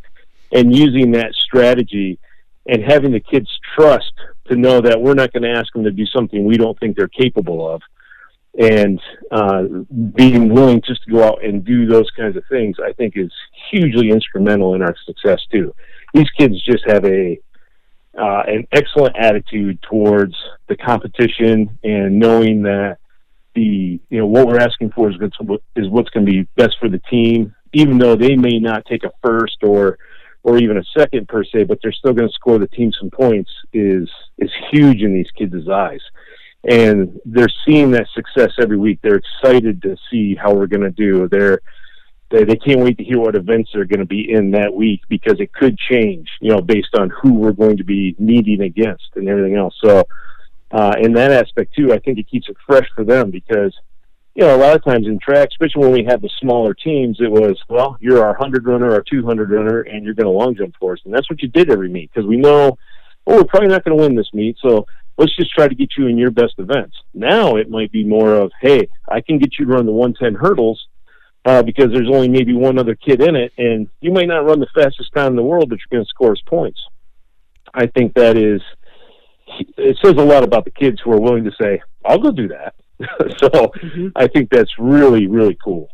and 0.54 0.76
using 0.76 1.12
that 1.12 1.34
strategy 1.34 2.18
and 2.68 2.84
having 2.84 3.12
the 3.12 3.20
kids 3.20 3.50
trust 3.76 4.14
to 4.46 4.56
know 4.56 4.80
that 4.82 5.02
we're 5.02 5.16
not 5.16 5.34
going 5.34 5.44
to 5.44 5.50
ask 5.50 5.74
them 5.74 5.84
to 5.84 5.92
do 5.92 6.06
something 6.06 6.46
we 6.46 6.58
don't 6.58 6.80
think 6.80 6.96
they're 6.96 7.08
capable 7.08 7.68
of, 7.70 7.82
and 8.58 9.02
uh, 9.32 9.64
being 10.16 10.54
willing 10.54 10.82
just 10.86 11.04
to 11.04 11.12
go 11.12 11.24
out 11.24 11.44
and 11.44 11.66
do 11.66 11.86
those 11.86 12.10
kinds 12.12 12.38
of 12.38 12.44
things, 12.50 12.78
I 12.84 12.94
think 12.94 13.18
is 13.18 13.34
hugely 13.70 14.12
instrumental 14.12 14.76
in 14.76 14.82
our 14.82 14.96
success 15.06 15.42
too. 15.52 15.74
These 16.14 16.30
kids 16.38 16.62
just 16.64 16.84
have 16.88 17.04
a 17.06 17.40
uh, 18.18 18.44
an 18.48 18.68
excellent 18.72 19.16
attitude 19.18 19.82
towards 19.82 20.36
the 20.68 20.76
competition 20.76 21.78
and 21.84 22.20
knowing 22.20 22.64
that 22.64 22.98
the 23.56 24.00
you 24.10 24.18
know 24.18 24.26
what 24.26 24.48
we're 24.48 24.60
asking 24.60 24.92
for 24.92 25.10
is 25.10 25.16
is 25.76 25.90
what's 25.90 26.10
going 26.10 26.26
to 26.26 26.32
be 26.32 26.48
best 26.56 26.76
for 26.80 26.90
the 26.90 27.02
team, 27.10 27.54
even 27.74 27.98
though 27.98 28.16
they 28.16 28.36
may 28.36 28.60
not 28.60 28.86
take 28.86 29.04
a 29.04 29.12
first 29.24 29.58
or 29.64 29.98
or 30.44 30.58
even 30.58 30.78
a 30.78 30.84
second 30.98 31.28
per 31.28 31.44
se, 31.44 31.66
but 31.66 31.78
they're 31.82 31.92
still 31.92 32.14
going 32.14 32.28
to 32.28 32.34
score 32.34 32.58
the 32.58 32.68
team 32.68 32.92
some 33.00 33.10
points 33.10 33.52
is 33.74 34.10
is 34.38 34.52
huge 34.72 35.02
in 35.02 35.14
these 35.14 35.30
kids' 35.38 35.70
eyes. 35.70 36.02
And 36.64 37.20
they're 37.26 37.50
seeing 37.66 37.92
that 37.92 38.08
success 38.14 38.52
every 38.62 38.78
week. 38.78 39.00
They're 39.02 39.22
excited 39.44 39.82
to 39.82 39.98
see 40.12 40.36
how 40.36 40.54
we're 40.54 40.68
going 40.68 40.84
to 40.84 40.92
do. 40.92 41.28
They're 41.28 41.60
they, 42.32 42.44
they 42.44 42.56
can't 42.56 42.80
wait 42.80 42.98
to 42.98 43.04
hear 43.04 43.20
what 43.20 43.36
events 43.36 43.76
are 43.76 43.86
going 43.86 44.00
to 44.00 44.06
be 44.06 44.32
in 44.32 44.52
that 44.52 44.74
week 44.74 45.02
because 45.10 45.40
it 45.40 45.54
could 45.54 45.78
change, 45.78 46.30
you 46.40 46.52
know, 46.52 46.62
based 46.62 46.96
on 46.98 47.10
who 47.10 47.34
we're 47.34 47.52
going 47.52 47.78
to 47.78 47.84
be 47.84 48.16
meeting 48.18 48.62
against 48.62 49.10
and 49.16 49.28
everything 49.28 49.56
else. 49.56 49.76
So, 49.84 50.04
uh, 50.72 50.96
in 51.00 51.14
that 51.14 51.32
aspect 51.32 51.76
too, 51.76 51.92
I 51.94 52.00
think 52.00 52.18
it 52.18 52.30
keeps 52.30 52.48
it 52.48 52.56
fresh 52.66 52.88
for 52.96 53.04
them 53.04 53.30
because, 53.30 53.76
you 54.36 54.44
know, 54.44 54.56
a 54.56 54.58
lot 54.58 54.76
of 54.76 54.84
times 54.84 55.06
in 55.06 55.20
track, 55.20 55.50
especially 55.52 55.82
when 55.82 55.92
we 55.92 56.06
had 56.06 56.22
the 56.22 56.30
smaller 56.40 56.74
teams, 56.74 57.18
it 57.20 57.30
was, 57.30 57.60
well, 57.68 57.98
you're 58.00 58.24
our 58.24 58.32
100 58.32 58.66
runner, 58.66 58.94
our 58.94 59.04
200 59.04 59.52
runner, 59.52 59.82
and 59.82 60.06
you're 60.06 60.14
going 60.14 60.26
to 60.26 60.32
long 60.32 60.56
jump 60.56 60.74
for 60.80 60.94
us. 60.94 61.00
And 61.04 61.14
that's 61.14 61.30
what 61.30 61.42
you 61.42 61.50
did 61.50 61.70
every 61.70 61.90
meet 61.90 62.12
because 62.14 62.28
we 62.28 62.38
know, 62.38 62.78
oh, 63.28 63.36
we're 63.36 63.44
probably 63.44 63.68
not 63.68 63.84
going 63.84 63.98
to 63.98 64.02
win 64.02 64.16
this 64.16 64.34
meet. 64.34 64.56
So 64.62 64.86
let's 65.18 65.36
just 65.36 65.52
try 65.52 65.68
to 65.68 65.76
get 65.76 65.90
you 65.98 66.08
in 66.08 66.18
your 66.18 66.32
best 66.32 66.54
events. 66.58 66.96
Now 67.14 67.58
it 67.58 67.70
might 67.70 67.92
be 67.92 68.06
more 68.06 68.34
of, 68.36 68.52
hey, 68.62 68.88
I 69.10 69.20
can 69.20 69.38
get 69.38 69.60
you 69.60 69.66
to 69.66 69.72
run 69.74 69.86
the 69.86 69.92
110 69.92 70.42
hurdles 70.42 70.88
uh, 71.46 71.64
because 71.64 71.88
there's 71.92 72.10
only 72.10 72.30
maybe 72.30 72.54
one 72.54 72.78
other 72.78 72.96
kid 72.96 73.22
in 73.22 73.36
it, 73.36 73.52
and 73.58 73.88
you 74.00 74.12
might 74.12 74.28
not 74.28 74.46
run 74.46 74.60
the 74.60 74.68
fastest 74.76 75.12
time 75.14 75.28
in 75.28 75.36
the 75.36 75.44
world, 75.44 75.70
but 75.70 75.80
you're 75.80 75.98
going 75.98 76.06
to 76.06 76.10
score 76.10 76.32
us 76.32 76.42
points. 76.46 76.80
I 77.74 77.88
think 77.88 78.14
that 78.16 78.38
is, 78.38 78.62
it 79.78 79.98
says 80.04 80.14
a 80.14 80.26
lot 80.26 80.44
about 80.44 80.66
the 80.66 80.72
kids 80.72 81.02
who 81.04 81.12
are 81.12 81.20
willing 81.20 81.44
to 81.46 81.52
say, 81.60 81.82
I'll 82.06 82.20
go 82.20 82.32
do 82.32 82.50
that. 82.50 82.76
so 83.38 83.50
mm-hmm. 83.50 84.10
I 84.16 84.28
think 84.28 84.50
that's 84.52 84.72
really, 84.78 85.28
really 85.28 85.58
cool. 85.64 85.90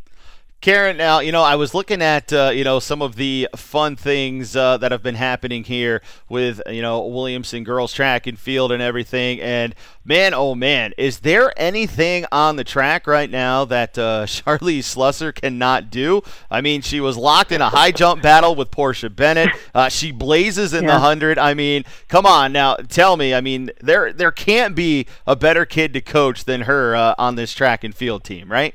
Karen, 0.59 0.97
now 0.97 1.19
you 1.19 1.31
know 1.31 1.43
I 1.43 1.55
was 1.55 1.75
looking 1.75 2.01
at 2.01 2.33
uh, 2.33 2.49
you 2.51 2.63
know 2.63 2.79
some 2.79 3.03
of 3.03 3.15
the 3.15 3.47
fun 3.55 3.95
things 3.95 4.55
uh, 4.55 4.77
that 4.77 4.91
have 4.91 5.03
been 5.03 5.15
happening 5.15 5.63
here 5.63 6.01
with 6.29 6.61
you 6.67 6.81
know 6.81 7.05
Williamson 7.05 7.63
girls 7.63 7.93
track 7.93 8.25
and 8.25 8.39
field 8.39 8.71
and 8.71 8.81
everything, 8.81 9.39
and 9.39 9.75
man, 10.03 10.33
oh 10.33 10.55
man, 10.55 10.93
is 10.97 11.19
there 11.19 11.53
anything 11.57 12.25
on 12.31 12.55
the 12.55 12.63
track 12.63 13.05
right 13.05 13.29
now 13.29 13.65
that 13.65 13.99
uh, 13.99 14.25
Charlie 14.25 14.79
Slusser 14.79 15.33
cannot 15.33 15.91
do? 15.91 16.23
I 16.49 16.61
mean, 16.61 16.81
she 16.81 16.99
was 16.99 17.17
locked 17.17 17.51
in 17.51 17.61
a 17.61 17.69
high 17.69 17.91
jump 17.91 18.23
battle 18.23 18.55
with 18.55 18.71
Portia 18.71 19.11
Bennett. 19.11 19.49
Uh, 19.75 19.89
she 19.89 20.11
blazes 20.11 20.73
in 20.73 20.85
yeah. 20.85 20.93
the 20.93 20.99
hundred. 20.99 21.37
I 21.37 21.53
mean, 21.53 21.83
come 22.07 22.25
on 22.25 22.51
now, 22.51 22.77
tell 22.77 23.15
me. 23.15 23.31
I 23.35 23.41
mean, 23.41 23.69
there 23.79 24.11
there 24.11 24.31
can't 24.31 24.75
be 24.75 25.05
a 25.27 25.35
better 25.35 25.65
kid 25.65 25.93
to 25.93 26.01
coach 26.01 26.45
than 26.45 26.61
her 26.61 26.95
uh, 26.95 27.13
on 27.19 27.35
this 27.35 27.53
track 27.53 27.83
and 27.83 27.93
field 27.93 28.23
team, 28.23 28.51
right? 28.51 28.73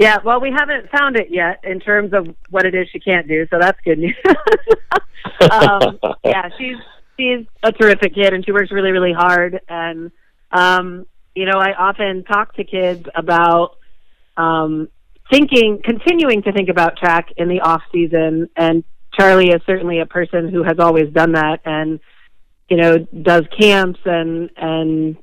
Yeah, 0.00 0.16
well, 0.24 0.40
we 0.40 0.50
haven't 0.50 0.90
found 0.90 1.16
it 1.16 1.26
yet 1.28 1.60
in 1.62 1.78
terms 1.78 2.14
of 2.14 2.34
what 2.48 2.64
it 2.64 2.74
is 2.74 2.88
she 2.90 2.98
can't 2.98 3.28
do, 3.28 3.46
so 3.50 3.58
that's 3.60 3.78
good 3.84 3.98
news. 3.98 4.16
um, 5.50 5.98
yeah, 6.24 6.48
she's 6.56 6.78
she's 7.18 7.46
a 7.62 7.70
terrific 7.70 8.14
kid, 8.14 8.32
and 8.32 8.42
she 8.42 8.50
works 8.50 8.70
really, 8.72 8.92
really 8.92 9.12
hard. 9.12 9.60
And 9.68 10.10
um, 10.52 11.04
you 11.34 11.44
know, 11.44 11.58
I 11.58 11.74
often 11.74 12.24
talk 12.24 12.54
to 12.54 12.64
kids 12.64 13.06
about 13.14 13.76
um, 14.38 14.88
thinking, 15.30 15.82
continuing 15.84 16.44
to 16.44 16.52
think 16.52 16.70
about 16.70 16.96
track 16.96 17.28
in 17.36 17.48
the 17.48 17.60
off 17.60 17.82
season. 17.92 18.48
And 18.56 18.84
Charlie 19.12 19.50
is 19.50 19.60
certainly 19.66 20.00
a 20.00 20.06
person 20.06 20.48
who 20.48 20.62
has 20.62 20.78
always 20.78 21.12
done 21.12 21.32
that, 21.32 21.60
and 21.66 22.00
you 22.70 22.78
know, 22.78 22.96
does 23.20 23.44
camps 23.58 24.00
and 24.06 24.48
and 24.56 25.18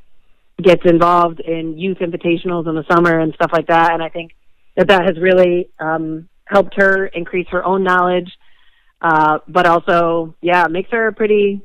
gets 0.62 0.84
involved 0.86 1.40
in 1.40 1.80
youth 1.80 1.98
invitationals 1.98 2.70
in 2.70 2.76
the 2.76 2.86
summer 2.92 3.20
and 3.20 3.34
stuff 3.34 3.50
like 3.52 3.66
that. 3.70 3.94
And 3.94 4.04
I 4.04 4.10
think 4.10 4.34
that 4.78 4.88
that 4.88 5.06
has 5.06 5.20
really 5.20 5.70
um, 5.80 6.30
helped 6.46 6.76
her 6.76 7.08
increase 7.08 7.48
her 7.50 7.66
own 7.66 7.84
knowledge, 7.84 8.32
uh, 9.02 9.40
but 9.48 9.66
also, 9.66 10.36
yeah, 10.42 10.68
makes 10.68 10.90
her 10.92 11.08
a 11.08 11.14
pretty, 11.14 11.62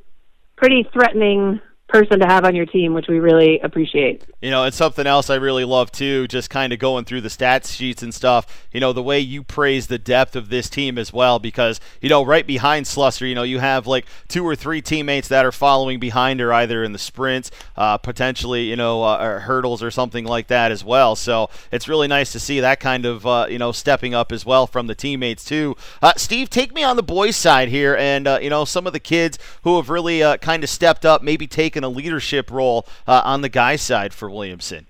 pretty 0.57 0.89
threatening 0.93 1.61
person 1.93 2.19
to 2.21 2.27
have 2.27 2.45
on 2.45 2.57
your 2.57 2.67
team, 2.67 2.95
which 2.95 3.07
we 3.07 3.21
really 3.21 3.61
appreciate. 3.61 4.25
You 4.41 4.51
know, 4.51 4.65
it's 4.65 4.77
something 4.77 5.07
else 5.07 5.29
I 5.29 5.35
really 5.35 5.65
love 5.65 5.93
too, 5.93 6.27
just 6.27 6.49
kind 6.49 6.73
of 6.73 6.79
going 6.79 7.05
through 7.05 7.21
the 7.21 7.29
stats 7.29 7.77
sheets 7.77 8.03
and 8.03 8.15
stuff. 8.15 8.67
You 8.73 8.81
know, 8.81 8.93
the 8.93 9.03
way 9.03 9.21
you 9.21 9.43
praise 9.43 9.87
the 9.87 9.99
depth 9.99 10.35
of 10.35 10.49
this 10.49 10.71
team 10.71 10.97
as 10.97 11.13
well, 11.13 11.39
because, 11.39 11.81
you 12.01 12.09
know, 12.09 12.25
right 12.25 12.47
behind 12.47 12.87
Slusser, 12.87 13.29
you 13.29 13.35
know, 13.35 13.43
you 13.43 13.59
have 13.59 13.87
like 13.87 14.07
two 14.27 14.45
or 14.45 14.57
three 14.57 14.81
teammates 14.81 15.29
that 15.29 15.45
are 15.45 15.53
following 15.53 16.01
behind 16.01 16.41
her 16.41 16.53
either 16.53 16.83
in 16.83 16.93
the 16.93 16.99
sprints, 16.99 17.51
uh, 17.77 17.99
potentially, 17.99 18.63
you 18.63 18.77
know, 18.77 19.03
uh, 19.03 19.41
hurdles 19.41 19.83
or 19.83 19.91
something 19.91 20.25
like 20.25 20.47
that 20.47 20.73
as 20.73 20.83
well. 20.83 21.15
So 21.15 21.51
it's 21.71 21.89
really 21.89 22.09
nice 22.09 22.33
to 22.33 22.41
see 22.41 22.61
that 22.61 22.81
kind 22.81 23.05
of, 23.05 23.27
uh, 23.27 23.47
you 23.51 23.59
know, 23.59 23.71
stepping 23.71 24.15
up 24.15 24.33
as 24.33 24.47
well 24.47 24.67
from 24.67 24.87
the 24.87 24.95
teammates 24.95 25.45
too. 25.45 25.77
Uh, 26.01 26.15
Steve, 26.17 26.49
take 26.49 26.75
me 26.75 26.83
on 26.83 26.97
the 26.97 27.03
boys' 27.03 27.37
side 27.37 27.69
here 27.69 27.95
and, 27.97 28.27
uh, 28.27 28.39
you 28.41 28.49
know, 28.49 28.65
some 28.65 28.87
of 28.87 28.95
the 28.95 29.01
kids 29.01 29.39
who 29.63 29.77
have 29.77 29.91
really 29.91 30.23
uh, 30.23 30.39
kind 30.39 30.65
of 30.65 30.71
stepped 30.71 31.05
up, 31.05 31.23
maybe 31.23 31.47
taken 31.47 31.82
a 31.85 31.89
leadership 31.89 32.51
role 32.51 32.87
uh, 33.07 33.23
on 33.25 33.43
the 33.43 33.49
guy 33.49 33.77
side 33.77 34.13
for 34.13 34.31
Williamson? 34.31 34.87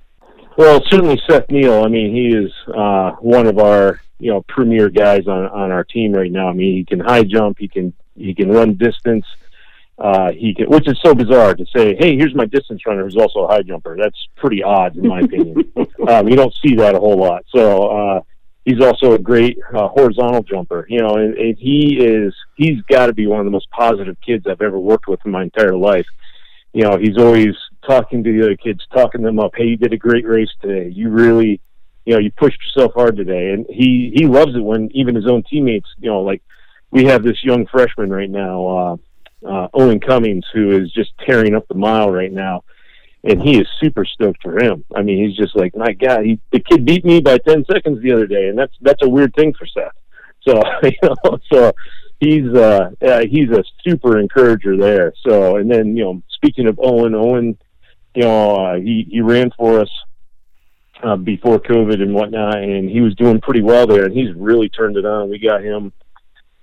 Well, 0.57 0.83
certainly 0.91 1.21
Seth 1.29 1.51
Neal. 1.51 1.83
I 1.83 1.89
mean, 1.89 2.15
he 2.15 2.29
is 2.37 2.53
uh, 2.75 3.13
one 3.21 3.47
of 3.47 3.59
our 3.59 4.01
you 4.19 4.31
know 4.31 4.43
premier 4.49 4.89
guys 4.89 5.27
on 5.27 5.47
on 5.47 5.71
our 5.71 5.85
team 5.85 6.13
right 6.13 6.31
now. 6.31 6.49
I 6.49 6.53
mean, 6.53 6.77
he 6.77 6.85
can 6.85 7.01
high 7.01 7.25
jump, 7.25 7.59
he 7.59 7.69
can 7.69 7.93
he 8.17 8.35
can 8.35 8.51
run 8.51 8.75
distance. 8.75 9.25
Uh, 9.99 10.33
he 10.33 10.55
can, 10.55 10.69
which 10.69 10.89
is 10.89 10.99
so 11.03 11.15
bizarre 11.15 11.55
to 11.55 11.65
say, 11.75 11.95
"Hey, 11.97 12.17
here's 12.17 12.35
my 12.35 12.47
distance 12.47 12.85
runner 12.87 13.05
who's 13.05 13.17
also 13.17 13.41
a 13.41 13.49
high 13.49 13.63
jumper." 13.63 13.97
That's 13.97 14.19
pretty 14.37 14.63
odd, 14.63 14.97
in 14.97 15.07
my 15.07 15.21
opinion. 15.27 15.73
um, 16.09 16.29
you 16.29 16.37
don't 16.37 16.55
see 16.65 16.75
that 16.77 16.95
a 16.95 16.99
whole 16.99 17.17
lot. 17.17 17.45
So 17.55 17.89
uh, 17.89 18.21
he's 18.65 18.81
also 18.81 19.13
a 19.13 19.19
great 19.19 19.59
uh, 19.75 19.89
horizontal 19.89 20.43
jumper. 20.43 20.87
You 20.89 21.01
know, 21.01 21.17
and, 21.17 21.35
and 21.37 21.57
he 21.59 21.99
is 21.99 22.35
he's 22.57 22.81
got 22.83 23.07
to 23.07 23.13
be 23.13 23.27
one 23.27 23.41
of 23.41 23.45
the 23.45 23.51
most 23.51 23.71
positive 23.71 24.17
kids 24.25 24.47
I've 24.47 24.63
ever 24.63 24.79
worked 24.79 25.09
with 25.09 25.21
in 25.25 25.31
my 25.31 25.45
entire 25.45 25.77
life 25.77 26.07
you 26.73 26.83
know, 26.83 26.97
he's 26.97 27.19
always 27.19 27.55
talking 27.87 28.25
to 28.25 28.33
the 28.33 28.43
other 28.43 28.57
kids, 28.57 28.81
talking 28.93 29.23
them 29.23 29.39
up. 29.39 29.53
Hey, 29.55 29.65
you 29.65 29.77
did 29.77 29.93
a 29.93 29.99
great 29.99 30.27
race 30.27 30.51
today. 30.61 30.89
You 30.89 31.11
really, 31.11 31.61
you 32.05 32.15
know, 32.15 32.19
you 32.19 32.31
pushed 32.33 32.59
yourself 32.65 32.95
hard 32.95 33.17
today. 33.17 33.51
And 33.51 33.67
he, 33.69 34.13
he 34.15 34.27
loves 34.27 34.55
it 34.55 34.61
when 34.61 34.91
even 34.95 35.15
his 35.15 35.27
own 35.27 35.43
teammates, 35.43 35.89
you 35.99 36.11
know, 36.11 36.23
like 36.23 36.43
we 36.91 37.05
have 37.05 37.23
this 37.23 37.43
young 37.45 37.67
freshman 37.67 38.11
right 38.11 38.31
now, 38.31 38.67
uh, 38.67 38.97
uh, 39.47 39.69
Owen 39.75 40.01
Cummings, 40.01 40.45
who 40.53 40.71
is 40.71 40.91
just 40.93 41.11
tearing 41.27 41.55
up 41.55 41.67
the 41.69 41.75
mile 41.75 42.11
right 42.11 42.33
now. 42.33 42.65
And 43.25 43.41
he 43.41 43.61
is 43.61 43.69
super 43.81 44.05
stoked 44.05 44.43
for 44.43 44.61
him. 44.61 44.85
I 44.97 45.03
mean, 45.03 45.25
he's 45.25 45.37
just 45.37 45.55
like, 45.57 45.77
my 45.77 45.93
God, 45.93 46.25
he, 46.25 46.41
the 46.51 46.59
kid 46.59 46.85
beat 46.85 47.05
me 47.05 47.21
by 47.21 47.39
10 47.39 47.65
seconds 47.71 48.03
the 48.03 48.13
other 48.13 48.27
day. 48.27 48.49
And 48.49 48.59
that's, 48.59 48.75
that's 48.81 49.03
a 49.03 49.09
weird 49.09 49.33
thing 49.35 49.55
for 49.55 49.67
Seth. 49.67 49.93
So, 50.41 50.61
you 50.83 50.93
know, 51.03 51.39
so 51.53 51.73
he's 52.23 52.55
uh, 52.55 52.91
uh 53.05 53.23
he's 53.29 53.51
a 53.51 53.65
super 53.87 54.19
encourager 54.19 54.77
there. 54.77 55.13
So 55.27 55.57
and 55.57 55.71
then 55.71 55.97
you 55.97 56.05
know 56.05 56.23
speaking 56.31 56.69
of 56.69 56.79
Owen, 56.83 57.15
Owen, 57.15 57.59
you 58.15 58.23
know 58.23 58.57
uh, 58.57 58.75
he 58.77 59.07
he 59.11 59.21
ran 59.21 59.51
for 59.59 59.81
us 59.81 59.91
uh, 61.03 61.17
before 61.17 61.59
COVID 61.59 62.01
and 62.01 62.15
whatnot, 62.15 62.59
and 62.59 62.89
he 62.89 63.01
was 63.01 63.15
doing 63.17 63.41
pretty 63.41 63.63
well 63.63 63.87
there, 63.87 64.05
and 64.05 64.15
he's 64.15 64.35
really 64.37 64.69
turned 64.69 64.97
it 64.97 65.05
on. 65.05 65.31
We 65.31 65.39
got 65.41 65.63
him, 65.63 65.93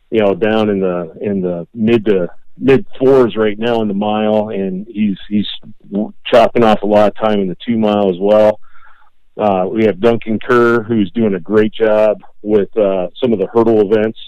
you 0.09 0.21
know, 0.21 0.33
down 0.33 0.69
in 0.69 0.79
the 0.79 1.13
in 1.21 1.41
the 1.41 1.67
mid 1.73 2.05
to 2.05 2.29
mid 2.57 2.85
fours 2.97 3.35
right 3.35 3.59
now 3.59 3.81
in 3.81 3.89
the 3.89 3.93
mile, 3.93 4.49
and 4.49 4.87
he's 4.87 5.17
he's 5.27 5.47
chopping 6.25 6.63
off 6.63 6.83
a 6.83 6.87
lot 6.87 7.09
of 7.09 7.15
time 7.15 7.41
in 7.41 7.49
the 7.49 7.57
two 7.65 7.77
mile 7.77 8.09
as 8.09 8.17
well. 8.17 8.61
Uh, 9.37 9.65
we 9.69 9.85
have 9.85 10.01
Duncan 10.01 10.37
Kerr, 10.37 10.83
who's 10.83 11.11
doing 11.11 11.33
a 11.33 11.39
great 11.39 11.73
job 11.73 12.17
with 12.41 12.75
uh, 12.77 13.07
some 13.21 13.31
of 13.31 13.39
the 13.39 13.47
hurdle 13.53 13.89
events 13.89 14.19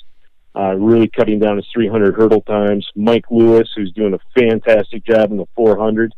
uh, 0.56 0.74
really 0.76 1.08
cutting 1.08 1.39
down 1.39 1.58
his 1.58 1.68
300 1.74 2.16
hurdle 2.16 2.41
times. 2.41 2.88
Mike 2.95 3.26
Lewis, 3.32 3.70
who's 3.76 3.91
doing 3.93 4.14
a 4.14 4.39
fantastic 4.39 5.06
job 5.06 5.32
in 5.32 5.38
the 5.38 5.47
400. 5.56 6.14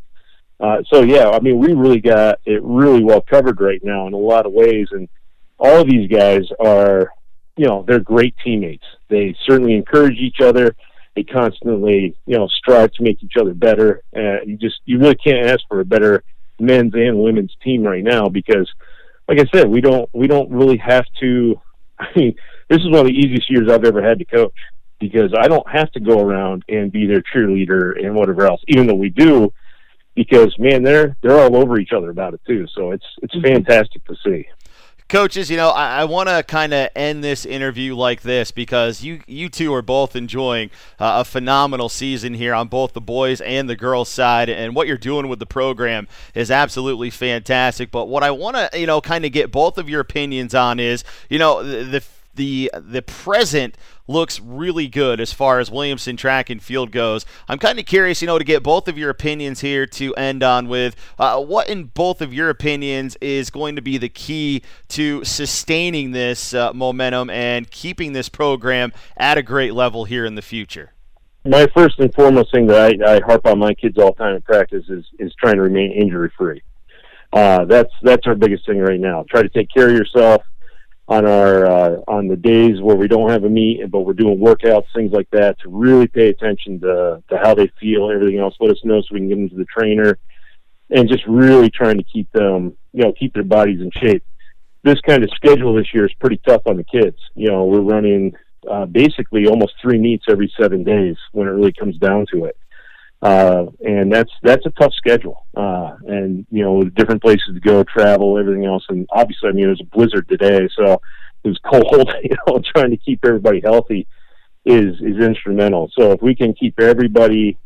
Uh, 0.60 0.82
so 0.92 1.02
yeah, 1.02 1.30
I 1.30 1.40
mean, 1.40 1.58
we 1.58 1.72
really 1.72 2.00
got 2.00 2.38
it 2.44 2.62
really 2.62 3.02
well 3.02 3.20
covered 3.20 3.60
right 3.60 3.82
now 3.82 4.06
in 4.06 4.12
a 4.12 4.18
lot 4.18 4.46
of 4.46 4.52
ways, 4.52 4.88
and 4.92 5.08
all 5.58 5.80
of 5.80 5.88
these 5.88 6.08
guys 6.08 6.42
are, 6.60 7.10
you 7.56 7.66
know, 7.66 7.84
they're 7.86 8.00
great 8.00 8.34
teammates. 8.42 8.84
They 9.08 9.36
certainly 9.46 9.74
encourage 9.74 10.18
each 10.18 10.40
other. 10.40 10.74
They 11.14 11.22
constantly, 11.22 12.16
you 12.26 12.36
know, 12.36 12.48
strive 12.48 12.92
to 12.92 13.02
make 13.02 13.22
each 13.22 13.36
other 13.38 13.54
better. 13.54 14.02
Uh, 14.16 14.42
you 14.44 14.56
just, 14.56 14.80
you 14.84 14.98
really 14.98 15.14
can't 15.14 15.46
ask 15.46 15.60
for 15.68 15.80
a 15.80 15.84
better 15.84 16.24
men's 16.58 16.94
and 16.94 17.18
women's 17.18 17.54
team 17.62 17.82
right 17.82 18.02
now 18.02 18.28
because, 18.28 18.70
like 19.28 19.38
I 19.38 19.44
said, 19.54 19.68
we 19.68 19.80
don't, 19.80 20.08
we 20.12 20.26
don't 20.26 20.50
really 20.50 20.78
have 20.78 21.04
to. 21.20 21.60
I 21.98 22.06
mean, 22.16 22.34
this 22.68 22.78
is 22.78 22.90
one 22.90 23.00
of 23.00 23.06
the 23.06 23.12
easiest 23.12 23.50
years 23.50 23.70
I've 23.70 23.84
ever 23.84 24.02
had 24.02 24.18
to 24.18 24.24
coach 24.24 24.54
because 24.98 25.32
I 25.38 25.48
don't 25.48 25.68
have 25.68 25.90
to 25.92 26.00
go 26.00 26.20
around 26.20 26.64
and 26.68 26.90
be 26.90 27.06
their 27.06 27.22
cheerleader 27.22 28.02
and 28.02 28.14
whatever 28.14 28.46
else, 28.46 28.62
even 28.68 28.86
though 28.86 28.94
we 28.94 29.10
do, 29.10 29.52
because 30.14 30.54
man, 30.58 30.82
they're 30.82 31.16
they're 31.22 31.38
all 31.38 31.56
over 31.56 31.78
each 31.78 31.92
other 31.92 32.10
about 32.10 32.34
it 32.34 32.40
too. 32.46 32.66
So 32.74 32.92
it's 32.92 33.04
it's 33.22 33.34
mm-hmm. 33.34 33.46
fantastic 33.46 34.04
to 34.04 34.16
see. 34.24 34.46
Coaches, 35.06 35.50
you 35.50 35.58
know, 35.58 35.68
I, 35.68 36.00
I 36.00 36.04
want 36.04 36.30
to 36.30 36.42
kind 36.42 36.72
of 36.72 36.88
end 36.96 37.22
this 37.22 37.44
interview 37.44 37.94
like 37.94 38.22
this 38.22 38.50
because 38.50 39.04
you 39.04 39.20
you 39.26 39.50
two 39.50 39.72
are 39.74 39.82
both 39.82 40.16
enjoying 40.16 40.70
uh, 40.98 41.20
a 41.20 41.24
phenomenal 41.24 41.90
season 41.90 42.32
here 42.32 42.54
on 42.54 42.68
both 42.68 42.94
the 42.94 43.02
boys 43.02 43.42
and 43.42 43.68
the 43.68 43.76
girls 43.76 44.08
side, 44.08 44.48
and 44.48 44.74
what 44.74 44.86
you're 44.86 44.96
doing 44.96 45.28
with 45.28 45.40
the 45.40 45.46
program 45.46 46.08
is 46.34 46.50
absolutely 46.50 47.10
fantastic. 47.10 47.90
But 47.90 48.06
what 48.06 48.22
I 48.22 48.30
want 48.30 48.56
to, 48.56 48.80
you 48.80 48.86
know, 48.86 49.02
kind 49.02 49.26
of 49.26 49.32
get 49.32 49.52
both 49.52 49.76
of 49.76 49.90
your 49.90 50.00
opinions 50.00 50.54
on 50.54 50.80
is, 50.80 51.04
you 51.28 51.38
know, 51.38 51.62
the, 51.62 51.84
the 51.84 52.04
the 52.34 52.70
the 52.74 53.02
present 53.02 53.76
looks 54.06 54.40
really 54.40 54.88
good 54.88 55.20
as 55.20 55.32
far 55.32 55.60
as 55.60 55.70
Williamson 55.70 56.16
track 56.16 56.50
and 56.50 56.62
field 56.62 56.90
goes. 56.90 57.24
I'm 57.48 57.58
kind 57.58 57.78
of 57.78 57.86
curious, 57.86 58.20
you 58.20 58.26
know, 58.26 58.38
to 58.38 58.44
get 58.44 58.62
both 58.62 58.88
of 58.88 58.98
your 58.98 59.10
opinions 59.10 59.60
here 59.60 59.86
to 59.86 60.14
end 60.14 60.42
on 60.42 60.68
with 60.68 60.96
uh, 61.18 61.42
what, 61.42 61.68
in 61.68 61.84
both 61.84 62.20
of 62.20 62.34
your 62.34 62.50
opinions, 62.50 63.16
is 63.20 63.50
going 63.50 63.76
to 63.76 63.82
be 63.82 63.98
the 63.98 64.08
key 64.08 64.62
to 64.88 65.24
sustaining 65.24 66.12
this 66.12 66.54
uh, 66.54 66.72
momentum 66.72 67.30
and 67.30 67.70
keeping 67.70 68.12
this 68.12 68.28
program 68.28 68.92
at 69.16 69.38
a 69.38 69.42
great 69.42 69.74
level 69.74 70.04
here 70.04 70.24
in 70.24 70.34
the 70.34 70.42
future. 70.42 70.92
My 71.46 71.66
first 71.76 71.98
and 71.98 72.12
foremost 72.14 72.52
thing 72.52 72.66
that 72.68 73.02
I, 73.02 73.16
I 73.16 73.20
harp 73.20 73.46
on 73.46 73.58
my 73.58 73.74
kids 73.74 73.98
all 73.98 74.12
the 74.12 74.24
time 74.24 74.36
in 74.36 74.42
practice 74.42 74.84
is 74.88 75.04
is 75.18 75.34
trying 75.38 75.56
to 75.56 75.62
remain 75.62 75.92
injury 75.92 76.32
free. 76.38 76.62
Uh, 77.34 77.66
that's 77.66 77.92
that's 78.02 78.26
our 78.26 78.34
biggest 78.34 78.64
thing 78.64 78.78
right 78.78 79.00
now. 79.00 79.24
Try 79.28 79.42
to 79.42 79.48
take 79.50 79.68
care 79.74 79.88
of 79.88 79.94
yourself 79.94 80.42
on 81.06 81.26
our 81.26 81.66
uh, 81.66 81.96
on 82.08 82.28
the 82.28 82.36
days 82.36 82.80
where 82.80 82.96
we 82.96 83.08
don't 83.08 83.30
have 83.30 83.44
a 83.44 83.48
meet, 83.48 83.90
but 83.90 84.00
we're 84.00 84.14
doing 84.14 84.38
workouts, 84.38 84.86
things 84.94 85.12
like 85.12 85.28
that, 85.30 85.58
to 85.60 85.68
really 85.68 86.06
pay 86.06 86.28
attention 86.28 86.80
to, 86.80 87.22
to 87.28 87.38
how 87.38 87.54
they 87.54 87.70
feel 87.78 88.10
everything 88.10 88.38
else. 88.38 88.54
Let 88.58 88.70
us 88.70 88.80
know 88.84 89.00
so 89.00 89.08
we 89.12 89.20
can 89.20 89.28
get 89.28 89.34
them 89.36 89.50
to 89.50 89.56
the 89.56 89.66
trainer 89.66 90.18
and 90.90 91.08
just 91.08 91.26
really 91.26 91.70
trying 91.70 91.98
to 91.98 92.04
keep 92.04 92.30
them, 92.32 92.76
you 92.92 93.02
know, 93.02 93.12
keep 93.12 93.34
their 93.34 93.42
bodies 93.44 93.80
in 93.80 93.90
shape. 93.90 94.24
This 94.82 95.00
kind 95.00 95.22
of 95.22 95.30
schedule 95.34 95.74
this 95.74 95.92
year 95.94 96.06
is 96.06 96.12
pretty 96.20 96.40
tough 96.46 96.62
on 96.66 96.76
the 96.76 96.84
kids. 96.84 97.18
You 97.34 97.50
know, 97.50 97.64
we're 97.64 97.80
running 97.80 98.34
uh, 98.70 98.86
basically 98.86 99.46
almost 99.46 99.74
three 99.80 99.98
meets 99.98 100.24
every 100.28 100.52
seven 100.58 100.84
days 100.84 101.16
when 101.32 101.48
it 101.48 101.52
really 101.52 101.72
comes 101.72 101.98
down 101.98 102.26
to 102.32 102.46
it. 102.46 102.56
Uh, 103.24 103.64
and 103.80 104.12
that's 104.12 104.30
that's 104.42 104.66
a 104.66 104.70
tough 104.72 104.92
schedule. 104.92 105.46
Uh, 105.56 105.96
and 106.06 106.46
you 106.50 106.62
know, 106.62 106.82
different 106.82 107.22
places 107.22 107.54
to 107.54 107.60
go, 107.60 107.82
travel, 107.82 108.38
everything 108.38 108.66
else. 108.66 108.84
And 108.90 109.08
obviously, 109.10 109.48
I 109.48 109.52
mean, 109.52 109.64
it 109.64 109.68
was 109.68 109.80
a 109.80 109.96
blizzard 109.96 110.28
today, 110.28 110.68
so 110.76 111.00
it 111.42 111.48
was 111.48 111.58
cold. 111.64 112.12
You 112.22 112.36
know, 112.46 112.60
trying 112.76 112.90
to 112.90 112.98
keep 112.98 113.24
everybody 113.24 113.62
healthy 113.64 114.06
is 114.66 114.96
is 115.00 115.16
instrumental. 115.24 115.90
So 115.98 116.12
if 116.12 116.20
we 116.20 116.34
can 116.34 116.52
keep 116.52 116.78
everybody, 116.78 117.56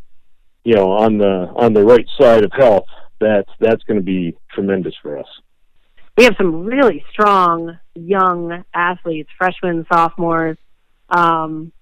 you 0.63 0.75
know, 0.75 0.93
on 0.93 1.19
the 1.19 1.53
on 1.57 1.73
the 1.73 1.85
right 1.85 2.07
side 2.21 2.45
of 2.45 2.53
health, 2.53 2.87
that's 3.21 3.51
that's 3.59 3.83
going 3.83 3.99
to 3.99 4.05
be 4.05 4.37
tremendous 4.53 4.95
for 5.03 5.19
us. 5.19 5.27
We 6.17 6.23
have 6.23 6.35
some 6.39 6.67
really 6.67 7.05
strong 7.11 7.77
young 7.97 8.63
athletes, 8.73 9.31
freshmen, 9.37 9.87
sophomores, 9.93 10.57
um, 11.09 11.73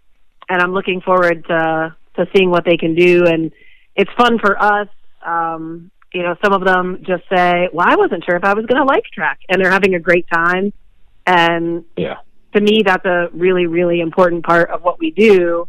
and 0.48 0.62
I'm 0.62 0.72
looking 0.72 1.02
forward 1.02 1.44
to 1.48 1.94
to 2.14 2.26
seeing 2.34 2.48
what 2.48 2.64
they 2.64 2.78
can 2.78 2.94
do. 2.94 3.26
And 3.26 3.52
it's 3.96 4.10
fun 4.16 4.38
for 4.38 4.62
us. 4.62 4.88
Um, 5.24 5.90
you 6.12 6.22
know, 6.22 6.36
some 6.42 6.52
of 6.52 6.64
them 6.64 7.02
just 7.06 7.24
say, 7.28 7.68
"Well, 7.72 7.86
I 7.88 7.96
wasn't 7.96 8.24
sure 8.24 8.36
if 8.36 8.44
I 8.44 8.54
was 8.54 8.66
going 8.66 8.80
to 8.80 8.86
like 8.86 9.04
track," 9.12 9.40
and 9.48 9.60
they're 9.60 9.72
having 9.72 9.94
a 9.94 10.00
great 10.00 10.26
time. 10.32 10.72
And 11.26 11.84
yeah, 11.96 12.16
to 12.54 12.60
me, 12.60 12.82
that's 12.84 13.04
a 13.04 13.28
really, 13.32 13.66
really 13.66 14.00
important 14.00 14.44
part 14.44 14.70
of 14.70 14.82
what 14.82 14.98
we 14.98 15.10
do. 15.10 15.68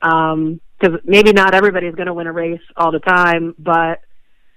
Because 0.00 0.94
um, 0.94 1.00
maybe 1.04 1.32
not 1.32 1.54
everybody's 1.54 1.94
going 1.94 2.06
to 2.06 2.14
win 2.14 2.26
a 2.26 2.32
race 2.32 2.60
all 2.76 2.92
the 2.92 3.00
time, 3.00 3.54
but 3.58 4.00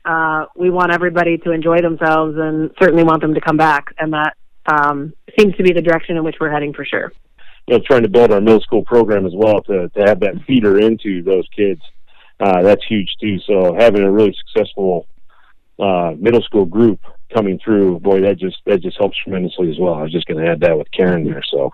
uh, 0.06 0.46
we 0.56 0.70
want 0.70 0.92
everybody 0.92 1.38
to 1.40 1.52
enjoy 1.52 1.82
themselves 1.82 2.36
and 2.38 2.72
certainly 2.80 3.04
want 3.04 3.22
them 3.22 3.34
to 3.34 3.42
come 3.42 3.58
back. 3.58 3.94
And 3.98 4.14
that 4.14 4.36
um, 4.66 5.14
seems 5.38 5.56
to 5.56 5.64
be 5.64 5.74
the 5.74 5.82
direction 5.82 6.18
in 6.18 6.24
which 6.24 6.36
we're 6.40 6.52
heading 6.52 6.74
for 6.74 6.86
sure. 6.86 7.12
You 7.68 7.78
know, 7.78 7.84
trying 7.86 8.04
to 8.04 8.10
build 8.10 8.32
our 8.32 8.42
middle 8.42 8.62
school 8.62 8.84
program 8.84 9.26
as 9.26 9.34
well 9.36 9.62
to, 9.62 9.90
to 9.90 10.02
have 10.02 10.20
that 10.22 10.36
feeder 10.46 10.80
into 10.80 11.24
those 11.24 11.48
kids. 11.56 11.82
Uh, 12.42 12.64
that's 12.64 12.84
huge 12.88 13.16
too. 13.22 13.40
So 13.42 13.76
having 13.78 14.02
a 14.02 14.12
really 14.12 14.36
successful 14.46 15.08
uh, 15.80 16.14
middle 16.18 16.42
school 16.42 16.66
group 16.66 17.00
coming 17.34 17.60
through, 17.64 18.00
boy, 18.00 18.22
that 18.22 18.40
just 18.40 18.58
that 18.66 18.82
just 18.82 18.98
helps 18.98 19.18
tremendously 19.18 19.70
as 19.70 19.78
well. 19.80 19.94
I 19.94 20.02
was 20.02 20.12
just 20.12 20.26
going 20.28 20.44
to 20.44 20.52
add 20.52 20.60
that 20.62 20.78
with 20.78 20.92
Karen 20.92 21.24
there. 21.24 21.44
So 21.44 21.72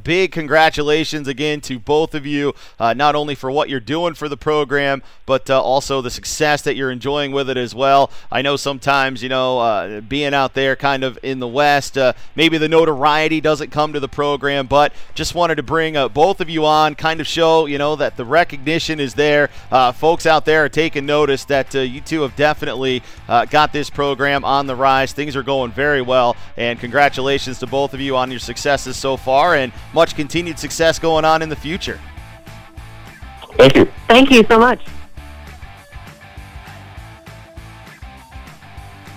Big 0.00 0.32
congratulations 0.32 1.28
again 1.28 1.60
to 1.60 1.78
both 1.78 2.14
of 2.14 2.24
you, 2.24 2.54
uh, 2.80 2.94
not 2.94 3.14
only 3.14 3.34
for 3.34 3.50
what 3.50 3.68
you're 3.68 3.78
doing 3.78 4.14
for 4.14 4.28
the 4.28 4.36
program, 4.36 5.02
but 5.26 5.50
uh, 5.50 5.60
also 5.60 6.00
the 6.00 6.10
success 6.10 6.62
that 6.62 6.76
you're 6.76 6.90
enjoying 6.90 7.30
with 7.30 7.50
it 7.50 7.58
as 7.58 7.74
well. 7.74 8.10
I 8.30 8.40
know 8.40 8.56
sometimes, 8.56 9.22
you 9.22 9.28
know, 9.28 9.58
uh, 9.58 10.00
being 10.00 10.32
out 10.32 10.54
there 10.54 10.76
kind 10.76 11.04
of 11.04 11.18
in 11.22 11.40
the 11.40 11.48
West, 11.48 11.98
uh, 11.98 12.14
maybe 12.34 12.56
the 12.56 12.68
notoriety 12.68 13.40
doesn't 13.40 13.70
come 13.70 13.92
to 13.92 14.00
the 14.00 14.08
program, 14.08 14.66
but 14.66 14.94
just 15.14 15.34
wanted 15.34 15.56
to 15.56 15.62
bring 15.62 15.96
uh, 15.96 16.08
both 16.08 16.40
of 16.40 16.48
you 16.48 16.64
on, 16.64 16.94
kind 16.94 17.20
of 17.20 17.26
show, 17.26 17.66
you 17.66 17.76
know, 17.76 17.94
that 17.96 18.16
the 18.16 18.24
recognition 18.24 18.98
is 18.98 19.12
there. 19.12 19.50
Uh, 19.70 19.92
folks 19.92 20.24
out 20.24 20.46
there 20.46 20.64
are 20.64 20.70
taking 20.70 21.04
notice 21.04 21.44
that 21.44 21.74
you 21.74 22.00
two 22.00 22.22
have 22.22 22.34
definitely 22.36 23.02
got 23.50 23.72
this 23.72 23.90
program 23.90 24.44
on 24.44 24.66
the 24.66 24.74
rise. 24.74 25.12
Things 25.12 25.36
are 25.36 25.42
going 25.42 25.70
very 25.70 26.00
well, 26.00 26.36
and 26.56 26.78
congratulations 26.78 27.58
to 27.58 27.66
both 27.66 27.92
of 27.92 28.00
you 28.00 28.16
on 28.16 28.30
your 28.30 28.40
successes 28.40 28.96
so 28.96 29.16
far. 29.16 29.54
And 29.54 29.72
much 29.92 30.14
continued 30.14 30.58
success 30.58 30.98
going 30.98 31.24
on 31.24 31.42
in 31.42 31.48
the 31.48 31.56
future. 31.56 31.98
Thank 33.56 33.76
you. 33.76 33.90
Thank 34.08 34.30
you 34.30 34.44
so 34.44 34.58
much. 34.58 34.80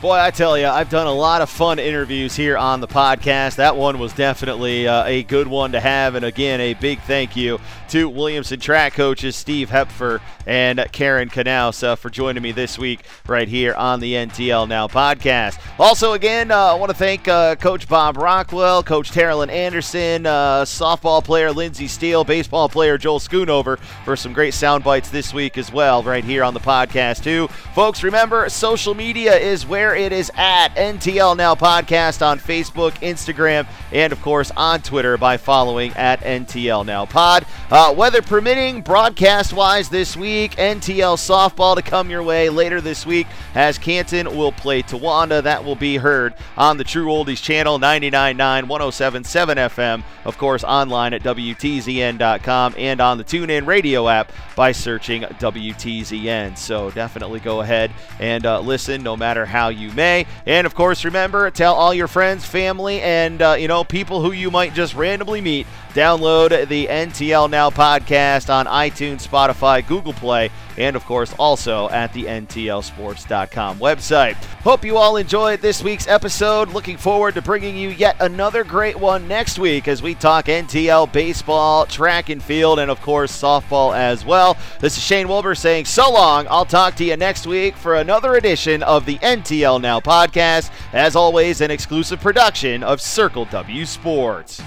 Boy, 0.02 0.20
I 0.20 0.30
tell 0.30 0.56
you, 0.58 0.68
I've 0.68 0.90
done 0.90 1.08
a 1.08 1.14
lot 1.14 1.42
of 1.42 1.50
fun 1.50 1.80
interviews 1.80 2.36
here 2.36 2.58
on 2.58 2.80
the 2.80 2.88
podcast. 2.88 3.56
That 3.56 3.76
one 3.76 3.98
was 3.98 4.14
definitely 4.14 4.88
uh, 4.88 5.04
a 5.06 5.24
good 5.24 5.48
one 5.48 5.72
to 5.72 5.80
have. 5.80 6.14
And 6.14 6.24
again, 6.24 6.62
a 6.62 6.76
big 6.76 7.00
thank 7.02 7.36
you 7.36 7.60
to 7.90 8.10
Williamson 8.10 8.60
track 8.60 8.94
coaches 8.94 9.36
Steve 9.36 9.70
Hepfer 9.70 10.20
and 10.46 10.86
Karen 10.92 11.30
Knaus 11.30 11.84
uh, 11.84 11.96
for 11.96 12.10
joining 12.10 12.44
me 12.44 12.52
this 12.52 12.78
week 12.78 13.00
right 13.26 13.48
here 13.48 13.74
on 13.74 14.00
the 14.00 14.14
NTL 14.14 14.68
Now 14.68 14.88
podcast. 14.88 15.60
Also, 15.80 16.14
again, 16.14 16.52
uh, 16.52 16.58
I 16.58 16.74
want 16.76 16.92
to 16.92 16.98
thank 16.98 17.28
uh, 17.28 17.56
Coach 17.56 17.88
Bob 17.88 18.18
Rockwell, 18.18 18.84
Coach 18.84 19.12
Terilyn 19.12 19.50
Anderson, 19.50 20.26
uh, 20.26 20.64
softball 20.66 21.24
player 21.24 21.52
Lindsey 21.52 21.88
Steele, 21.88 22.24
baseball 22.24 22.70
player 22.70 22.98
Joel 22.98 23.20
Schoonover 23.20 23.80
for 24.04 24.16
some 24.16 24.34
great 24.34 24.54
sound 24.54 24.84
bites 24.84 25.10
this 25.10 25.34
week 25.34 25.58
as 25.58 25.72
well, 25.72 26.04
right 26.04 26.24
here 26.24 26.44
on 26.44 26.54
the 26.54 26.60
podcast, 26.60 27.24
too. 27.24 27.48
Folks, 27.74 28.04
remember, 28.04 28.48
social 28.50 28.94
media 28.94 29.36
is 29.36 29.66
where 29.66 29.95
it 29.96 30.12
is 30.12 30.32
at. 30.36 30.76
NTL 30.76 31.38
Now 31.38 31.56
podcast 31.56 32.26
on 32.26 32.40
Facebook, 32.40 32.92
Instagram, 33.00 33.68
and 33.92 34.12
of 34.12 34.22
course 34.22 34.52
on 34.56 34.82
Twitter 34.82 35.18
by 35.18 35.38
following 35.38 35.92
at 35.94 36.22
NTL 36.22 36.86
Now 36.86 37.06
Pod. 37.06 37.46
Uh, 37.72 37.94
weather 37.96 38.22
permitting, 38.22 38.82
broadcast 38.82 39.54
wise 39.54 39.90
this 39.90 40.16
week, 40.16 40.52
NTL 40.58 41.16
softball 41.18 41.76
to 41.76 41.82
come 41.82 42.10
your 42.10 42.24
way 42.24 42.50
later 42.50 42.82
this 42.82 43.06
week 43.06 43.28
as 43.54 43.78
Canton 43.78 44.36
will 44.38 44.52
play 44.52 44.82
Towanda. 44.82 45.42
That 45.42 45.64
will 45.64 45.76
be 45.76 45.98
heard 45.98 46.34
on 46.58 46.78
the 46.78 46.84
True 46.84 47.08
Oldies 47.08 47.42
channel, 47.42 47.80
99.9, 47.80 48.36
107.7 48.66 49.56
FM. 49.56 50.04
Of 50.26 50.38
course, 50.38 50.64
online 50.64 51.14
at 51.14 51.24
WTZN.com 51.24 52.76
and 52.78 53.02
on 53.02 53.18
the 53.18 53.24
TuneIn 53.24 53.66
radio 53.66 54.08
app 54.08 54.32
by 54.56 54.72
searching 54.72 55.22
WTZN. 55.24 56.58
So 56.58 56.92
definitely 56.92 57.40
go 57.40 57.62
ahead 57.62 57.92
and 58.20 58.46
uh, 58.46 58.60
listen 58.60 59.04
no 59.04 59.16
matter 59.16 59.46
how 59.46 59.70
you 59.78 59.92
may. 59.92 60.26
And 60.46 60.66
of 60.66 60.76
course, 60.76 61.06
remember, 61.06 61.50
tell 61.52 61.76
all 61.76 61.94
your 61.94 62.08
friends, 62.08 62.46
family, 62.46 63.02
and 63.02 63.42
uh, 63.42 63.56
you 63.60 63.68
know 63.68 63.84
people 63.84 64.22
who 64.22 64.32
you 64.32 64.52
might 64.52 64.74
just 64.74 64.96
randomly 64.96 65.42
meet. 65.42 65.68
Download 65.94 66.68
the 66.68 66.88
NTL 66.88 67.50
Now 67.50 67.70
podcast 67.70 68.54
on 68.54 68.66
iTunes, 68.66 69.26
Spotify, 69.26 69.86
Google 69.86 70.14
Play, 70.14 70.50
and 70.78 70.96
of 70.96 71.06
course 71.06 71.34
also 71.40 71.90
at 71.90 72.14
the 72.14 72.24
NTLSports.com 72.24 73.80
website. 73.80 74.36
Hope 74.64 74.84
you 74.84 74.98
all 74.98 75.18
enjoyed 75.18 75.62
this 75.62 75.84
week's 75.84 76.08
episode. 76.08 76.70
Looking 76.70 76.98
forward 76.98 77.36
to 77.36 77.42
bringing 77.42 77.76
you 77.76 77.90
yet 77.90 78.16
another 78.20 78.64
great 78.64 79.00
one 79.00 79.28
next 79.28 79.60
week 79.60 79.88
as 79.88 80.02
we 80.02 80.16
talk 80.16 80.46
NTL 80.46 81.12
baseball, 81.12 81.86
track 81.86 82.30
and 82.30 82.42
field, 82.42 82.80
and 82.80 82.90
of 82.90 83.02
course 83.02 83.32
softball 83.32 83.96
as 83.96 84.26
well. 84.26 84.58
This 84.80 84.98
is 84.98 85.04
Shane 85.04 85.28
Wilbur 85.28 85.56
saying 85.56 85.86
so 85.86 86.12
long. 86.12 86.48
I'll 86.50 86.66
talk 86.66 86.96
to 86.96 87.06
you 87.06 87.18
next 87.18 87.48
week 87.48 87.76
for 87.76 87.96
another 87.96 88.36
edition 88.36 88.84
of 88.84 89.06
the 89.06 89.18
NTL 89.20 89.82
Now 89.82 90.00
podcast. 90.00 90.72
As 90.94 91.16
always, 91.16 91.62
an 91.62 91.72
exclusive 91.72 92.20
production 92.20 92.84
of 92.84 93.02
Circle 93.02 93.46
W 93.46 93.86
Sports. 93.86 94.62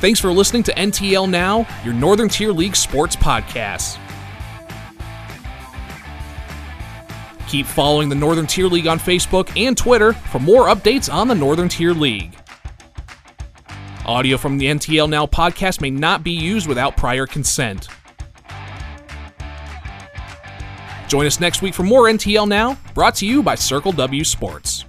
Thanks 0.00 0.18
for 0.18 0.32
listening 0.32 0.62
to 0.62 0.72
NTL 0.72 1.28
Now, 1.28 1.66
your 1.84 1.92
Northern 1.92 2.30
Tier 2.30 2.52
League 2.52 2.74
sports 2.74 3.14
podcast. 3.14 3.98
Keep 7.46 7.66
following 7.66 8.08
the 8.08 8.14
Northern 8.14 8.46
Tier 8.46 8.66
League 8.66 8.86
on 8.86 8.98
Facebook 8.98 9.54
and 9.60 9.76
Twitter 9.76 10.14
for 10.14 10.38
more 10.38 10.68
updates 10.68 11.12
on 11.12 11.28
the 11.28 11.34
Northern 11.34 11.68
Tier 11.68 11.92
League. 11.92 12.34
Audio 14.06 14.38
from 14.38 14.56
the 14.56 14.66
NTL 14.66 15.06
Now 15.06 15.26
podcast 15.26 15.82
may 15.82 15.90
not 15.90 16.24
be 16.24 16.30
used 16.30 16.66
without 16.66 16.96
prior 16.96 17.26
consent. 17.26 17.88
Join 21.08 21.26
us 21.26 21.40
next 21.40 21.60
week 21.60 21.74
for 21.74 21.82
more 21.82 22.04
NTL 22.04 22.48
Now, 22.48 22.78
brought 22.94 23.16
to 23.16 23.26
you 23.26 23.42
by 23.42 23.54
Circle 23.54 23.92
W 23.92 24.24
Sports. 24.24 24.86